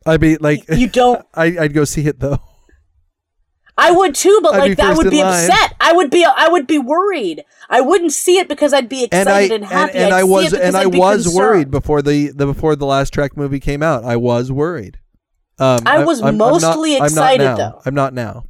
I'd 0.06 0.20
be 0.20 0.36
like, 0.36 0.64
you 0.68 0.88
don't 0.88 1.26
I, 1.34 1.44
I'd 1.58 1.74
go 1.74 1.84
see 1.84 2.06
it 2.06 2.20
though. 2.20 2.38
I 3.78 3.90
would 3.90 4.14
too, 4.14 4.40
but 4.42 4.54
I'd 4.54 4.58
like 4.60 4.76
that 4.78 4.96
would 4.96 5.10
be 5.10 5.22
line. 5.22 5.50
upset. 5.50 5.74
I 5.80 5.92
would 5.92 6.10
be 6.10 6.24
I 6.24 6.48
would 6.48 6.66
be 6.66 6.78
worried. 6.78 7.44
I 7.68 7.82
wouldn't 7.82 8.12
see 8.12 8.38
it 8.38 8.48
because 8.48 8.72
I'd 8.72 8.88
be 8.88 9.06
And 9.12 9.28
excited 9.28 9.50
I 9.50 9.54
and, 9.56 9.64
and, 9.64 9.64
happy. 9.66 9.98
and 9.98 10.14
I'd 10.14 10.20
I 10.20 10.24
was 10.24 10.54
and 10.54 10.76
I 10.76 10.82
I'd 10.82 10.92
be 10.92 10.98
was 10.98 11.24
concerned. 11.24 11.36
worried 11.36 11.70
before 11.70 12.00
the, 12.00 12.28
the 12.28 12.46
before 12.46 12.74
the 12.76 12.86
last 12.86 13.12
Trek 13.12 13.36
movie 13.36 13.60
came 13.60 13.82
out. 13.82 14.04
I 14.04 14.16
was 14.16 14.50
worried. 14.50 14.98
Um, 15.58 15.80
I 15.86 16.04
was 16.04 16.20
I'm- 16.20 16.28
I'm 16.28 16.36
mostly 16.36 16.94
I'm 16.94 17.00
not 17.00 17.06
excited, 17.10 17.44
now. 17.44 17.56
though. 17.56 17.82
I'm 17.86 17.94
not 17.94 18.12
now. 18.14 18.44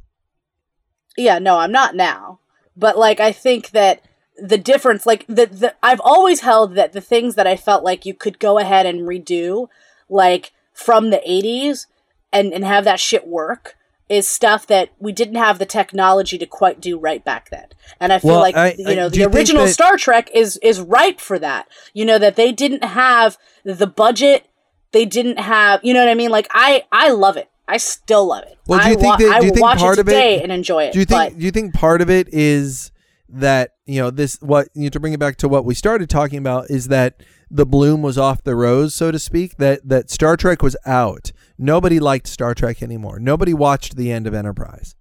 Yeah, 1.17 1.39
no, 1.39 1.57
I'm 1.57 1.71
not 1.71 1.95
now. 1.95 2.39
But 2.75 2.97
like 2.97 3.19
I 3.19 3.31
think 3.31 3.71
that 3.71 4.01
the 4.37 4.57
difference 4.57 5.05
like 5.05 5.25
the, 5.27 5.47
the 5.47 5.75
I've 5.81 6.01
always 6.01 6.41
held 6.41 6.75
that 6.75 6.93
the 6.93 7.01
things 7.01 7.35
that 7.35 7.47
I 7.47 7.55
felt 7.55 7.83
like 7.83 8.05
you 8.05 8.13
could 8.13 8.37
go 8.39 8.59
ahead 8.59 8.85
and 8.85 9.01
redo 9.01 9.67
like 10.09 10.51
from 10.73 11.09
the 11.09 11.21
80s 11.27 11.87
and 12.31 12.53
and 12.53 12.63
have 12.63 12.83
that 12.83 12.99
shit 12.99 13.27
work 13.27 13.75
is 14.09 14.27
stuff 14.27 14.67
that 14.67 14.89
we 14.99 15.11
didn't 15.11 15.35
have 15.35 15.57
the 15.59 15.65
technology 15.65 16.37
to 16.37 16.45
quite 16.45 16.79
do 16.79 16.97
right 16.99 17.25
back 17.25 17.49
then. 17.49 17.65
And 17.99 18.13
I 18.13 18.19
feel 18.19 18.31
Well, 18.31 18.39
like 18.41 18.55
I- 18.55 18.75
you 18.77 18.95
know 18.95 19.09
do 19.09 19.15
the 19.15 19.19
you 19.21 19.27
original 19.29 19.65
that- 19.65 19.71
Star 19.73 19.97
Trek 19.97 20.29
is 20.35 20.57
is 20.57 20.79
ripe 20.81 21.19
for 21.19 21.39
that. 21.39 21.67
You 21.93 22.05
know 22.05 22.19
that 22.19 22.35
they 22.35 22.51
didn't 22.51 22.83
have 22.83 23.37
the 23.65 23.87
budget, 23.87 24.45
they 24.91 25.05
didn't 25.05 25.39
have, 25.39 25.79
you 25.83 25.93
know 25.93 25.99
what 25.99 26.09
I 26.09 26.15
mean? 26.15 26.29
Like 26.31 26.47
I 26.51 26.83
I 26.91 27.11
love 27.11 27.37
it. 27.37 27.49
I 27.67 27.77
still 27.77 28.27
love 28.27 28.43
it. 28.43 28.57
Well, 28.67 28.79
do 28.79 28.85
you 28.89 28.91
I 28.93 28.95
think 28.95 29.17
that- 29.19 29.39
do 29.41 29.45
you 29.47 29.51
think 29.51 29.61
watch 29.63 29.79
part 29.79 29.97
it 29.97 30.01
of 30.01 30.07
it- 30.07 30.11
today 30.11 30.41
and 30.41 30.51
enjoy 30.51 30.83
it? 30.85 30.93
Do 30.93 30.99
you 30.99 31.05
think 31.05 31.33
but- 31.33 31.39
do 31.39 31.45
you 31.45 31.51
think 31.51 31.73
part 31.73 32.01
of 32.01 32.09
it 32.09 32.27
is 32.33 32.91
that 33.29 33.71
you 33.85 33.99
know 34.01 34.09
this 34.09 34.37
what 34.41 34.69
you 34.73 34.83
know, 34.83 34.89
to 34.89 34.99
bring 34.99 35.13
it 35.13 35.19
back 35.19 35.35
to 35.37 35.49
what 35.49 35.65
we 35.65 35.73
started 35.73 36.09
talking 36.09 36.39
about 36.39 36.69
is 36.69 36.87
that 36.87 37.21
the 37.51 37.65
bloom 37.65 38.01
was 38.01 38.17
off 38.17 38.43
the 38.43 38.55
rose 38.55 38.93
so 38.95 39.11
to 39.11 39.19
speak 39.19 39.57
that 39.57 39.87
that 39.87 40.09
Star 40.09 40.37
Trek 40.37 40.61
was 40.61 40.77
out. 40.85 41.31
Nobody 41.57 41.99
liked 41.99 42.27
Star 42.27 42.53
Trek 42.53 42.81
anymore. 42.81 43.19
Nobody 43.19 43.53
watched 43.53 43.95
the 43.97 44.11
end 44.11 44.27
of 44.27 44.33
Enterprise. 44.33 44.95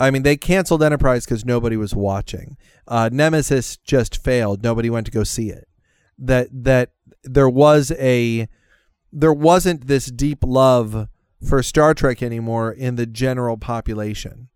I 0.00 0.10
mean, 0.10 0.22
they 0.22 0.36
canceled 0.36 0.82
Enterprise 0.82 1.24
because 1.24 1.44
nobody 1.44 1.76
was 1.76 1.94
watching. 1.94 2.56
Uh, 2.88 3.08
Nemesis 3.12 3.76
just 3.76 4.16
failed. 4.22 4.62
Nobody 4.62 4.90
went 4.90 5.06
to 5.06 5.12
go 5.12 5.22
see 5.24 5.50
it. 5.50 5.68
That 6.18 6.48
that 6.52 6.90
there 7.24 7.48
was 7.48 7.92
a 7.98 8.48
there 9.12 9.32
wasn't 9.32 9.86
this 9.86 10.06
deep 10.06 10.38
love 10.42 11.08
for 11.46 11.62
Star 11.62 11.94
Trek 11.94 12.22
anymore 12.22 12.72
in 12.72 12.96
the 12.96 13.06
general 13.06 13.56
population. 13.56 14.48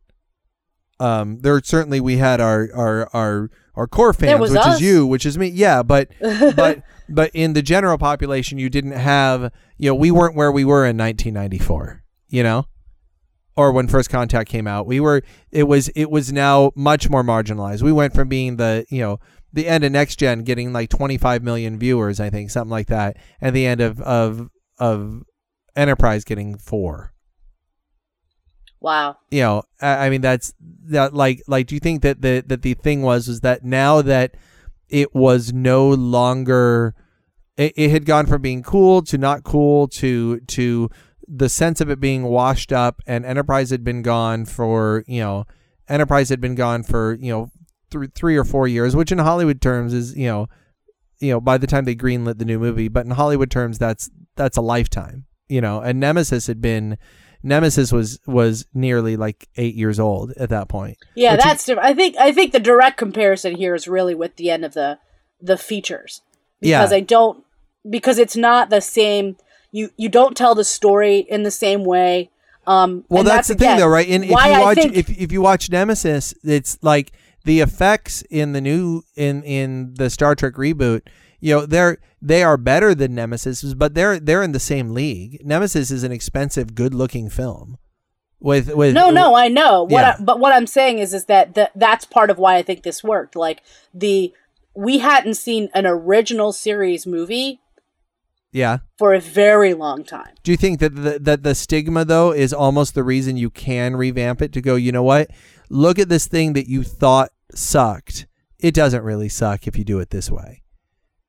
Um, 0.99 1.41
there 1.41 1.61
certainly 1.63 2.01
we 2.01 2.17
had 2.17 2.41
our 2.41 2.69
our 2.75 3.09
our 3.13 3.51
our 3.75 3.87
core 3.87 4.15
fans, 4.15 4.41
which 4.41 4.59
us. 4.59 4.77
is 4.77 4.81
you, 4.81 5.07
which 5.07 5.27
is 5.27 5.37
me. 5.37 5.49
Yeah, 5.49 5.83
but 5.83 6.09
but 6.21 6.83
but 7.09 7.31
in 7.35 7.53
the 7.53 7.63
general 7.63 7.99
population, 7.99 8.59
you 8.59 8.71
didn't 8.71 8.93
have 8.93 9.53
you 9.77 9.91
know 9.91 9.95
we 9.95 10.11
weren't 10.11 10.35
where 10.35 10.51
we 10.51 10.65
were 10.65 10.87
in 10.87 10.97
1994. 10.97 12.03
You 12.29 12.43
know, 12.43 12.67
or 13.57 13.73
when 13.73 13.89
First 13.89 14.09
Contact 14.11 14.49
came 14.49 14.67
out, 14.67 14.87
we 14.87 15.01
were 15.01 15.23
it 15.53 15.65
was 15.65 15.89
it 15.89 16.11
was 16.11 16.33
now 16.33 16.73
much 16.75 17.11
more 17.11 17.23
marginalized. 17.23 17.83
We 17.83 17.93
went 17.93 18.15
from 18.15 18.29
being 18.29 18.57
the 18.57 18.87
you 18.89 19.01
know 19.01 19.21
the 19.57 19.67
end 19.67 19.83
of 19.83 19.91
Next 19.91 20.17
Gen 20.17 20.45
getting 20.45 20.73
like 20.73 20.89
25 20.89 21.43
million 21.43 21.79
viewers, 21.79 22.21
I 22.21 22.31
think 22.31 22.51
something 22.51 22.71
like 22.71 22.87
that, 22.87 23.17
and 23.41 23.55
the 23.57 23.67
end 23.67 23.81
of 23.81 24.01
of 24.01 24.51
of 24.79 25.25
Enterprise 25.75 26.25
getting 26.25 26.57
four 26.57 27.13
wow. 28.81 29.17
you 29.31 29.41
know 29.41 29.63
I, 29.81 30.07
I 30.07 30.11
mean 30.11 30.21
that's 30.21 30.55
that 30.61 31.13
like 31.13 31.43
like 31.47 31.67
do 31.67 31.75
you 31.75 31.81
think 31.81 32.03
that 32.03 32.23
the 32.23 32.43
that 32.47 32.63
the 32.63 32.75
thing 32.75 33.03
was 33.03 33.29
was 33.29 33.41
that 33.41 33.65
now 33.65 34.03
that 34.03 34.37
it 34.89 35.15
was 35.15 35.53
no 35.53 35.89
longer 35.89 36.95
it, 37.57 37.73
it 37.77 37.91
had 37.91 38.07
gone 38.07 38.27
from 38.27 38.43
being 38.43 38.63
cool 38.63 39.03
to 39.03 39.19
not 39.19 39.45
cool 39.45 39.89
to 39.89 40.41
to 40.41 40.89
the 41.27 41.49
sense 41.49 41.81
of 41.81 41.91
it 41.91 41.99
being 41.99 42.23
washed 42.25 42.73
up 42.73 43.03
and 43.07 43.25
enterprise 43.25 43.71
had 43.71 43.83
been 43.83 44.03
gone 44.03 44.45
for 44.45 45.05
you 45.07 45.21
know 45.21 45.45
enterprise 45.89 46.29
had 46.29 46.41
been 46.41 46.55
gone 46.55 46.83
for 46.83 47.15
you 47.21 47.33
know 47.33 47.51
th- 48.01 48.11
three 48.15 48.37
or 48.37 48.45
four 48.45 48.67
years 48.69 48.95
which 48.97 49.11
in 49.13 49.19
hollywood 49.19 49.61
terms 49.61 49.93
is 49.93 50.17
you 50.17 50.27
know 50.27 50.49
you 51.21 51.31
know 51.31 51.41
by 51.41 51.57
the 51.59 51.67
time 51.67 51.85
they 51.85 51.95
greenlit 51.95 52.39
the 52.39 52.45
new 52.45 52.59
movie 52.59 52.89
but 52.89 53.05
in 53.05 53.11
hollywood 53.13 53.51
terms 53.51 53.79
that's 53.79 54.11
that's 54.37 54.57
a 54.57 54.61
lifetime 54.61 55.25
you 55.49 55.61
know 55.61 55.81
and 55.81 55.99
nemesis 56.01 56.47
had 56.47 56.61
been 56.61 56.97
nemesis 57.43 57.93
was 57.93 58.19
was 58.27 58.67
nearly 58.75 59.17
like 59.17 59.49
eight 59.57 59.75
years 59.75 59.99
old 60.01 60.33
at 60.33 60.49
that 60.49 60.69
point 60.69 60.97
Yeah, 61.15 61.37
that's 61.37 61.65
different. 61.65 61.89
I 61.89 61.95
think 61.95 62.17
I 62.19 62.33
think 62.33 62.53
the 62.53 62.59
direct 62.59 62.97
comparison 62.99 63.55
here 63.55 63.75
is 63.75 63.87
really 63.87 64.15
with 64.15 64.37
the 64.37 64.51
end 64.51 64.65
of 64.65 64.75
the 64.75 64.99
the 65.41 65.57
features 65.57 66.23
because 66.61 66.91
Yeah. 66.91 66.97
I 66.97 67.01
don't 67.01 67.45
because 67.89 68.19
it's 68.19 68.37
not 68.37 68.71
the 68.71 68.81
same. 68.81 69.37
You 69.71 69.91
you 69.97 70.09
don't 70.09 70.37
tell 70.37 70.55
the 70.57 70.65
story 70.65 71.19
in 71.19 71.45
the 71.45 71.51
same 71.53 71.85
way. 71.85 72.31
Um, 72.67 73.05
Well, 73.09 73.21
and 73.21 73.29
that's, 73.29 73.47
the 73.49 73.55
again, 73.55 73.77
thing, 73.77 73.81
though, 73.81 73.87
right? 73.93 74.09
And 74.09 74.25
if 74.25 74.31
you 74.31 74.37
I 74.37 74.59
watch, 74.61 74.79
think- 74.79 74.97
if 74.97 75.09
if 75.11 75.31
you 75.31 75.41
watch 75.41 75.71
Nemesis, 75.71 76.35
it's 76.43 76.79
like 76.83 77.13
the 77.47 77.61
effects 77.61 78.23
in 78.29 78.53
the 78.53 78.61
new 78.61 79.03
in 79.15 79.43
in 79.45 79.95
the 79.95 80.11
Star 80.11 80.35
Trek 80.35 80.55
reboot. 80.55 81.03
You 81.41 81.55
know, 81.55 81.67
they're 81.67 81.99
they 82.21 82.43
are 82.43 82.57
better 82.57 82.95
than 82.95 83.15
Nemesis, 83.15 83.63
but 83.75 83.95
they're 83.95 84.19
they're 84.19 84.43
in 84.43 84.53
the 84.53 84.61
same 84.61 84.91
league. 84.91 85.41
Nemesis 85.45 85.91
is 85.91 86.03
an 86.03 86.13
expensive, 86.13 86.75
good-looking 86.75 87.31
film. 87.31 87.79
With 88.41 88.75
with 88.75 88.95
No, 88.95 89.11
no, 89.11 89.35
I 89.37 89.49
know. 89.49 89.85
What 89.85 90.03
Yeah. 90.03 90.17
I, 90.19 90.23
but 90.23 90.41
what 90.41 90.53
I'm 90.53 90.67
saying 90.67 90.99
is, 90.99 91.15
is 91.15 91.27
that 91.27 91.55
the, 91.55 91.71
that's 91.75 92.05
part 92.05 92.31
of 92.31 92.39
why 92.39 92.57
I 92.57 92.63
think 92.63 92.83
this 92.83 93.03
worked. 93.03 93.37
Like 93.37 93.63
the 93.95 94.35
we 94.75 94.99
hadn't 94.99 95.35
seen 95.35 95.71
an 95.73 95.87
original 95.87 96.53
series 96.53 97.07
movie 97.07 97.61
yeah. 98.53 98.79
for 98.99 99.15
a 99.15 99.21
very 99.21 99.73
long 99.73 100.05
time. 100.05 100.35
Do 100.43 100.51
you 100.51 100.57
think 100.57 100.81
that 100.81 100.95
the, 100.95 101.19
that 101.21 101.43
the 101.45 101.55
stigma 101.55 102.05
though 102.05 102.33
is 102.33 102.53
almost 102.53 102.95
the 102.95 103.05
reason 103.05 103.37
you 103.37 103.51
can 103.51 103.97
revamp 103.97 104.43
it 104.43 104.53
to 104.53 104.61
go? 104.61 104.75
You 104.75 104.93
know 104.93 105.03
what? 105.03 105.31
Look 105.71 105.99
at 105.99 106.09
this 106.09 106.27
thing 106.27 106.53
that 106.55 106.69
you 106.69 106.83
thought 106.83 107.31
sucked. 107.57 108.27
It 108.59 108.75
doesn't 108.75 109.03
really 109.03 109.29
suck 109.29 109.67
if 109.67 109.77
you 109.77 109.85
do 109.85 109.99
it 109.99 110.11
this 110.11 110.31
way. 110.31 110.63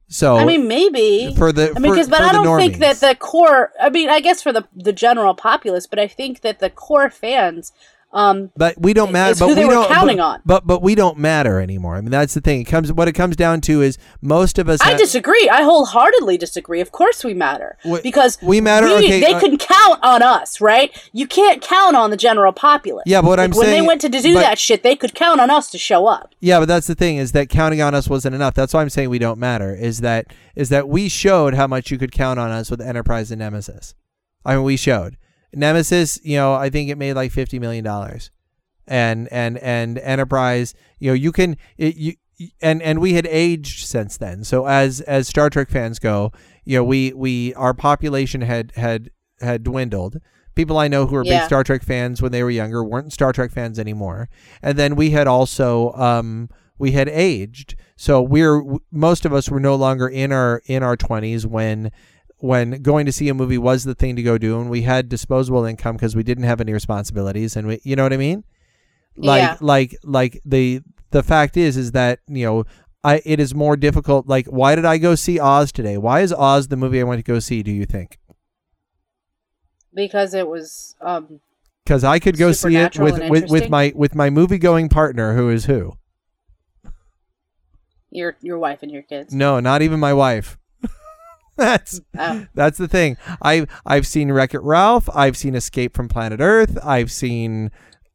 So 0.10 0.38
I 0.38 0.46
mean, 0.46 0.68
maybe 0.68 1.36
for 1.36 1.52
the 1.52 1.74
I 1.76 1.80
mean, 1.80 1.92
because 1.92 2.08
but 2.08 2.22
I 2.22 2.32
don't 2.32 2.58
think 2.58 2.78
that 2.78 2.98
the 2.98 3.16
core. 3.16 3.74
I 3.80 3.90
mean, 3.90 4.10
I 4.10 4.22
guess 4.22 4.42
for 4.42 4.54
the 4.54 4.66
the 4.74 4.94
general 4.94 5.36
populace, 5.36 5.86
but 5.86 6.00
I 6.00 6.08
think 6.08 6.42
that 6.42 6.60
the 6.60 6.70
core 6.70 7.10
fans. 7.10 7.74
Um, 8.14 8.52
But 8.56 8.80
we 8.82 8.94
don't 8.94 9.12
matter. 9.12 9.36
But 9.38 9.50
who 9.50 9.56
they 9.56 9.62
we 9.62 9.68
were 9.68 9.74
don't. 9.74 9.90
counting 9.92 10.18
but, 10.18 10.24
on. 10.24 10.42
But 10.46 10.66
but 10.66 10.82
we 10.82 10.96
don't 10.96 11.18
matter 11.18 11.60
anymore. 11.60 11.96
I 11.98 12.02
mean, 12.02 12.10
that's 12.10 12.34
the 12.34 12.42
thing. 12.42 12.62
It 12.62 12.64
comes. 12.64 12.92
What 12.92 13.08
it 13.08 13.14
comes 13.14 13.36
down 13.36 13.60
to 13.62 13.82
is 13.82 13.98
most 14.22 14.58
of 14.58 14.70
us. 14.70 14.80
I 14.82 14.96
disagree. 14.96 15.50
I 15.50 15.64
wholeheartedly 15.64 16.38
disagree. 16.38 16.80
Of 16.80 16.92
course, 16.94 17.24
we 17.26 17.34
matter 17.34 17.78
Wait, 17.84 18.04
because 18.04 18.38
we 18.42 18.62
matter? 18.62 18.88
we- 18.88 18.94
Okay, 18.96 19.20
they 19.20 19.34
uh, 19.34 19.40
can 19.40 19.58
count 19.58 20.00
on 20.04 20.24
us, 20.24 20.62
right? 20.62 20.90
You 21.12 21.28
can't 21.28 21.62
count 21.62 21.96
on 21.98 22.10
the 22.10 22.18
general 22.18 22.54
populace. 22.54 23.04
Yeah, 23.06 23.22
but 23.22 23.28
what 23.28 23.40
Like, 23.40 23.52
I'm 23.52 23.58
when 23.58 23.66
saying- 23.68 23.82
they 23.84 23.88
went 23.88 24.02
to 24.02 24.10
do 24.10 24.22
but- 24.34 24.40
that 24.40 24.58
shit, 24.58 24.84
they 24.84 24.96
could 24.96 25.14
count 25.14 25.42
on 25.42 25.50
us 25.50 25.70
to 25.72 25.78
show 25.78 26.08
up. 26.08 26.34
Yeah, 26.40 26.60
but 26.60 26.68
that's 26.70 26.88
the 26.88 26.96
thing 26.96 27.18
is 27.18 27.34
that 27.34 27.50
counting 27.50 27.82
on 27.82 27.94
us 27.94 28.08
wasn't 28.10 28.36
enough. 28.36 28.54
That's 28.54 28.74
why 28.74 28.82
I'm 28.82 28.90
saying 28.90 29.10
we 29.10 29.20
don't 29.20 29.38
matter. 29.40 29.76
Is 29.76 30.00
that 30.00 30.28
is 30.56 30.70
that 30.70 30.88
we 30.88 31.10
showed 31.10 31.54
how 31.56 31.68
much 31.68 31.92
you 31.92 31.98
could 31.98 32.14
count 32.14 32.40
on 32.40 32.52
us 32.52 32.72
with 32.72 32.80
Enterprise 32.82 33.32
and 33.32 33.40
Nemesis. 33.40 33.94
I 34.46 34.56
mean, 34.56 34.64
we 34.64 34.78
showed 34.78 35.18
Nemesis. 35.54 36.20
You 36.24 36.38
know, 36.38 36.54
I 36.54 36.70
think 36.70 36.90
it 36.90 36.98
made 36.98 37.14
like 37.14 37.32
fifty 37.32 37.60
million 37.60 37.84
dollars, 37.84 38.32
and 38.88 39.28
and 39.32 39.58
and 39.60 39.98
Enterprise. 40.00 40.74
You 41.00 41.12
know, 41.12 41.16
you 41.16 41.32
can 41.32 41.58
it, 41.78 41.96
you 41.96 42.14
and 42.62 42.82
and 42.82 43.00
we 43.00 43.14
had 43.14 43.26
aged 43.28 43.88
since 43.88 44.18
then. 44.18 44.44
So 44.44 44.68
as 44.68 45.02
as 45.02 45.28
Star 45.28 45.50
Trek 45.50 45.70
fans 45.70 46.00
go, 46.00 46.32
you 46.64 46.78
know, 46.78 46.84
we 46.84 47.14
we 47.14 47.54
our 47.56 47.74
population 47.74 48.42
had 48.42 48.74
had 48.76 49.10
had 49.42 49.64
dwindled. 49.64 50.20
People 50.56 50.78
I 50.78 50.88
know 50.88 51.06
who 51.06 51.16
are 51.16 51.24
big 51.24 51.44
Star 51.44 51.64
Trek 51.64 51.84
fans 51.84 52.22
when 52.22 52.32
they 52.32 52.44
were 52.44 52.50
younger 52.50 52.84
weren't 52.84 53.14
Star 53.14 53.32
Trek 53.32 53.52
fans 53.52 53.78
anymore. 53.78 54.28
And 54.62 54.78
then 54.78 54.96
we 54.96 55.12
had 55.12 55.28
also 55.28 55.94
um 55.94 56.50
we 56.80 56.92
had 56.92 57.10
aged. 57.10 57.76
So 57.96 58.22
we're 58.22 58.64
most 58.92 59.26
of 59.26 59.34
us 59.34 59.50
were 59.50 59.60
no 59.60 59.76
longer 59.76 60.08
in 60.08 60.32
our 60.32 60.62
in 60.66 60.84
our 60.84 60.98
20s 60.98 61.46
when 61.46 61.92
when 62.40 62.82
going 62.84 63.06
to 63.06 63.12
see 63.12 63.30
a 63.30 63.34
movie 63.34 63.58
was 63.58 63.84
the 63.84 63.96
thing 63.96 64.16
to 64.16 64.22
go 64.24 64.38
do 64.38 64.60
and 64.60 64.70
we 64.70 64.84
had 64.84 65.10
disposable 65.10 65.66
income 65.66 65.96
because 65.96 66.16
we 66.16 66.24
didn't 66.24 66.44
have 66.44 66.62
any 66.62 66.72
responsibilities 66.74 67.56
and 67.56 67.68
we 67.68 67.80
you 67.84 67.96
know 67.96 68.04
what 68.04 68.14
I 68.14 68.18
mean? 68.18 68.44
Like 69.16 69.42
Yeah. 69.42 69.58
like 69.60 69.98
like 70.04 70.42
the 70.46 70.82
the 71.12 71.24
fact 71.24 71.58
is 71.58 71.78
is 71.78 71.94
that, 71.94 72.20
you 72.28 72.46
know, 72.46 72.66
I 73.04 73.22
it 73.26 73.40
is 73.40 73.56
more 73.56 73.76
difficult 73.76 74.28
like 74.28 74.46
why 74.48 74.76
did 74.76 74.86
I 74.86 74.98
go 75.00 75.16
see 75.16 75.40
Oz 75.40 75.72
today? 75.72 75.98
Why 75.98 76.22
is 76.22 76.32
Oz 76.32 76.68
the 76.68 76.78
movie 76.78 77.00
I 77.00 77.04
went 77.04 77.20
to 77.20 77.24
go 77.32 77.40
see, 77.40 77.64
do 77.64 77.72
you 77.72 77.86
think? 77.86 78.20
because 79.94 80.36
it 80.36 80.48
was 80.48 80.96
um 81.02 81.40
because 81.84 82.04
I 82.04 82.20
could 82.20 82.38
go 82.38 82.52
see 82.52 82.76
it 82.76 83.00
with, 83.00 83.18
with 83.30 83.50
with 83.50 83.70
my 83.70 83.92
with 83.96 84.14
my 84.14 84.30
movie 84.30 84.60
going 84.60 84.90
partner, 84.90 85.36
who 85.36 85.50
is 85.50 85.66
who? 85.66 85.94
Your 88.12 88.36
your 88.42 88.60
wife 88.60 88.84
and 88.84 88.92
your 88.92 89.02
kids. 89.02 89.34
No, 89.34 89.60
not 89.60 89.82
even 89.82 90.00
my 90.00 90.14
wife. 90.14 90.58
that's 91.66 92.00
Oh. 92.18 92.46
that's 92.54 92.78
the 92.78 92.88
thing. 92.88 93.18
I've 93.42 93.68
I've 93.86 94.06
seen 94.08 94.32
Wreck 94.32 94.54
It 94.54 94.62
Ralph. 94.62 95.10
I've 95.16 95.36
seen 95.38 95.56
Escape 95.56 95.96
from 95.96 96.08
Planet 96.08 96.40
Earth. 96.40 96.78
I've 96.84 97.12
seen 97.12 97.72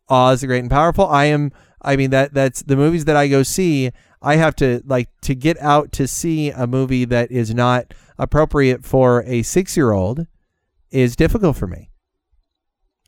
Oz 0.08 0.40
the 0.40 0.46
Great 0.46 0.60
and 0.60 0.70
Powerful. 0.70 1.06
I 1.06 1.26
am. 1.26 1.52
I 1.82 1.96
mean 1.96 2.10
that 2.10 2.32
that's 2.34 2.62
the 2.62 2.76
movies 2.76 3.04
that 3.06 3.16
I 3.16 3.28
go 3.28 3.42
see. 3.42 3.90
I 4.22 4.36
have 4.36 4.54
to 4.56 4.82
like 4.86 5.08
to 5.22 5.34
get 5.34 5.60
out 5.60 5.90
to 5.92 6.06
see 6.06 6.50
a 6.50 6.66
movie 6.66 7.04
that 7.06 7.30
is 7.32 7.52
not 7.54 7.92
appropriate 8.18 8.84
for 8.84 9.24
a 9.26 9.42
six 9.42 9.76
year 9.76 9.90
old 9.90 10.26
is 10.92 11.16
difficult 11.16 11.56
for 11.56 11.66
me. 11.66 11.90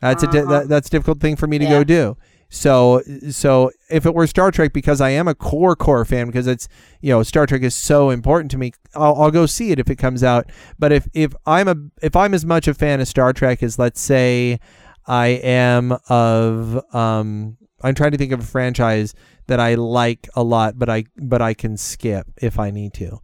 That's 0.00 0.22
a 0.22 0.26
di- 0.26 0.40
Uh-huh. 0.40 0.50
that, 0.50 0.68
that's 0.68 0.88
a 0.88 0.90
difficult 0.90 1.20
thing 1.20 1.36
for 1.36 1.46
me 1.46 1.58
to 1.58 1.64
Yeah. 1.64 1.70
go 1.70 1.84
do. 1.84 2.16
So 2.48 3.02
so 3.30 3.70
if 3.90 4.06
it 4.06 4.14
were 4.14 4.26
Star 4.26 4.50
Trek, 4.50 4.72
because 4.72 5.00
I 5.00 5.10
am 5.10 5.28
a 5.28 5.34
core 5.34 5.76
core 5.76 6.04
fan, 6.04 6.26
because 6.26 6.46
it's 6.46 6.68
you 7.00 7.10
know 7.10 7.22
Star 7.22 7.46
Trek 7.46 7.62
is 7.62 7.74
so 7.74 8.10
important 8.10 8.50
to 8.52 8.58
me, 8.58 8.72
I'll, 8.94 9.14
I'll 9.16 9.30
go 9.30 9.46
see 9.46 9.70
it 9.70 9.78
if 9.78 9.90
it 9.90 9.96
comes 9.96 10.22
out. 10.22 10.50
But 10.78 10.92
if 10.92 11.08
if 11.14 11.34
I'm 11.46 11.68
a 11.68 11.76
if 12.02 12.14
I'm 12.14 12.34
as 12.34 12.44
much 12.44 12.68
a 12.68 12.74
fan 12.74 13.00
of 13.00 13.08
Star 13.08 13.32
Trek 13.32 13.62
as 13.62 13.78
let's 13.78 14.00
say 14.00 14.60
I 15.06 15.26
am 15.26 15.96
of 16.08 16.82
um 16.94 17.56
I'm 17.82 17.94
trying 17.94 18.12
to 18.12 18.18
think 18.18 18.32
of 18.32 18.40
a 18.40 18.44
franchise 18.44 19.14
that 19.46 19.60
I 19.60 19.74
like 19.74 20.28
a 20.34 20.42
lot, 20.42 20.78
but 20.78 20.88
I 20.88 21.04
but 21.16 21.42
I 21.42 21.54
can 21.54 21.76
skip 21.76 22.26
if 22.40 22.58
I 22.58 22.70
need 22.70 22.94
to. 22.94 23.20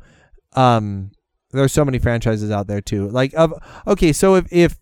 Um, 0.55 1.13
there's 1.53 1.73
so 1.73 1.85
many 1.85 1.99
franchises 1.99 2.51
out 2.51 2.67
there 2.67 2.81
too. 2.81 3.09
Like 3.09 3.33
of 3.35 3.55
okay, 3.87 4.13
so 4.13 4.35
if 4.35 4.47
if 4.53 4.79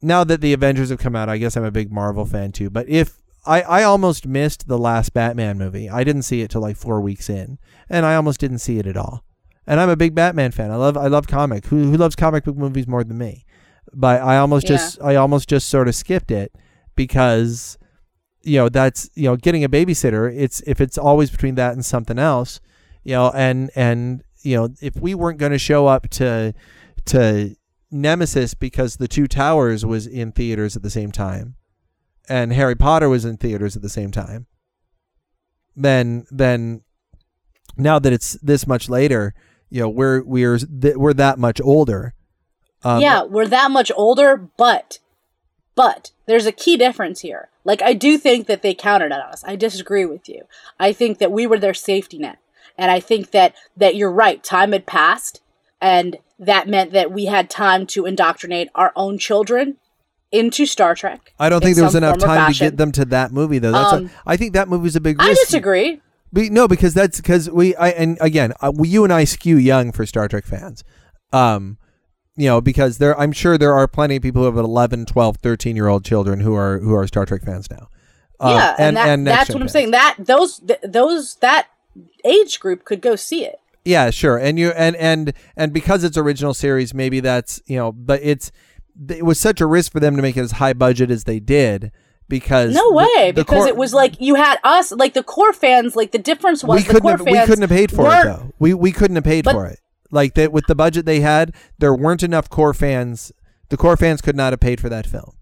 now 0.00 0.24
that 0.24 0.40
the 0.40 0.52
Avengers 0.52 0.90
have 0.90 0.98
come 0.98 1.16
out, 1.16 1.28
I 1.28 1.38
guess 1.38 1.56
I'm 1.56 1.64
a 1.64 1.70
big 1.70 1.92
Marvel 1.92 2.24
fan 2.24 2.52
too. 2.52 2.70
But 2.70 2.88
if 2.88 3.21
I, 3.44 3.62
I 3.62 3.82
almost 3.82 4.26
missed 4.26 4.68
the 4.68 4.78
last 4.78 5.12
Batman 5.12 5.58
movie. 5.58 5.90
I 5.90 6.04
didn't 6.04 6.22
see 6.22 6.42
it 6.42 6.50
till 6.50 6.60
like 6.60 6.76
four 6.76 7.00
weeks 7.00 7.28
in, 7.28 7.58
and 7.88 8.06
I 8.06 8.14
almost 8.14 8.38
didn't 8.40 8.58
see 8.58 8.78
it 8.78 8.86
at 8.86 8.96
all. 8.96 9.24
And 9.66 9.80
I'm 9.80 9.88
a 9.88 9.96
big 9.96 10.14
Batman 10.14 10.52
fan. 10.52 10.70
I 10.70 10.76
love 10.76 10.96
I 10.96 11.06
love 11.08 11.26
comic. 11.26 11.66
Who 11.66 11.90
who 11.90 11.96
loves 11.96 12.16
comic 12.16 12.44
book 12.44 12.56
movies 12.56 12.86
more 12.86 13.04
than 13.04 13.18
me? 13.18 13.44
But 13.92 14.22
I 14.22 14.36
almost 14.38 14.64
Yeah. 14.68 14.76
just 14.76 15.02
I 15.02 15.16
almost 15.16 15.48
just 15.48 15.68
sort 15.68 15.88
of 15.88 15.94
skipped 15.94 16.30
it 16.30 16.52
because 16.96 17.78
you 18.42 18.58
know 18.58 18.68
that's 18.68 19.08
you 19.14 19.24
know 19.24 19.36
getting 19.36 19.64
a 19.64 19.68
babysitter. 19.68 20.32
It's 20.34 20.60
if 20.66 20.80
it's 20.80 20.98
always 20.98 21.30
between 21.30 21.54
that 21.56 21.74
and 21.74 21.84
something 21.84 22.18
else, 22.18 22.60
you 23.04 23.12
know, 23.12 23.30
and 23.34 23.70
and 23.76 24.22
you 24.42 24.56
know 24.56 24.68
if 24.80 24.96
we 24.96 25.14
weren't 25.14 25.38
going 25.38 25.52
to 25.52 25.58
show 25.58 25.86
up 25.86 26.08
to 26.10 26.54
to 27.06 27.54
Nemesis 27.90 28.54
because 28.54 28.96
the 28.96 29.08
Two 29.08 29.26
Towers 29.26 29.84
was 29.86 30.06
in 30.06 30.32
theaters 30.32 30.76
at 30.76 30.82
the 30.82 30.90
same 30.90 31.12
time, 31.12 31.54
and 32.28 32.52
Harry 32.52 32.74
Potter 32.74 33.08
was 33.08 33.24
in 33.24 33.36
theaters 33.36 33.76
at 33.76 33.82
the 33.82 33.88
same 33.88 34.10
time. 34.10 34.46
Then, 35.74 36.26
then, 36.30 36.82
now 37.76 37.98
that 37.98 38.12
it's 38.12 38.32
this 38.42 38.66
much 38.66 38.88
later, 38.88 39.34
you 39.70 39.80
know, 39.80 39.88
we're 39.88 40.22
we're 40.22 40.58
th- 40.58 40.96
we're 40.96 41.14
that 41.14 41.38
much 41.38 41.60
older. 41.60 42.14
Um, 42.84 43.00
yeah, 43.00 43.22
we're 43.22 43.46
that 43.48 43.70
much 43.70 43.90
older, 43.96 44.36
but 44.58 44.98
but 45.74 46.10
there's 46.26 46.46
a 46.46 46.52
key 46.52 46.76
difference 46.76 47.20
here. 47.20 47.48
Like 47.64 47.80
I 47.82 47.94
do 47.94 48.18
think 48.18 48.46
that 48.46 48.62
they 48.62 48.74
counted 48.74 49.12
on 49.12 49.20
us. 49.20 49.42
I 49.44 49.56
disagree 49.56 50.04
with 50.04 50.28
you. 50.28 50.42
I 50.78 50.92
think 50.92 51.18
that 51.18 51.32
we 51.32 51.46
were 51.46 51.58
their 51.58 51.74
safety 51.74 52.18
net. 52.18 52.38
And 52.76 52.90
I 52.90 53.00
think 53.00 53.30
that 53.30 53.54
that 53.76 53.96
you're 53.96 54.12
right. 54.12 54.42
Time 54.42 54.72
had 54.72 54.86
passed 54.86 55.40
and 55.80 56.18
that 56.38 56.68
meant 56.68 56.92
that 56.92 57.12
we 57.12 57.26
had 57.26 57.50
time 57.50 57.86
to 57.88 58.06
indoctrinate 58.06 58.68
our 58.74 58.92
own 58.96 59.18
children 59.18 59.76
into 60.32 60.66
Star 60.66 60.94
Trek. 60.94 61.32
I 61.38 61.48
don't 61.48 61.62
think 61.62 61.76
there 61.76 61.84
was 61.84 61.94
enough 61.94 62.18
time 62.18 62.52
to 62.52 62.58
get 62.58 62.76
them 62.76 62.90
to 62.92 63.04
that 63.06 63.30
movie 63.32 63.58
though. 63.58 63.72
That's 63.72 63.92
Um, 63.92 64.06
a, 64.06 64.10
I 64.26 64.36
think 64.36 64.54
that 64.54 64.68
movie's 64.68 64.96
a 64.96 65.00
big 65.00 65.18
risk. 65.20 65.30
I 65.30 65.34
disagree. 65.34 66.00
No, 66.32 66.66
because 66.66 66.94
that's 66.94 67.18
because 67.20 67.50
we 67.50 67.76
I 67.76 67.90
and 67.90 68.16
again 68.20 68.54
uh, 68.60 68.72
we, 68.74 68.88
you 68.88 69.04
and 69.04 69.12
I 69.12 69.24
skew 69.24 69.56
young 69.58 69.92
for 69.92 70.06
Star 70.06 70.28
Trek 70.28 70.46
fans. 70.46 70.82
Um, 71.32 71.76
you 72.36 72.46
know, 72.46 72.60
because 72.62 72.98
there 72.98 73.18
I'm 73.20 73.32
sure 73.32 73.58
there 73.58 73.74
are 73.74 73.86
plenty 73.86 74.16
of 74.16 74.22
people 74.22 74.40
who 74.42 74.46
have 74.46 74.56
11, 74.56 75.04
12, 75.06 75.36
13 75.36 75.76
year 75.76 75.88
old 75.88 76.04
children 76.04 76.40
who 76.40 76.54
are 76.54 76.78
who 76.78 76.94
are 76.94 77.06
Star 77.06 77.26
Trek 77.26 77.42
fans 77.44 77.70
now. 77.70 77.88
Um, 78.40 78.56
yeah, 78.56 78.74
and, 78.78 78.96
that, 78.96 79.18
Next 79.18 79.38
that's 79.38 79.48
what 79.50 79.56
I'm 79.56 79.60
fans. 79.62 79.72
saying. 79.72 79.90
That 79.92 80.16
those 80.18 80.58
th- 80.60 80.80
those 80.82 81.34
that 81.36 81.68
age 82.24 82.58
group 82.58 82.84
could 82.84 83.00
go 83.02 83.14
see 83.14 83.44
it. 83.44 83.60
Yeah, 83.84 84.10
sure. 84.10 84.38
And 84.38 84.58
you 84.58 84.70
and 84.70 84.96
and 84.96 85.34
and 85.56 85.72
because 85.72 86.02
it's 86.04 86.16
original 86.16 86.54
series, 86.54 86.94
maybe 86.94 87.20
that's 87.20 87.60
you 87.66 87.76
know, 87.76 87.92
but 87.92 88.20
it's 88.22 88.50
it 89.08 89.24
was 89.24 89.38
such 89.40 89.60
a 89.60 89.66
risk 89.66 89.92
for 89.92 90.00
them 90.00 90.16
to 90.16 90.22
make 90.22 90.36
it 90.36 90.40
as 90.40 90.52
high 90.52 90.72
budget 90.72 91.10
as 91.10 91.24
they 91.24 91.40
did 91.40 91.92
because 92.28 92.74
No 92.74 92.90
way, 92.92 93.32
the 93.32 93.42
because 93.42 93.58
core- 93.60 93.68
it 93.68 93.76
was 93.76 93.92
like 93.94 94.20
you 94.20 94.34
had 94.36 94.58
us, 94.64 94.92
like 94.92 95.14
the 95.14 95.22
core 95.22 95.52
fans. 95.52 95.96
Like 95.96 96.12
the 96.12 96.18
difference 96.18 96.62
was 96.64 96.80
we 96.80 96.84
couldn't 96.84 97.02
core 97.02 97.10
have, 97.12 97.20
fans 97.22 97.38
we 97.38 97.46
couldn't 97.46 97.62
have 97.62 97.70
paid 97.70 97.90
for 97.90 98.06
it 98.06 98.24
though. 98.24 98.52
We 98.58 98.74
we 98.74 98.92
couldn't 98.92 99.16
have 99.16 99.24
paid 99.24 99.44
But- 99.44 99.52
for 99.54 99.66
it. 99.66 99.78
Like 100.10 100.34
that 100.34 100.52
with 100.52 100.66
the 100.66 100.74
budget 100.74 101.06
they 101.06 101.20
had, 101.20 101.54
there 101.78 101.94
weren't 101.94 102.22
enough 102.22 102.50
core 102.50 102.74
fans. 102.74 103.32
The 103.70 103.78
core 103.78 103.96
fans 103.96 104.20
could 104.20 104.36
not 104.36 104.52
have 104.52 104.60
paid 104.60 104.78
for 104.78 104.90
that 104.90 105.06
film. 105.06 105.32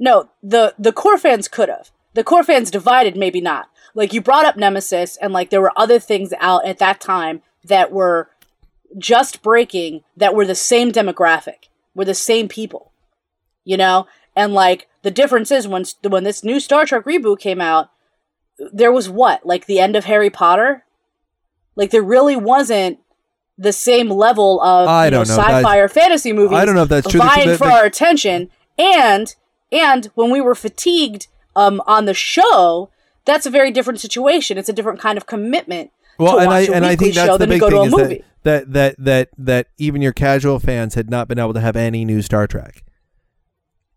No, 0.00 0.28
the 0.42 0.74
the 0.78 0.92
core 0.92 1.18
fans 1.18 1.46
could 1.48 1.68
have. 1.68 1.90
The 2.14 2.24
core 2.24 2.42
fans 2.42 2.70
divided, 2.70 3.16
maybe 3.16 3.40
not. 3.40 3.68
Like 3.94 4.12
you 4.12 4.20
brought 4.20 4.44
up 4.44 4.56
Nemesis, 4.56 5.16
and 5.18 5.32
like 5.32 5.50
there 5.50 5.60
were 5.60 5.72
other 5.76 5.98
things 6.00 6.32
out 6.40 6.66
at 6.66 6.78
that 6.78 7.00
time 7.00 7.42
that 7.64 7.92
were 7.92 8.28
just 8.98 9.42
breaking 9.42 10.02
that 10.16 10.34
were 10.34 10.44
the 10.46 10.54
same 10.54 10.90
demographic, 10.92 11.68
were 11.96 12.04
the 12.04 12.14
same 12.14 12.46
people, 12.46 12.92
you 13.64 13.76
know. 13.76 14.06
And 14.36 14.52
like 14.52 14.86
the 15.02 15.10
difference 15.10 15.50
is 15.50 15.66
when 15.66 15.84
when 16.02 16.22
this 16.22 16.44
new 16.44 16.60
Star 16.60 16.84
Trek 16.86 17.04
reboot 17.04 17.40
came 17.40 17.60
out, 17.60 17.90
there 18.72 18.92
was 18.92 19.08
what 19.08 19.44
like 19.44 19.66
the 19.66 19.80
end 19.80 19.96
of 19.96 20.04
Harry 20.04 20.30
Potter. 20.30 20.84
Like 21.74 21.90
there 21.90 22.02
really 22.02 22.36
wasn't 22.36 23.00
the 23.58 23.72
same 23.72 24.10
level 24.10 24.60
of 24.60 24.86
I 24.88 25.10
don't 25.10 25.26
know 25.26 25.34
if 25.34 25.40
sci-fi 25.40 25.78
or 25.78 25.88
fantasy 25.88 26.32
movies. 26.32 26.58
I 26.58 26.64
don't 26.64 26.74
know 26.74 26.82
if 26.82 26.88
that's 26.88 27.08
true. 27.10 27.20
Vying 27.20 27.56
for 27.56 27.66
our 27.66 27.84
attention, 27.84 28.50
and 28.78 29.34
and 29.72 30.06
when 30.14 30.30
we 30.30 30.40
were 30.40 30.54
fatigued 30.54 31.28
um, 31.56 31.82
on 31.86 32.04
the 32.04 32.14
show, 32.14 32.90
that's 33.24 33.46
a 33.46 33.50
very 33.50 33.70
different 33.70 34.00
situation. 34.00 34.58
It's 34.58 34.68
a 34.68 34.74
different 34.74 35.00
kind 35.00 35.16
of 35.16 35.26
commitment. 35.26 35.90
Well, 36.18 36.38
and 36.38 36.50
I 36.50 36.62
and 36.62 36.84
I 36.84 36.96
think 36.96 37.14
that's 37.14 37.38
the 37.38 37.46
big 37.46 37.62
thing 37.62 37.84
is 37.84 37.92
that, 37.92 38.22
that 38.42 38.72
that 38.72 38.96
that 38.98 39.28
that 39.38 39.68
even 39.78 40.02
your 40.02 40.12
casual 40.12 40.58
fans 40.58 40.94
had 40.94 41.10
not 41.10 41.28
been 41.28 41.38
able 41.38 41.54
to 41.54 41.60
have 41.60 41.76
any 41.76 42.04
new 42.04 42.22
Star 42.22 42.46
Trek. 42.46 42.82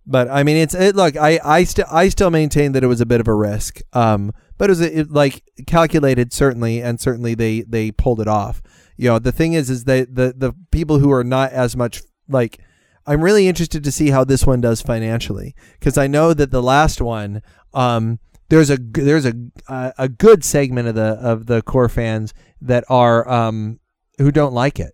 But 0.05 0.27
I 0.29 0.43
mean, 0.43 0.57
it's 0.57 0.73
it. 0.73 0.95
Look, 0.95 1.15
I 1.15 1.39
I 1.43 1.63
still 1.63 1.85
I 1.91 2.09
still 2.09 2.31
maintain 2.31 2.71
that 2.71 2.83
it 2.83 2.87
was 2.87 2.99
a 2.99 3.05
bit 3.05 3.21
of 3.21 3.27
a 3.27 3.33
risk. 3.33 3.79
Um, 3.93 4.33
but 4.57 4.69
it 4.69 4.71
was 4.71 4.81
it, 4.81 5.11
like 5.11 5.43
calculated 5.67 6.33
certainly, 6.33 6.81
and 6.81 6.99
certainly 6.99 7.35
they 7.35 7.61
they 7.61 7.91
pulled 7.91 8.19
it 8.19 8.27
off. 8.27 8.61
You 8.97 9.09
know, 9.09 9.19
the 9.19 9.31
thing 9.31 9.53
is, 9.53 9.69
is 9.69 9.85
that 9.85 10.15
the 10.15 10.33
the 10.35 10.53
people 10.71 10.99
who 10.99 11.11
are 11.11 11.23
not 11.23 11.51
as 11.51 11.75
much 11.75 12.01
like. 12.27 12.59
I'm 13.07 13.23
really 13.23 13.47
interested 13.47 13.83
to 13.83 13.91
see 13.91 14.11
how 14.11 14.23
this 14.23 14.45
one 14.45 14.61
does 14.61 14.83
financially 14.83 15.55
because 15.79 15.97
I 15.97 16.05
know 16.05 16.31
that 16.35 16.51
the 16.51 16.61
last 16.61 17.01
one, 17.01 17.41
um, 17.73 18.19
there's 18.49 18.69
a 18.69 18.77
there's 18.77 19.25
a 19.25 19.33
a 19.67 19.93
a 19.97 20.09
good 20.09 20.43
segment 20.43 20.87
of 20.87 20.95
the 20.95 21.17
of 21.21 21.45
the 21.45 21.61
core 21.61 21.89
fans 21.89 22.33
that 22.61 22.83
are 22.89 23.27
um 23.29 23.79
who 24.17 24.31
don't 24.31 24.53
like 24.53 24.79
it. 24.79 24.93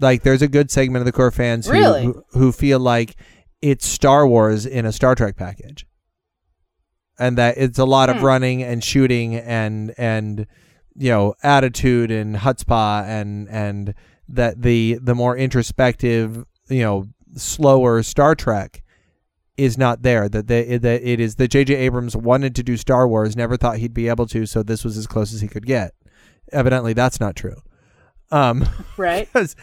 Like 0.00 0.22
there's 0.22 0.42
a 0.42 0.48
good 0.48 0.70
segment 0.70 1.00
of 1.02 1.06
the 1.06 1.12
core 1.12 1.30
fans 1.30 1.66
who 1.66 1.72
Really? 1.72 2.04
who, 2.04 2.24
who 2.32 2.52
feel 2.52 2.78
like 2.78 3.16
it's 3.60 3.86
Star 3.86 4.26
Wars 4.26 4.64
in 4.66 4.86
a 4.86 4.92
Star 4.92 5.14
Trek 5.14 5.36
package. 5.36 5.86
And 7.18 7.36
that 7.36 7.58
it's 7.58 7.78
a 7.78 7.84
lot 7.84 8.08
of 8.08 8.16
Hmm. 8.16 8.24
running 8.24 8.62
and 8.62 8.82
shooting 8.82 9.34
and 9.36 9.92
and 9.98 10.46
you 10.96 11.10
know 11.10 11.34
attitude 11.42 12.10
and 12.10 12.36
chutzpah 12.36 13.04
and 13.06 13.48
and 13.50 13.94
that 14.28 14.62
the 14.62 14.98
the 15.02 15.14
more 15.14 15.36
introspective 15.36 16.44
you 16.68 16.82
know 16.82 17.06
slower 17.36 18.02
Star 18.02 18.34
Trek 18.34 18.82
is 19.60 19.76
not 19.78 20.02
there. 20.02 20.28
That 20.28 20.46
they, 20.48 20.78
that 20.78 21.02
it 21.02 21.20
is 21.20 21.36
that 21.36 21.48
J.J. 21.48 21.74
Abrams 21.74 22.16
wanted 22.16 22.54
to 22.56 22.62
do 22.62 22.76
Star 22.76 23.06
Wars, 23.06 23.36
never 23.36 23.56
thought 23.56 23.78
he'd 23.78 23.94
be 23.94 24.08
able 24.08 24.26
to, 24.28 24.46
so 24.46 24.62
this 24.62 24.84
was 24.84 24.96
as 24.96 25.06
close 25.06 25.32
as 25.32 25.40
he 25.40 25.48
could 25.48 25.66
get. 25.66 25.92
Evidently, 26.52 26.92
that's 26.92 27.20
not 27.20 27.36
true. 27.36 27.56
Um, 28.32 28.64
right? 28.96 29.28
Don't 29.34 29.56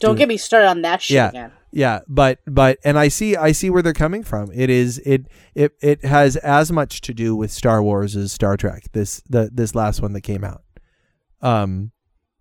doing- 0.00 0.16
get 0.16 0.28
me 0.28 0.36
started 0.36 0.68
on 0.68 0.82
that 0.82 1.02
shit 1.02 1.14
Yeah. 1.16 1.28
again. 1.28 1.52
yeah, 1.72 2.00
but 2.08 2.38
but 2.46 2.78
and 2.84 2.98
I 2.98 3.08
see 3.08 3.36
I 3.36 3.52
see 3.52 3.68
where 3.70 3.82
they're 3.82 3.92
coming 3.92 4.22
from. 4.22 4.50
It 4.54 4.70
is 4.70 4.98
it 5.04 5.26
it 5.54 5.72
it 5.82 6.04
has 6.04 6.36
as 6.36 6.72
much 6.72 7.00
to 7.02 7.12
do 7.14 7.36
with 7.36 7.50
Star 7.50 7.82
Wars 7.82 8.16
as 8.16 8.32
Star 8.32 8.56
Trek. 8.56 8.84
This 8.92 9.22
the 9.28 9.50
this 9.52 9.74
last 9.74 10.00
one 10.00 10.12
that 10.14 10.22
came 10.22 10.42
out. 10.44 10.62
Um, 11.42 11.92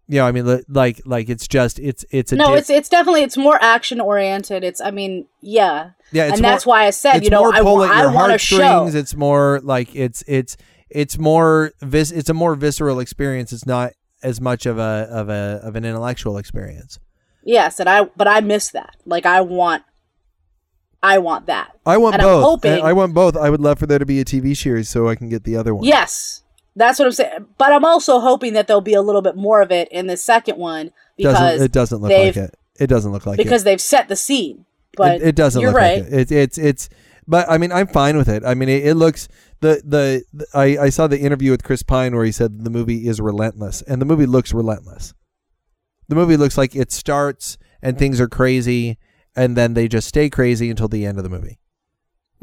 you 0.08 0.18
know, 0.20 0.26
I 0.28 0.32
mean, 0.32 0.64
like 0.68 1.02
like 1.06 1.30
it's 1.30 1.48
just 1.48 1.80
it's 1.80 2.04
it's 2.12 2.32
a 2.32 2.36
No, 2.36 2.48
di- 2.48 2.58
it's 2.58 2.70
it's 2.70 2.90
definitely 2.90 3.24
it's 3.24 3.38
more 3.38 3.58
action 3.62 4.02
oriented. 4.02 4.64
It's 4.64 4.82
I 4.82 4.92
mean, 4.92 5.28
yeah, 5.42 5.92
yeah, 6.12 6.26
it's 6.26 6.34
and 6.34 6.42
more, 6.42 6.52
that's 6.52 6.66
why 6.66 6.86
I 6.86 6.90
said, 6.90 7.18
it's 7.18 7.24
you 7.26 7.30
know, 7.30 7.52
I, 7.52 7.60
I 7.60 7.62
want 7.62 8.32
to 8.34 8.38
show. 8.38 8.58
heartstrings. 8.62 8.96
It's 8.96 9.16
more 9.16 9.62
like 9.64 9.96
it's 9.96 10.24
it's 10.28 10.58
it's 10.90 11.18
more 11.18 11.72
vis- 11.82 12.12
it's 12.12 12.30
a 12.30 12.34
more 12.34 12.56
visceral 12.56 13.00
experience. 13.00 13.54
It's 13.54 13.66
not 13.66 13.94
as 14.22 14.40
much 14.42 14.66
of 14.66 14.78
a 14.78 15.08
of 15.10 15.30
a 15.30 15.60
of 15.64 15.76
an 15.76 15.86
intellectual 15.86 16.38
experience. 16.38 17.00
Yes, 17.46 17.80
and 17.80 17.90
I 17.90 18.04
but 18.16 18.28
I 18.28 18.42
miss 18.42 18.72
that. 18.72 18.96
Like 19.06 19.26
I 19.26 19.42
want 19.42 19.84
I 21.02 21.18
want 21.18 21.48
that. 21.48 21.72
I 21.86 21.98
want 21.98 22.16
And 22.16 22.22
both. 22.24 22.44
hoping- 22.44 22.84
I 22.84 22.94
want 22.94 23.14
both. 23.14 23.36
I 23.36 23.50
would 23.50 23.60
love 23.60 23.80
for 23.80 23.86
there 23.88 24.00
to 24.00 24.06
be 24.06 24.20
a 24.22 24.26
TV 24.26 24.56
series 24.56 24.90
so 24.90 25.10
I 25.10 25.16
can 25.16 25.28
get 25.30 25.44
the 25.44 25.58
other 25.58 25.76
one. 25.76 25.84
Yes, 25.86 26.43
that's 26.76 27.00
what 27.00 27.06
I'm 27.06 27.12
saying. 27.12 27.46
But 27.58 27.74
I'm 27.74 27.86
also 27.86 28.20
hoping 28.20 28.54
that 28.54 28.68
there'll 28.68 28.82
be 28.82 28.94
a 28.94 29.02
little 29.02 29.22
bit 29.22 29.36
more 29.36 29.62
of 29.62 29.72
it 29.72 29.88
in 29.92 30.08
the 30.08 30.18
second 30.18 30.58
one 30.58 30.92
because 31.18 31.38
doesn't, 31.38 31.66
it 31.66 31.72
doesn't 31.72 32.02
look 32.02 32.12
like 32.12 32.38
it. 32.38 32.56
It 32.80 32.88
doesn't 32.88 33.12
look 33.12 33.26
like 33.26 33.40
it. 33.40 33.44
because 33.44 33.64
they've 33.64 33.82
set 33.82 34.08
the 34.08 34.16
scene. 34.16 34.66
But 34.96 35.22
it, 35.22 35.30
it 35.30 35.36
doesn't 35.36 35.62
you're 35.62 35.72
look 35.72 35.78
right. 35.78 36.04
like 36.04 36.12
it. 36.12 36.20
It's 36.20 36.32
it's 36.32 36.58
it's. 36.58 36.90
But 37.28 37.50
I 37.50 37.58
mean, 37.58 37.72
I'm 37.72 37.88
fine 37.88 38.18
with 38.18 38.28
it. 38.28 38.44
I 38.46 38.54
mean, 38.54 38.70
it, 38.70 38.86
it 38.86 38.96
looks 38.96 39.28
the, 39.62 39.82
the 39.86 40.24
the 40.34 40.46
I 40.54 40.78
I 40.86 40.90
saw 40.90 41.08
the 41.08 41.20
interview 41.20 41.52
with 41.52 41.64
Chris 41.64 41.84
Pine 41.84 42.16
where 42.16 42.26
he 42.26 42.32
said 42.32 42.64
the 42.64 42.70
movie 42.70 43.08
is 43.08 43.22
relentless, 43.22 43.82
and 43.84 44.02
the 44.02 44.06
movie 44.06 44.26
looks 44.26 44.54
relentless. 44.54 45.14
The 46.10 46.16
movie 46.16 46.38
looks 46.38 46.58
like 46.58 46.76
it 46.76 46.92
starts 46.92 47.58
and 47.82 47.98
things 47.98 48.20
are 48.20 48.28
crazy, 48.28 48.98
and 49.36 49.56
then 49.56 49.74
they 49.74 49.88
just 49.88 50.08
stay 50.08 50.30
crazy 50.30 50.70
until 50.70 50.88
the 50.88 51.06
end 51.06 51.18
of 51.18 51.24
the 51.24 51.30
movie, 51.30 51.60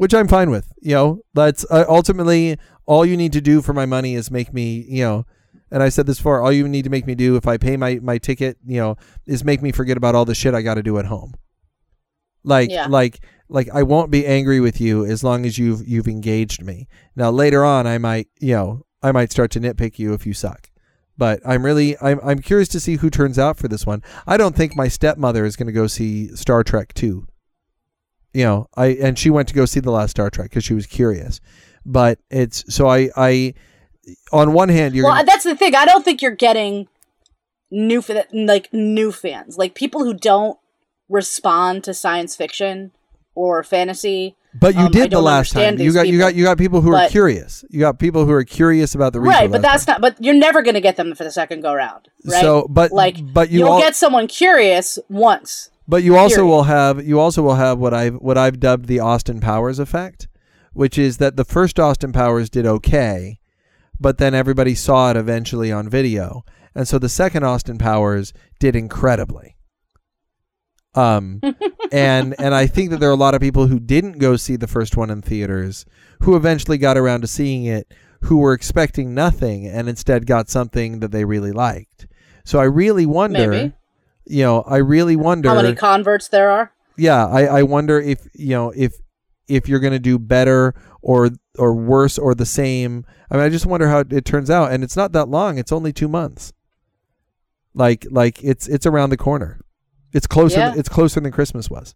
which 0.01 0.15
I'm 0.15 0.27
fine 0.27 0.49
with. 0.49 0.73
You 0.81 0.95
know, 0.95 1.21
that's 1.35 1.63
uh, 1.69 1.85
ultimately 1.87 2.57
all 2.87 3.05
you 3.05 3.15
need 3.15 3.33
to 3.33 3.39
do 3.39 3.61
for 3.61 3.71
my 3.71 3.85
money 3.85 4.15
is 4.15 4.31
make 4.31 4.51
me, 4.51 4.83
you 4.89 5.03
know. 5.03 5.25
And 5.69 5.83
I 5.83 5.89
said 5.89 6.07
this 6.07 6.17
before. 6.17 6.41
All 6.41 6.51
you 6.51 6.67
need 6.67 6.85
to 6.85 6.89
make 6.89 7.05
me 7.05 7.13
do 7.13 7.35
if 7.35 7.47
I 7.47 7.57
pay 7.57 7.77
my, 7.77 7.99
my 8.01 8.17
ticket, 8.17 8.57
you 8.65 8.79
know, 8.79 8.95
is 9.27 9.43
make 9.43 9.61
me 9.61 9.71
forget 9.71 9.97
about 9.97 10.15
all 10.15 10.25
the 10.25 10.33
shit 10.33 10.55
I 10.55 10.63
got 10.63 10.73
to 10.73 10.81
do 10.81 10.97
at 10.97 11.05
home. 11.05 11.35
Like 12.43 12.71
Yeah. 12.71 12.87
like 12.87 13.23
like 13.47 13.69
I 13.71 13.83
won't 13.83 14.09
be 14.09 14.25
angry 14.25 14.59
with 14.59 14.81
you 14.81 15.05
as 15.05 15.23
long 15.23 15.45
as 15.45 15.59
you've 15.59 15.87
you've 15.87 16.07
engaged 16.07 16.63
me. 16.63 16.87
Now 17.15 17.29
later 17.29 17.63
on 17.63 17.85
I 17.85 17.99
might, 17.99 18.27
you 18.39 18.55
know, 18.55 18.87
I 19.03 19.11
might 19.11 19.31
start 19.31 19.51
to 19.51 19.59
nitpick 19.59 19.99
you 19.99 20.15
if 20.15 20.25
you 20.25 20.33
suck. 20.33 20.71
But 21.15 21.41
I'm 21.45 21.63
really 21.63 21.95
I'm 22.01 22.19
I'm 22.23 22.39
curious 22.39 22.69
to 22.69 22.79
see 22.79 22.95
who 22.95 23.11
turns 23.11 23.37
out 23.37 23.57
for 23.57 23.67
this 23.67 23.85
one. 23.85 24.01
I 24.25 24.37
don't 24.37 24.55
think 24.55 24.75
my 24.75 24.87
stepmother 24.87 25.45
is 25.45 25.55
going 25.55 25.67
to 25.67 25.73
go 25.73 25.85
see 25.85 26.35
Star 26.35 26.63
Trek 26.63 26.95
2. 26.95 27.27
You 28.33 28.45
know, 28.45 28.67
I 28.75 28.87
and 28.87 29.17
she 29.17 29.29
went 29.29 29.47
to 29.49 29.53
go 29.53 29.65
see 29.65 29.79
the 29.79 29.91
last 29.91 30.11
Star 30.11 30.29
Trek 30.29 30.51
cuz 30.51 30.63
she 30.63 30.73
was 30.73 30.85
curious. 30.85 31.41
But 31.85 32.19
it's 32.29 32.63
so 32.73 32.87
I 32.87 33.09
I 33.15 33.53
on 34.31 34.53
one 34.53 34.69
hand 34.69 34.95
you're 34.95 35.05
well, 35.05 35.15
gonna, 35.15 35.25
that's 35.25 35.43
the 35.43 35.55
thing. 35.55 35.75
I 35.75 35.85
don't 35.85 36.05
think 36.05 36.21
you're 36.21 36.31
getting 36.31 36.87
new 37.69 38.01
fa- 38.01 38.27
like 38.33 38.71
new 38.73 39.11
fans, 39.11 39.57
like 39.57 39.75
people 39.75 40.03
who 40.03 40.13
don't 40.13 40.57
respond 41.09 41.83
to 41.83 41.93
science 41.93 42.35
fiction 42.35 42.91
or 43.35 43.63
fantasy. 43.63 44.35
but 44.53 44.75
you 44.75 44.81
um, 44.81 44.91
did 44.91 45.11
the 45.11 45.21
last 45.21 45.53
time. 45.53 45.79
You 45.79 45.93
got 45.93 46.07
you 46.07 46.17
got 46.17 46.35
you 46.35 46.43
got 46.43 46.57
people 46.57 46.81
who 46.81 46.93
are 46.93 47.07
curious. 47.09 47.63
You 47.69 47.79
got 47.79 47.99
people 47.99 48.25
who 48.25 48.31
are 48.31 48.43
curious 48.43 48.95
about 48.95 49.13
the 49.13 49.19
right, 49.19 49.49
but 49.49 49.61
that's 49.61 49.87
not. 49.87 50.01
But 50.01 50.21
you're 50.23 50.35
never 50.35 50.61
going 50.61 50.75
to 50.75 50.81
get 50.81 50.97
them 50.97 51.15
for 51.15 51.23
the 51.23 51.31
second 51.31 51.61
go 51.61 51.73
round. 51.73 52.09
Right. 52.25 52.41
So, 52.41 52.67
but 52.69 52.91
like, 52.91 53.33
but 53.33 53.49
you 53.49 53.59
you'll 53.59 53.69
all, 53.69 53.79
get 53.79 53.95
someone 53.95 54.27
curious 54.27 54.99
once. 55.09 55.69
But 55.91 56.03
you 56.03 56.15
also 56.15 56.35
Period. 56.37 56.47
will 56.47 56.63
have 56.63 57.05
you 57.05 57.19
also 57.19 57.41
will 57.41 57.55
have 57.55 57.77
what 57.77 57.93
I've 57.93 58.15
what 58.15 58.37
I've 58.37 58.61
dubbed 58.61 58.85
the 58.85 59.01
Austin 59.01 59.41
Powers 59.41 59.77
effect, 59.77 60.29
which 60.71 60.97
is 60.97 61.17
that 61.17 61.35
the 61.35 61.43
first 61.43 61.81
Austin 61.81 62.13
Powers 62.13 62.49
did 62.49 62.65
okay, 62.65 63.41
but 63.99 64.17
then 64.17 64.33
everybody 64.33 64.73
saw 64.73 65.11
it 65.11 65.17
eventually 65.17 65.69
on 65.69 65.89
video, 65.89 66.45
and 66.73 66.87
so 66.87 66.97
the 66.97 67.09
second 67.09 67.43
Austin 67.43 67.77
Powers 67.77 68.31
did 68.57 68.73
incredibly. 68.73 69.57
Um, 70.95 71.41
and 71.91 72.35
and 72.39 72.55
I 72.55 72.67
think 72.67 72.91
that 72.91 73.01
there 73.01 73.09
are 73.09 73.11
a 73.11 73.17
lot 73.17 73.35
of 73.35 73.41
people 73.41 73.67
who 73.67 73.77
didn't 73.77 74.17
go 74.17 74.37
see 74.37 74.55
the 74.55 74.67
first 74.67 74.95
one 74.95 75.09
in 75.09 75.21
theaters, 75.21 75.85
who 76.21 76.37
eventually 76.37 76.77
got 76.77 76.97
around 76.97 77.19
to 77.19 77.27
seeing 77.27 77.65
it, 77.65 77.93
who 78.21 78.37
were 78.37 78.53
expecting 78.53 79.13
nothing 79.13 79.67
and 79.67 79.89
instead 79.89 80.25
got 80.25 80.47
something 80.47 81.01
that 81.01 81.11
they 81.11 81.25
really 81.25 81.51
liked. 81.51 82.07
So 82.45 82.59
I 82.59 82.63
really 82.63 83.05
wonder, 83.05 83.49
Maybe. 83.49 83.73
You 84.25 84.43
know, 84.43 84.61
I 84.61 84.77
really 84.77 85.15
wonder 85.15 85.49
How 85.49 85.55
many 85.55 85.75
converts 85.75 86.27
there 86.27 86.49
are? 86.51 86.71
yeah 86.97 87.25
I, 87.25 87.45
I 87.45 87.63
wonder 87.63 87.99
if 87.99 88.27
you 88.33 88.49
know 88.49 88.71
if 88.75 88.93
if 89.47 89.67
you're 89.69 89.79
going 89.79 89.93
to 89.93 89.99
do 89.99 90.19
better 90.19 90.75
or 91.01 91.29
or 91.57 91.73
worse 91.73 92.17
or 92.19 92.35
the 92.35 92.45
same 92.45 93.05
i 93.31 93.35
mean 93.35 93.43
i 93.45 93.49
just 93.49 93.65
wonder 93.65 93.87
how 93.87 93.99
it 93.99 94.25
turns 94.25 94.49
out 94.49 94.71
and 94.73 94.83
it's 94.83 94.97
not 94.97 95.13
that 95.13 95.29
long 95.29 95.57
it's 95.57 95.71
only 95.71 95.93
two 95.93 96.09
months 96.09 96.51
like 97.73 98.05
like 98.11 98.43
it's 98.43 98.67
it's 98.67 98.85
around 98.85 99.09
the 99.09 99.17
corner 99.17 99.61
it's 100.13 100.27
closer 100.27 100.59
Yeah. 100.59 100.73
it's 100.75 100.89
closer 100.89 101.21
than 101.21 101.31
christmas 101.31 101.69
was 101.69 101.95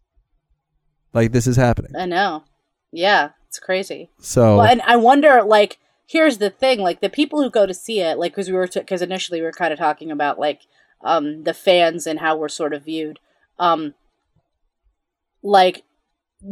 like 1.13 1.32
this 1.34 1.45
is 1.47 1.57
happening 1.57 1.91
I 1.95 2.05
know. 2.05 2.43
Yeah, 2.91 3.32
it's 3.47 3.59
crazy. 3.59 4.09
so 4.19 4.57
Well, 4.57 4.65
and 4.67 4.82
I 4.84 4.95
wonder, 4.95 5.43
like, 5.43 5.80
here's 6.07 6.38
the 6.38 6.49
thing: 6.49 6.80
like 6.80 7.01
the 7.01 7.09
people 7.09 7.41
who 7.43 7.49
go 7.49 7.65
to 7.65 7.73
see 7.73 7.99
it, 7.99 8.17
like, 8.17 8.32
because 8.32 8.47
we 8.47 8.53
were, 8.55 8.67
because 8.73 9.01
initially 9.01 9.39
we 9.41 9.45
were 9.45 9.51
kind 9.51 9.73
of 9.73 9.80
talking 9.80 10.11
about 10.11 10.39
like 10.39 10.61
um 11.01 11.43
the 11.43 11.53
fans 11.53 12.07
and 12.07 12.19
how 12.19 12.37
we're 12.37 12.49
sort 12.49 12.73
of 12.73 12.85
viewed. 12.85 13.19
Um, 13.59 13.93
like, 15.41 15.83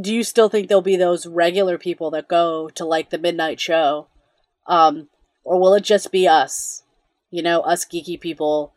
do 0.02 0.14
you 0.14 0.24
still 0.24 0.50
think 0.50 0.68
there'll 0.68 0.82
be 0.82 0.96
those 0.96 1.26
regular 1.26 1.78
people 1.78 2.12
that 2.12 2.28
go 2.28 2.70
to 2.70 2.86
like 2.86 3.10
the 3.10 3.18
midnight 3.18 3.60
show, 3.60 4.08
um, 4.68 5.10
or 5.44 5.60
will 5.60 5.74
it 5.74 5.84
just 5.84 6.12
be 6.12 6.28
us? 6.28 6.84
You 7.32 7.42
know, 7.42 7.62
us 7.62 7.86
geeky 7.86 8.20
people. 8.20 8.74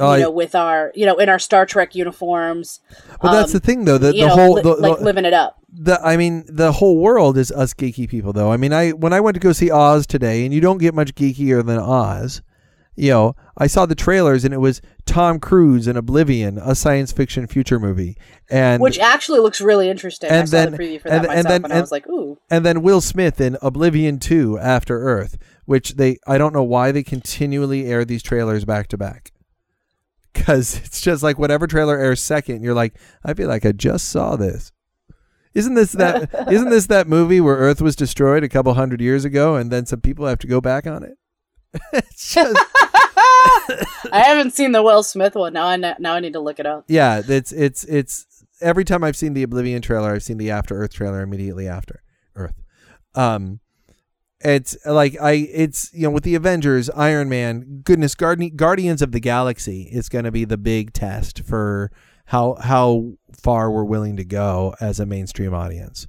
Oh, 0.00 0.14
you 0.14 0.22
know, 0.22 0.30
with 0.30 0.56
our, 0.56 0.90
you 0.96 1.06
know, 1.06 1.18
in 1.18 1.28
our 1.28 1.38
Star 1.38 1.64
Trek 1.64 1.94
uniforms. 1.94 2.80
but 3.22 3.30
that's 3.30 3.54
um, 3.54 3.60
the 3.60 3.60
thing 3.60 3.84
though 3.84 3.98
the, 3.98 4.10
the 4.10 4.26
know, 4.26 4.28
whole 4.28 4.54
li- 4.54 4.62
the, 4.62 4.74
like 4.74 5.00
living 5.00 5.24
it 5.24 5.34
up. 5.34 5.62
the 5.72 6.00
I 6.02 6.16
mean 6.16 6.44
the 6.48 6.72
whole 6.72 6.98
world 6.98 7.38
is 7.38 7.52
us 7.52 7.74
geeky 7.74 8.08
people 8.08 8.32
though. 8.32 8.50
I 8.50 8.56
mean 8.56 8.72
I 8.72 8.90
when 8.90 9.12
I 9.12 9.20
went 9.20 9.34
to 9.34 9.40
go 9.40 9.52
see 9.52 9.70
Oz 9.70 10.04
today 10.04 10.44
and 10.44 10.52
you 10.52 10.60
don't 10.60 10.78
get 10.78 10.94
much 10.94 11.14
geekier 11.14 11.64
than 11.64 11.78
Oz. 11.78 12.42
You 12.98 13.10
know, 13.12 13.36
I 13.56 13.68
saw 13.68 13.86
the 13.86 13.94
trailers 13.94 14.44
and 14.44 14.52
it 14.52 14.58
was 14.58 14.80
Tom 15.06 15.38
Cruise 15.38 15.86
in 15.86 15.96
Oblivion, 15.96 16.58
a 16.58 16.74
science 16.74 17.12
fiction 17.12 17.46
future 17.46 17.78
movie. 17.78 18.16
And 18.50 18.82
which 18.82 18.98
actually 18.98 19.38
looks 19.38 19.60
really 19.60 19.88
interesting. 19.88 20.30
I 20.32 20.34
and 20.36 20.48
saw 20.48 20.56
then- 20.56 20.72
the 20.72 20.78
preview 20.78 21.00
for 21.00 21.08
and- 21.08 21.24
that 21.24 21.30
and 21.30 21.44
myself, 21.44 21.44
then- 21.48 21.64
and, 21.64 21.72
I 21.74 21.80
was 21.80 21.92
like, 21.92 22.08
"Ooh, 22.08 22.38
and 22.50 22.66
then 22.66 22.82
Will 22.82 23.00
Smith 23.00 23.40
in 23.40 23.56
Oblivion 23.62 24.18
2 24.18 24.58
After 24.58 25.00
Earth, 25.00 25.38
which 25.64 25.94
they 25.94 26.18
I 26.26 26.38
don't 26.38 26.52
know 26.52 26.64
why 26.64 26.90
they 26.90 27.04
continually 27.04 27.86
air 27.86 28.04
these 28.04 28.22
trailers 28.22 28.64
back 28.64 28.88
to 28.88 28.98
back. 28.98 29.30
Cuz 30.34 30.76
it's 30.84 31.00
just 31.00 31.22
like 31.22 31.38
whatever 31.38 31.68
trailer 31.68 31.96
airs 31.96 32.20
second, 32.20 32.62
you're 32.64 32.74
like, 32.74 32.94
I 33.24 33.32
feel 33.34 33.48
like 33.48 33.64
I 33.64 33.72
just 33.72 34.08
saw 34.08 34.34
this. 34.34 34.72
Isn't 35.54 35.74
this 35.74 35.92
that 35.92 36.30
isn't 36.50 36.70
this 36.70 36.86
that 36.86 37.06
movie 37.06 37.40
where 37.40 37.56
Earth 37.56 37.80
was 37.80 37.94
destroyed 37.94 38.42
a 38.42 38.48
couple 38.48 38.74
hundred 38.74 39.00
years 39.00 39.24
ago 39.24 39.54
and 39.54 39.70
then 39.70 39.86
some 39.86 40.00
people 40.00 40.26
have 40.26 40.38
to 40.40 40.48
go 40.48 40.60
back 40.60 40.84
on 40.86 41.04
it? 41.04 41.14
it's 41.92 42.32
just 42.34 42.58
I 44.12 44.20
haven't 44.20 44.52
seen 44.52 44.72
the 44.72 44.82
Will 44.82 45.02
Smith 45.02 45.34
one. 45.34 45.52
Now 45.52 45.66
I 45.66 45.76
now 45.76 46.14
I 46.14 46.20
need 46.20 46.32
to 46.34 46.40
look 46.40 46.58
it 46.58 46.66
up." 46.66 46.84
yeah, 46.88 47.22
it's 47.26 47.52
it's 47.52 47.84
it's 47.84 48.26
every 48.60 48.84
time 48.84 49.04
I've 49.04 49.16
seen 49.16 49.34
the 49.34 49.42
Oblivion 49.42 49.82
trailer, 49.82 50.12
I've 50.12 50.22
seen 50.22 50.38
the 50.38 50.50
After 50.50 50.76
Earth 50.76 50.92
trailer 50.92 51.22
immediately 51.22 51.68
after 51.68 52.02
Earth. 52.34 52.62
Um, 53.14 53.60
it's 54.40 54.76
like 54.86 55.20
I, 55.20 55.32
it's 55.32 55.92
you 55.92 56.02
know 56.02 56.10
with 56.10 56.24
the 56.24 56.34
Avengers, 56.34 56.88
Iron 56.90 57.28
Man, 57.28 57.80
goodness, 57.82 58.14
Guardi- 58.14 58.54
Guardians 58.54 59.02
of 59.02 59.12
the 59.12 59.20
Galaxy 59.20 59.88
is 59.92 60.08
going 60.08 60.24
to 60.24 60.30
be 60.30 60.44
the 60.44 60.56
big 60.56 60.92
test 60.92 61.42
for 61.44 61.90
how 62.26 62.54
how 62.60 63.14
far 63.32 63.70
we're 63.70 63.84
willing 63.84 64.16
to 64.16 64.24
go 64.24 64.74
as 64.80 65.00
a 65.00 65.06
mainstream 65.06 65.54
audience. 65.54 66.06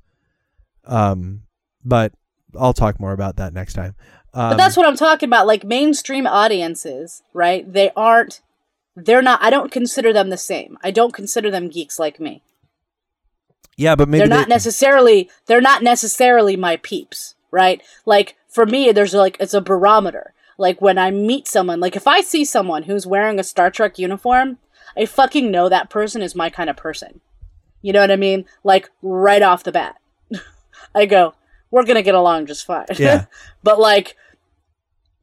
Um, 0.86 1.44
but 1.84 2.14
I'll 2.60 2.74
talk 2.74 3.00
more 3.00 3.14
about 3.14 3.38
that 3.38 3.54
next 3.54 3.74
time. 3.74 3.96
Um, 4.34 4.52
But 4.52 4.58
that's 4.58 4.78
what 4.78 4.86
I'm 4.88 4.96
talking 4.98 5.28
about. 5.28 5.48
Like 5.48 5.64
mainstream 5.64 6.28
audiences, 6.28 7.24
right? 7.34 7.72
They 7.72 7.92
aren't. 7.96 8.42
They're 8.96 9.22
not. 9.22 9.42
I 9.42 9.50
don't 9.50 9.72
consider 9.72 10.12
them 10.14 10.30
the 10.30 10.38
same. 10.38 10.78
I 10.84 10.92
don't 10.92 11.14
consider 11.14 11.50
them 11.50 11.70
geeks 11.70 12.00
like 12.00 12.20
me. 12.20 12.42
yeah, 13.78 13.96
but 13.96 14.10
maybe 14.10 14.20
they're 14.20 14.38
not 14.38 14.48
they- 14.48 14.54
necessarily. 14.56 15.30
They're 15.46 15.62
not 15.62 15.84
necessarily 15.84 16.56
my 16.56 16.78
peeps, 16.78 17.36
right? 17.52 17.82
Like 18.06 18.36
for 18.48 18.66
me, 18.66 18.92
there's 18.92 19.14
like 19.14 19.38
it's 19.40 19.54
a 19.54 19.62
barometer. 19.62 20.34
Like 20.58 20.82
when 20.82 20.98
I 20.98 21.10
meet 21.12 21.48
someone, 21.48 21.80
like 21.80 21.96
if 21.96 22.06
I 22.08 22.22
see 22.22 22.44
someone 22.44 22.84
who's 22.84 23.08
wearing 23.08 23.40
a 23.40 23.44
Star 23.44 23.72
Trek 23.72 23.98
uniform, 23.98 24.58
I 24.98 25.06
fucking 25.06 25.50
know 25.50 25.70
that 25.70 25.90
person 25.90 26.22
is 26.22 26.36
my 26.36 26.50
kind 26.50 26.70
of 26.70 26.76
person. 26.76 27.22
You 27.82 27.94
know 27.94 28.02
what 28.02 28.12
I 28.12 28.18
mean? 28.18 28.44
Like 28.66 28.90
right 29.02 29.42
off 29.42 29.64
the 29.64 29.72
bat. 29.72 29.96
I 30.96 31.06
go, 31.06 31.34
we're 31.72 31.86
gonna 31.86 32.02
get 32.02 32.16
along 32.16 32.46
just 32.46 32.66
fine. 32.66 32.86
Yeah. 32.98 33.26
but 33.64 33.80
like 33.80 34.16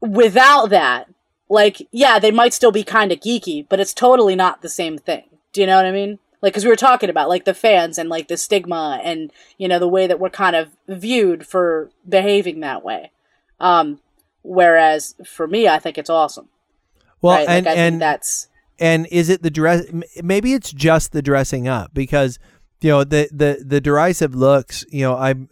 without 0.01 0.71
that, 0.71 1.09
like 1.49 1.87
yeah, 1.93 2.19
they 2.19 2.31
might 2.31 2.55
still 2.55 2.73
be 2.73 2.85
kind 2.85 3.13
of 3.13 3.21
geeky, 3.21 3.67
but 3.69 3.81
it's 3.81 3.95
totally 3.95 4.37
not 4.37 4.63
the 4.63 4.69
same 4.69 4.99
thing. 4.99 5.25
Do 5.53 5.61
you 5.61 5.67
know 5.67 5.77
what 5.77 5.87
I 5.87 5.93
mean? 5.93 6.19
Like, 6.43 6.53
because 6.53 6.65
we 6.65 6.71
were 6.71 6.77
talking 6.77 7.11
about 7.11 7.29
like 7.29 7.45
the 7.45 7.55
fans 7.55 7.99
and 7.99 8.09
like 8.09 8.29
the 8.29 8.37
stigma 8.37 9.01
and 9.03 9.33
you 9.59 9.69
know 9.69 9.79
the 9.79 9.89
way 9.89 10.07
that 10.07 10.21
we're 10.21 10.31
kind 10.31 10.55
of 10.55 10.77
viewed 10.87 11.47
for 11.47 11.91
behaving 12.09 12.61
that 12.61 12.85
way. 12.85 13.11
Um, 13.59 14.01
whereas 14.43 15.15
for 15.25 15.47
me, 15.47 15.67
I 15.67 15.79
think 15.79 15.99
it's 15.99 16.11
awesome. 16.11 16.49
well, 17.23 17.37
right? 17.37 17.49
and 17.49 17.67
like, 17.67 17.77
I 17.77 17.81
and 17.81 17.93
think 17.95 18.01
that's 18.01 18.49
and 18.79 19.07
is 19.11 19.29
it 19.29 19.43
the 19.43 19.51
dress 19.51 19.85
maybe 20.23 20.53
it's 20.53 20.73
just 20.73 21.13
the 21.13 21.23
dressing 21.23 21.69
up 21.69 21.93
because 21.95 22.39
you 22.81 22.91
know 22.91 23.05
the 23.05 23.29
the 23.33 23.65
the 23.65 23.81
derisive 23.81 24.35
looks 24.35 24.85
you 24.91 25.03
know 25.03 25.17
i'm 25.17 25.49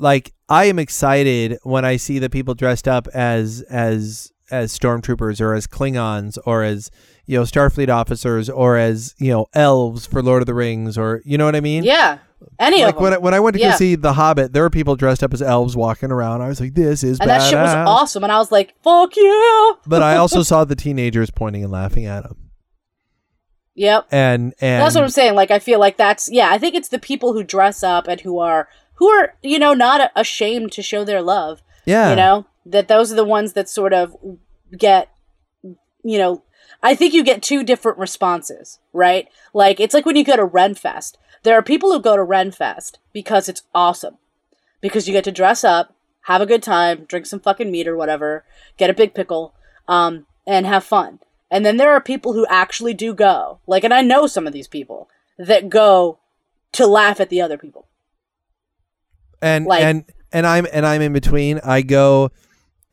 like 0.00 0.32
i 0.48 0.64
am 0.64 0.78
excited 0.78 1.58
when 1.62 1.84
i 1.84 1.96
see 1.96 2.18
the 2.18 2.30
people 2.30 2.54
dressed 2.54 2.88
up 2.88 3.06
as 3.08 3.62
as 3.70 4.32
as 4.50 4.76
stormtroopers 4.76 5.40
or 5.40 5.54
as 5.54 5.66
klingons 5.66 6.38
or 6.44 6.62
as 6.64 6.90
you 7.26 7.38
know 7.38 7.44
starfleet 7.44 7.88
officers 7.88 8.48
or 8.50 8.76
as 8.76 9.14
you 9.18 9.30
know 9.30 9.46
elves 9.54 10.06
for 10.06 10.22
lord 10.22 10.42
of 10.42 10.46
the 10.46 10.54
rings 10.54 10.98
or 10.98 11.22
you 11.24 11.38
know 11.38 11.44
what 11.44 11.56
i 11.56 11.60
mean 11.60 11.84
yeah. 11.84 12.18
Any 12.58 12.82
like 12.84 12.94
of 12.94 12.94
them. 12.94 13.02
when 13.02 13.12
I, 13.12 13.18
when 13.18 13.34
I 13.34 13.40
went 13.40 13.54
to 13.56 13.62
go 13.62 13.70
see 13.72 13.96
The 13.96 14.14
Hobbit, 14.14 14.54
there 14.54 14.62
were 14.62 14.70
people 14.70 14.96
dressed 14.96 15.22
up 15.22 15.34
as 15.34 15.42
elves 15.42 15.76
walking 15.76 16.10
around. 16.10 16.40
I 16.40 16.48
was 16.48 16.58
like, 16.58 16.72
"This 16.72 17.04
is 17.04 17.20
and 17.20 17.28
that 17.28 17.42
shit 17.42 17.58
was 17.58 17.74
awesome. 17.74 18.22
And 18.24 18.32
I 18.32 18.38
was 18.38 18.50
like, 18.50 18.74
fuck 18.82 19.14
you. 19.14 19.76
But 19.86 20.02
I 20.02 20.16
also 20.16 20.42
saw 20.50 20.64
the 20.64 20.74
teenagers 20.74 21.30
pointing 21.30 21.62
and 21.62 21.70
laughing 21.70 22.06
at 22.06 22.24
him, 22.24 22.50
Yep. 23.74 24.08
and 24.10 24.54
and 24.60 24.82
That's 24.82 24.94
what 24.94 25.04
I'm 25.04 25.10
saying. 25.10 25.34
Like, 25.34 25.50
I 25.50 25.58
feel 25.58 25.78
like 25.78 25.98
that's, 25.98 26.30
yeah, 26.32 26.50
I 26.50 26.56
think 26.56 26.74
it's 26.74 26.88
the 26.88 26.98
people 26.98 27.34
who 27.34 27.42
dress 27.42 27.82
up 27.82 28.08
and 28.08 28.20
who 28.20 28.38
are, 28.38 28.68
who 29.00 29.08
are, 29.08 29.34
you 29.42 29.58
know, 29.58 29.72
not 29.72 30.12
ashamed 30.14 30.70
to 30.72 30.82
show 30.82 31.04
their 31.04 31.22
love. 31.22 31.62
yeah, 31.86 32.10
You 32.10 32.16
know, 32.16 32.46
that 32.66 32.86
those 32.86 33.10
are 33.10 33.16
the 33.16 33.24
ones 33.24 33.54
that 33.54 33.68
sort 33.68 33.94
of 33.94 34.14
get, 34.76 35.08
you 36.04 36.18
know, 36.18 36.42
I 36.82 36.94
think 36.94 37.14
you 37.14 37.24
get 37.24 37.42
two 37.42 37.64
different 37.64 37.98
responses, 37.98 38.78
right? 38.92 39.26
Like, 39.54 39.80
it's 39.80 39.94
like 39.94 40.04
when 40.04 40.16
you 40.16 40.24
go 40.24 40.36
to 40.36 40.46
Renfest. 40.46 41.14
There 41.42 41.54
are 41.54 41.62
people 41.62 41.90
who 41.90 41.98
go 41.98 42.14
to 42.14 42.22
Renfest 42.22 42.96
because 43.14 43.48
it's 43.48 43.62
awesome. 43.74 44.18
Because 44.82 45.08
you 45.08 45.14
get 45.14 45.24
to 45.24 45.32
dress 45.32 45.64
up, 45.64 45.94
have 46.24 46.42
a 46.42 46.46
good 46.46 46.62
time, 46.62 47.06
drink 47.06 47.24
some 47.24 47.40
fucking 47.40 47.70
meat 47.70 47.88
or 47.88 47.96
whatever, 47.96 48.44
get 48.76 48.90
a 48.90 48.94
big 48.94 49.14
pickle, 49.14 49.54
um, 49.88 50.26
and 50.46 50.66
have 50.66 50.84
fun. 50.84 51.20
And 51.50 51.64
then 51.64 51.78
there 51.78 51.92
are 51.92 52.02
people 52.02 52.34
who 52.34 52.46
actually 52.50 52.92
do 52.92 53.14
go. 53.14 53.60
Like, 53.66 53.82
and 53.82 53.94
I 53.94 54.02
know 54.02 54.26
some 54.26 54.46
of 54.46 54.52
these 54.52 54.68
people 54.68 55.08
that 55.38 55.70
go 55.70 56.18
to 56.72 56.86
laugh 56.86 57.18
at 57.18 57.30
the 57.30 57.40
other 57.40 57.56
people. 57.56 57.86
And 59.42 59.66
like- 59.66 59.82
and 59.82 60.04
and 60.32 60.46
I'm 60.46 60.66
and 60.72 60.86
I'm 60.86 61.02
in 61.02 61.12
between. 61.12 61.60
I 61.64 61.82
go 61.82 62.30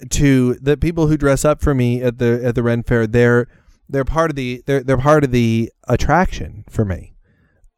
to 0.10 0.54
the 0.56 0.78
people 0.78 1.08
who 1.08 1.18
dress 1.18 1.44
up 1.46 1.62
for 1.62 1.74
me 1.74 2.02
at 2.02 2.18
the 2.20 2.42
at 2.44 2.56
the 2.56 2.64
Ren 2.64 2.84
Fair. 2.84 3.08
They're 3.08 3.48
they're 3.90 4.06
part 4.06 4.30
of 4.32 4.36
the 4.36 4.64
they're 4.66 4.84
they're 4.84 4.98
part 4.98 5.24
of 5.24 5.32
the 5.32 5.72
attraction 5.88 6.64
for 6.70 6.86
me. 6.86 7.14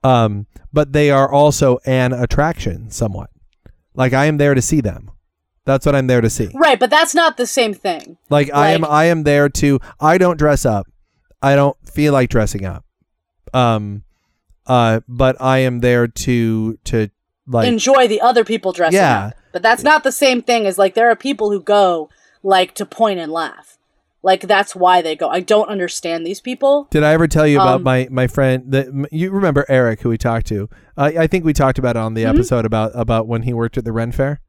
Um, 0.03 0.47
but 0.71 0.93
they 0.93 1.11
are 1.11 1.29
also 1.31 1.79
an 1.85 2.13
attraction 2.13 2.89
somewhat. 2.89 3.29
Like 3.95 4.13
I 4.13 4.25
am 4.25 4.37
there 4.37 4.53
to 4.55 4.61
see 4.61 4.81
them. 4.81 5.11
That's 5.65 5.85
what 5.85 5.93
I'm 5.95 6.07
there 6.07 6.21
to 6.21 6.29
see. 6.29 6.49
Right, 6.55 6.79
but 6.79 6.89
that's 6.89 7.13
not 7.13 7.37
the 7.37 7.45
same 7.45 7.73
thing. 7.73 8.17
Like, 8.29 8.51
I 8.53 8.69
am 8.69 8.83
I 8.85 9.05
am 9.05 9.23
there 9.23 9.49
to 9.49 9.79
I 9.99 10.17
don't 10.17 10.37
dress 10.37 10.65
up. 10.65 10.87
I 11.41 11.55
don't 11.55 11.77
feel 11.87 12.13
like 12.13 12.29
dressing 12.29 12.65
up. 12.65 12.85
Um 13.53 14.03
uh 14.65 15.01
but 15.07 15.39
I 15.41 15.59
am 15.59 15.79
there 15.79 16.07
to 16.07 16.77
to 16.85 17.09
like 17.49 17.67
enjoy 17.67 18.07
the 18.07 18.21
other 18.21 18.43
people 18.45 18.71
dressing 18.71 18.97
Yeah. 18.97 19.25
up. 19.27 19.33
But 19.51 19.61
that's 19.63 19.83
not 19.83 20.03
the 20.03 20.11
same 20.11 20.41
thing 20.41 20.65
as 20.67 20.77
like 20.77 20.93
there 20.93 21.09
are 21.09 21.15
people 21.15 21.49
who 21.51 21.61
go 21.61 22.09
like 22.43 22.75
to 22.75 22.85
point 22.85 23.19
and 23.19 23.31
laugh. 23.31 23.77
Like 24.21 24.41
that's 24.41 24.75
why 24.75 25.01
they 25.01 25.15
go. 25.15 25.29
I 25.29 25.39
don't 25.39 25.69
understand 25.69 26.25
these 26.25 26.41
people. 26.41 26.87
Did 26.91 27.03
I 27.03 27.13
ever 27.13 27.27
tell 27.27 27.47
you 27.47 27.57
about 27.57 27.77
Um, 27.77 27.83
my 27.83 28.07
my 28.11 28.27
friend 28.27 28.63
that 28.71 28.87
you 29.11 29.31
remember 29.31 29.65
Eric 29.69 30.01
who 30.01 30.09
we 30.09 30.17
talked 30.17 30.45
to? 30.47 30.69
I 30.97 31.07
I 31.23 31.27
think 31.27 31.45
we 31.45 31.53
talked 31.53 31.79
about 31.79 31.95
it 31.95 31.99
on 31.99 32.13
the 32.15 32.23
Mhm. 32.23 32.29
episode 32.35 32.65
about 32.65 32.91
about 32.95 33.27
when 33.27 33.43
he 33.43 33.53
worked 33.53 33.77
at 33.77 33.85
the 33.85 33.93
Ren 33.93 34.11
Fair. 34.11 34.41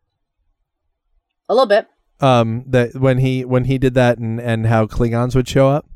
A 1.48 1.55
little 1.55 1.66
bit. 1.68 1.86
Um 2.20 2.64
that 2.66 2.94
when 2.96 3.18
he 3.18 3.44
when 3.44 3.64
he 3.64 3.78
did 3.78 3.94
that 3.94 4.18
and 4.18 4.40
and 4.40 4.66
how 4.66 4.86
Klingons 4.86 5.34
would 5.34 5.48
show 5.48 5.68
up. 5.68 5.86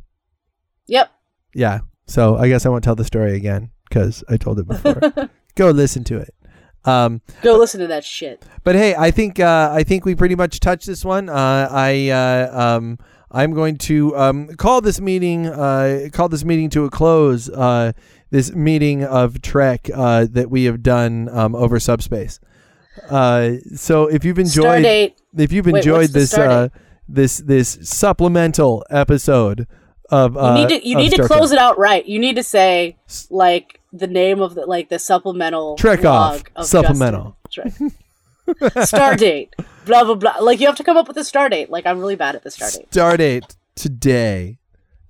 Yep. 0.87 1.11
Yeah. 1.55 1.81
So 2.07 2.37
I 2.37 2.49
guess 2.49 2.65
I 2.65 2.69
won't 2.69 2.85
tell 2.85 2.95
the 2.97 3.05
story 3.05 3.35
again 3.35 3.71
cuz 3.91 4.23
I 4.29 4.37
told 4.37 4.59
it 4.61 4.67
before. 4.69 5.01
Go 5.57 5.71
listen 5.71 6.05
to 6.05 6.19
it. 6.19 6.35
Um 6.85 7.21
Go 7.43 7.57
listen 7.57 7.81
to 7.81 7.87
that 7.89 8.05
shit. 8.05 8.45
But 8.63 8.75
hey, 8.77 8.95
I 8.95 9.11
think 9.11 9.41
uh, 9.41 9.71
I 9.73 9.83
think 9.85 10.05
we 10.05 10.15
pretty 10.15 10.35
much 10.35 10.61
touched 10.61 10.87
this 10.87 11.05
one. 11.05 11.29
Uh, 11.29 11.69
I 11.71 12.11
uh, 12.11 12.77
um, 12.77 12.99
I'm 13.31 13.53
going 13.53 13.77
to 13.79 14.17
um, 14.17 14.49
call 14.57 14.81
this 14.81 15.01
meeting 15.01 15.47
uh, 15.47 16.09
call 16.13 16.29
this 16.29 16.45
meeting 16.45 16.71
to 16.71 16.85
a 16.85 16.91
close. 16.91 17.49
Uh, 17.49 17.93
this 18.35 18.53
meeting 18.53 19.05
of 19.05 19.41
Trek 19.43 19.89
uh, 19.95 20.27
that 20.33 20.51
we 20.51 20.65
have 20.65 20.83
done 20.83 21.29
um, 21.29 21.55
over 21.55 21.79
subspace. 21.79 22.41
Uh, 23.09 23.53
so 23.77 24.09
if 24.09 24.25
you've 24.25 24.41
enjoyed 24.41 24.85
Stardate. 24.85 25.13
if 25.37 25.53
you've 25.53 25.69
enjoyed 25.69 26.09
the 26.09 26.21
this 26.21 26.35
uh, 26.35 26.69
this 27.09 27.39
this 27.39 27.79
supplemental 27.83 28.85
episode 28.91 29.69
of 30.11 30.35
You 30.35 30.41
uh, 30.41 30.55
need 30.55 30.69
to 30.69 30.89
you 30.89 30.97
need 30.97 31.13
to 31.13 31.27
close 31.29 31.51
Trek. 31.51 31.53
it 31.53 31.59
out 31.59 31.79
right. 31.79 32.05
You 32.05 32.19
need 32.19 32.35
to 32.35 32.43
say 32.43 32.97
like 33.31 33.81
the 33.95 34.07
name 34.07 34.41
of 34.41 34.55
the 34.55 34.67
like 34.67 34.89
the 34.89 34.99
supplemental 34.99 35.77
Trek 35.77 36.05
off. 36.05 36.43
of 36.57 36.67
Supplemental. 36.67 37.37
Justin. 37.49 37.93
That's 38.61 38.77
right. 38.77 38.89
star 38.89 39.17
date. 39.17 39.55
Blah 39.87 40.05
blah 40.05 40.17
blah. 40.17 40.37
Like 40.41 40.61
you 40.61 40.67
have 40.67 40.77
to 40.77 40.85
come 40.85 40.97
up 40.97 41.09
with 41.09 41.17
a 41.17 41.25
star 41.25 41.49
date. 41.49 41.71
Like 41.71 41.87
I'm 41.87 41.99
really 41.99 42.17
bad 42.17 42.35
at 42.35 42.43
the 42.43 42.51
star 42.51 42.71
date. 42.71 42.93
Start 42.93 43.19
date 43.19 43.57
today. 43.75 44.59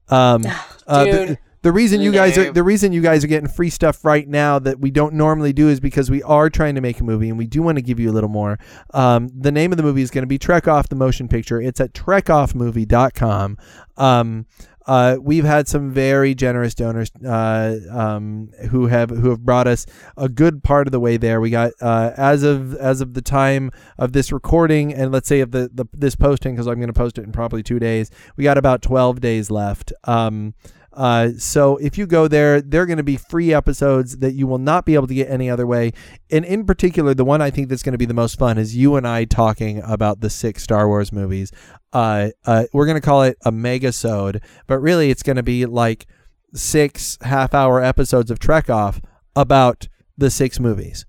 Um, 0.08 0.44
uh, 0.86 1.04
the, 1.04 1.26
Dude. 1.26 1.38
the 1.62 1.72
reason 1.72 2.00
you 2.00 2.12
guys 2.12 2.36
are 2.36 2.52
the 2.52 2.62
reason 2.62 2.92
you 2.92 3.00
guys 3.00 3.24
are 3.24 3.26
getting 3.26 3.48
free 3.48 3.70
stuff 3.70 4.04
right 4.04 4.28
now 4.28 4.58
that 4.58 4.78
we 4.78 4.90
don't 4.90 5.14
normally 5.14 5.52
do 5.52 5.68
is 5.68 5.80
because 5.80 6.10
we 6.10 6.22
are 6.22 6.50
trying 6.50 6.74
to 6.74 6.80
make 6.80 7.00
a 7.00 7.04
movie 7.04 7.28
and 7.28 7.38
we 7.38 7.46
do 7.46 7.62
want 7.62 7.76
to 7.76 7.82
give 7.82 7.98
you 7.98 8.10
a 8.10 8.12
little 8.12 8.30
more. 8.30 8.58
Um, 8.92 9.30
the 9.34 9.50
name 9.50 9.72
of 9.72 9.78
the 9.78 9.82
movie 9.82 10.02
is 10.02 10.10
going 10.10 10.22
to 10.22 10.28
be 10.28 10.38
Trek 10.38 10.68
Off 10.68 10.88
the 10.90 10.96
Motion 10.96 11.26
Picture. 11.26 11.60
It's 11.60 11.80
at 11.80 11.94
trekoffmovie.com. 11.94 13.58
Um, 13.96 14.46
uh, 14.86 15.16
we've 15.20 15.44
had 15.44 15.66
some 15.66 15.90
very 15.90 16.34
generous 16.34 16.74
donors 16.74 17.10
uh, 17.26 17.76
um, 17.90 18.50
who 18.70 18.86
have 18.86 19.10
who 19.10 19.30
have 19.30 19.44
brought 19.44 19.66
us 19.66 19.86
a 20.16 20.28
good 20.28 20.62
part 20.62 20.86
of 20.86 20.92
the 20.92 21.00
way 21.00 21.16
there. 21.16 21.40
We 21.40 21.50
got 21.50 21.72
uh, 21.80 22.12
as 22.16 22.42
of 22.42 22.74
as 22.74 23.00
of 23.00 23.14
the 23.14 23.22
time 23.22 23.70
of 23.98 24.12
this 24.12 24.30
recording, 24.30 24.92
and 24.92 25.10
let's 25.10 25.28
say 25.28 25.40
of 25.40 25.52
the, 25.52 25.70
the 25.72 25.86
this 25.92 26.14
posting 26.14 26.54
because 26.54 26.66
I'm 26.66 26.76
going 26.76 26.88
to 26.88 26.92
post 26.92 27.18
it 27.18 27.24
in 27.24 27.32
probably 27.32 27.62
two 27.62 27.78
days. 27.78 28.10
We 28.36 28.44
got 28.44 28.58
about 28.58 28.82
12 28.82 29.20
days 29.20 29.50
left. 29.50 29.92
Um, 30.04 30.54
uh, 30.96 31.30
so 31.38 31.76
if 31.78 31.98
you 31.98 32.06
go 32.06 32.28
there, 32.28 32.60
they're 32.60 32.86
going 32.86 32.98
to 32.98 33.02
be 33.02 33.16
free 33.16 33.52
episodes 33.52 34.18
that 34.18 34.32
you 34.32 34.46
will 34.46 34.58
not 34.58 34.86
be 34.86 34.94
able 34.94 35.06
to 35.06 35.14
get 35.14 35.30
any 35.30 35.50
other 35.50 35.66
way. 35.66 35.92
And 36.30 36.44
in 36.44 36.64
particular, 36.64 37.14
the 37.14 37.24
one 37.24 37.42
I 37.42 37.50
think 37.50 37.68
that's 37.68 37.82
going 37.82 37.92
to 37.92 37.98
be 37.98 38.06
the 38.06 38.14
most 38.14 38.38
fun 38.38 38.58
is 38.58 38.76
you 38.76 38.96
and 38.96 39.06
I 39.06 39.24
talking 39.24 39.82
about 39.82 40.20
the 40.20 40.30
six 40.30 40.62
Star 40.62 40.88
Wars 40.88 41.12
movies. 41.12 41.52
Uh, 41.92 42.30
uh, 42.46 42.64
we're 42.72 42.86
going 42.86 43.00
to 43.00 43.04
call 43.04 43.22
it 43.22 43.36
a 43.44 43.52
megasode, 43.52 44.42
but 44.66 44.78
really 44.78 45.10
it's 45.10 45.22
going 45.22 45.36
to 45.36 45.42
be 45.42 45.66
like 45.66 46.06
six 46.54 47.18
half-hour 47.22 47.82
episodes 47.82 48.30
of 48.30 48.38
Trek 48.38 48.70
Off 48.70 49.00
about 49.36 49.88
the 50.16 50.30
six 50.30 50.58
movies. 50.58 51.04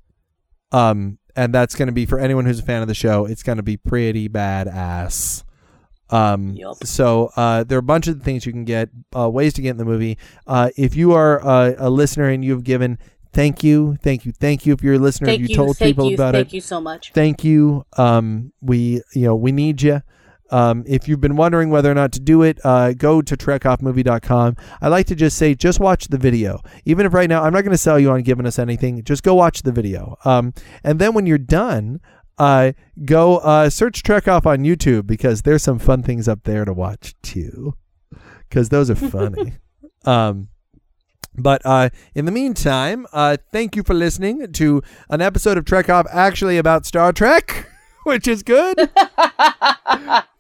Um, 0.72 1.20
and 1.36 1.54
that's 1.54 1.76
going 1.76 1.88
to 1.88 1.94
be 1.94 2.06
for 2.06 2.20
anyone 2.20 2.46
who's 2.46 2.60
a 2.60 2.64
fan 2.64 2.82
of 2.82 2.88
the 2.88 2.94
show. 2.94 3.26
It's 3.26 3.44
going 3.44 3.58
to 3.58 3.64
be 3.64 3.78
pretty 3.78 4.28
badass. 4.28 5.45
Um, 6.10 6.52
Yup. 6.52 6.84
so 6.84 7.32
uh, 7.36 7.64
there 7.64 7.78
are 7.78 7.80
a 7.80 7.84
bunch 7.84 8.08
of 8.08 8.22
things 8.22 8.46
you 8.46 8.52
can 8.52 8.66
get, 8.66 8.90
uh, 9.16 9.30
ways 9.30 9.54
to 9.54 9.62
get 9.62 9.72
in 9.72 9.78
the 9.78 9.86
movie. 9.86 10.18
Uh, 10.46 10.70
if 10.78 10.96
you 10.96 11.14
are 11.14 11.46
uh, 11.46 11.74
a 11.78 11.90
listener 11.90 12.30
and 12.30 12.46
you've 12.46 12.64
given, 12.64 13.00
thank 13.34 13.64
you, 13.64 13.98
thank 14.02 14.26
you, 14.26 14.32
thank 14.32 14.66
you. 14.66 14.74
If 14.74 14.84
you're 14.84 14.94
a 14.96 15.00
listener, 15.00 15.28
Thank 15.28 15.42
if 15.42 15.50
you, 15.50 15.54
you 15.54 15.56
told 15.56 15.78
people 15.78 16.10
you, 16.10 16.16
about 16.16 16.34
thank 16.34 16.48
it, 16.48 16.50
thank 16.50 16.54
you 16.54 16.62
so 16.62 16.80
much. 16.80 17.12
thank 17.14 17.44
you. 17.44 17.86
Um, 17.98 18.54
we, 18.62 19.02
you 19.14 19.26
know, 19.26 19.36
we 19.36 19.52
need 19.52 19.82
you. 19.82 20.02
Um, 20.52 20.84
if 20.88 21.08
you've 21.08 21.22
been 21.22 21.36
wondering 21.36 21.72
whether 21.72 21.90
or 21.90 21.96
not 21.96 22.12
to 22.14 22.20
do 22.20 22.44
it, 22.44 22.60
uh, 22.64 22.94
go 22.94 23.20
to 23.22 23.36
trekoffmovie.com. 23.36 24.56
I 24.80 24.88
like 24.90 25.08
to 25.08 25.16
just 25.16 25.38
say, 25.38 25.56
just 25.56 25.80
watch 25.80 26.08
the 26.10 26.20
video. 26.20 26.62
Even 26.86 27.06
if 27.08 27.14
right 27.16 27.28
now 27.28 27.44
I'm 27.44 27.52
not 27.52 27.62
going 27.62 27.72
to 27.72 27.80
sell 27.80 28.00
you 28.00 28.12
on 28.12 28.22
giving 28.22 28.46
us 28.46 28.60
anything, 28.60 29.04
just 29.04 29.24
go 29.24 29.34
watch 29.34 29.64
the 29.64 29.72
video. 29.72 30.18
Um, 30.24 30.54
and 30.84 31.00
then 31.00 31.14
when 31.14 31.26
you're 31.26 31.40
done, 31.40 32.00
uh, 32.38 32.74
go 33.06 33.38
uh, 33.38 33.70
search 33.70 34.04
Trek 34.04 34.28
Off 34.28 34.46
on 34.46 34.60
YouTube 34.60 35.08
because 35.08 35.42
there's 35.44 35.64
some 35.64 35.80
fun 35.80 36.04
things 36.04 36.28
up 36.28 36.44
there 36.44 36.66
to 36.66 36.74
watch 36.74 37.16
too. 37.22 37.76
Because 38.50 38.70
those 38.70 38.90
are 38.90 38.96
funny. 38.96 39.54
um, 40.06 40.50
but 41.38 41.62
uh, 41.66 41.90
in 42.14 42.26
the 42.26 42.32
meantime, 42.32 43.06
uh, 43.12 43.38
thank 43.52 43.76
you 43.76 43.84
for 43.84 43.94
listening 43.94 44.52
to 44.54 44.82
an 45.10 45.22
episode 45.22 45.58
of 45.58 45.66
Trek 45.66 45.90
Off 45.90 46.06
actually 46.12 46.58
about 46.58 46.86
Star 46.86 47.12
Trek, 47.12 47.70
which 48.04 48.28
is 48.28 48.44
good. 48.44 48.78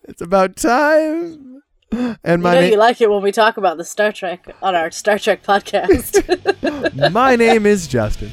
it's 0.03 0.21
about 0.21 0.55
time. 0.55 1.61
And 1.91 2.17
You 2.25 2.37
my 2.43 2.53
know 2.55 2.61
name 2.61 2.71
you 2.73 2.77
like 2.77 2.99
it 3.01 3.09
when 3.09 3.21
we 3.21 3.31
talk 3.31 3.57
about 3.57 3.77
the 3.77 3.83
Star 3.85 4.11
Trek 4.11 4.45
on 4.61 4.75
our 4.75 4.91
Star 4.91 5.17
Trek 5.19 5.43
podcast. 5.43 7.11
my 7.11 7.35
name 7.35 7.65
is 7.65 7.87
Justin. 7.87 8.31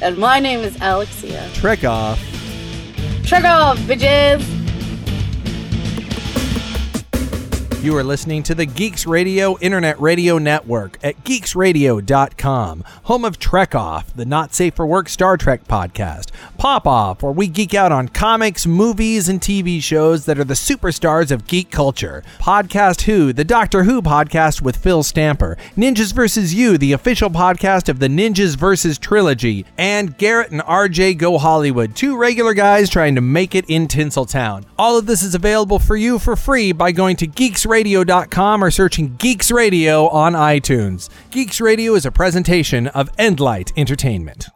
and 0.00 0.18
my 0.18 0.40
name 0.40 0.60
is 0.60 0.76
Alexia. 0.80 1.48
Trek 1.54 1.84
Off. 1.84 2.43
Trek 3.26 3.44
off, 3.44 3.78
bitches! 3.88 4.63
You 7.84 7.94
are 7.98 8.02
listening 8.02 8.42
to 8.44 8.54
the 8.54 8.64
Geeks 8.64 9.06
Radio 9.06 9.58
Internet 9.58 10.00
Radio 10.00 10.38
Network 10.38 10.98
at 11.02 11.22
geeksradio.com, 11.22 12.82
home 13.02 13.26
of 13.26 13.38
Trek 13.38 13.74
Off, 13.74 14.16
the 14.16 14.24
not 14.24 14.54
safe 14.54 14.72
for 14.72 14.86
work 14.86 15.06
Star 15.10 15.36
Trek 15.36 15.68
podcast, 15.68 16.30
Pop 16.56 16.86
Off, 16.86 17.22
where 17.22 17.30
we 17.30 17.46
geek 17.46 17.74
out 17.74 17.92
on 17.92 18.08
comics, 18.08 18.66
movies, 18.66 19.28
and 19.28 19.38
TV 19.38 19.82
shows 19.82 20.24
that 20.24 20.38
are 20.38 20.44
the 20.44 20.54
superstars 20.54 21.30
of 21.30 21.46
geek 21.46 21.70
culture, 21.70 22.24
Podcast 22.38 23.02
Who, 23.02 23.34
the 23.34 23.44
Doctor 23.44 23.84
Who 23.84 24.00
podcast 24.00 24.62
with 24.62 24.78
Phil 24.78 25.02
Stamper, 25.02 25.58
Ninjas 25.76 26.14
vs. 26.14 26.54
You, 26.54 26.78
the 26.78 26.94
official 26.94 27.28
podcast 27.28 27.90
of 27.90 27.98
the 27.98 28.08
Ninjas 28.08 28.56
vs. 28.56 28.96
trilogy, 28.96 29.66
and 29.76 30.16
Garrett 30.16 30.52
and 30.52 30.62
RJ 30.62 31.18
Go 31.18 31.36
Hollywood, 31.36 31.94
two 31.94 32.16
regular 32.16 32.54
guys 32.54 32.88
trying 32.88 33.14
to 33.16 33.20
make 33.20 33.54
it 33.54 33.66
in 33.68 33.88
Tinseltown. 33.88 34.64
All 34.78 34.96
of 34.96 35.04
this 35.04 35.22
is 35.22 35.34
available 35.34 35.78
for 35.78 35.96
you 35.96 36.18
for 36.18 36.34
free 36.34 36.72
by 36.72 36.90
going 36.90 37.16
to 37.16 37.26
geeksradio.com 37.74 38.62
or 38.62 38.70
searching 38.70 39.16
Geeks 39.16 39.50
Radio 39.50 40.08
on 40.08 40.34
iTunes. 40.34 41.08
Geeks 41.30 41.60
Radio 41.60 41.94
is 41.94 42.06
a 42.06 42.12
presentation 42.12 42.86
of 42.88 43.10
Endlight 43.16 43.72
Entertainment. 43.76 44.46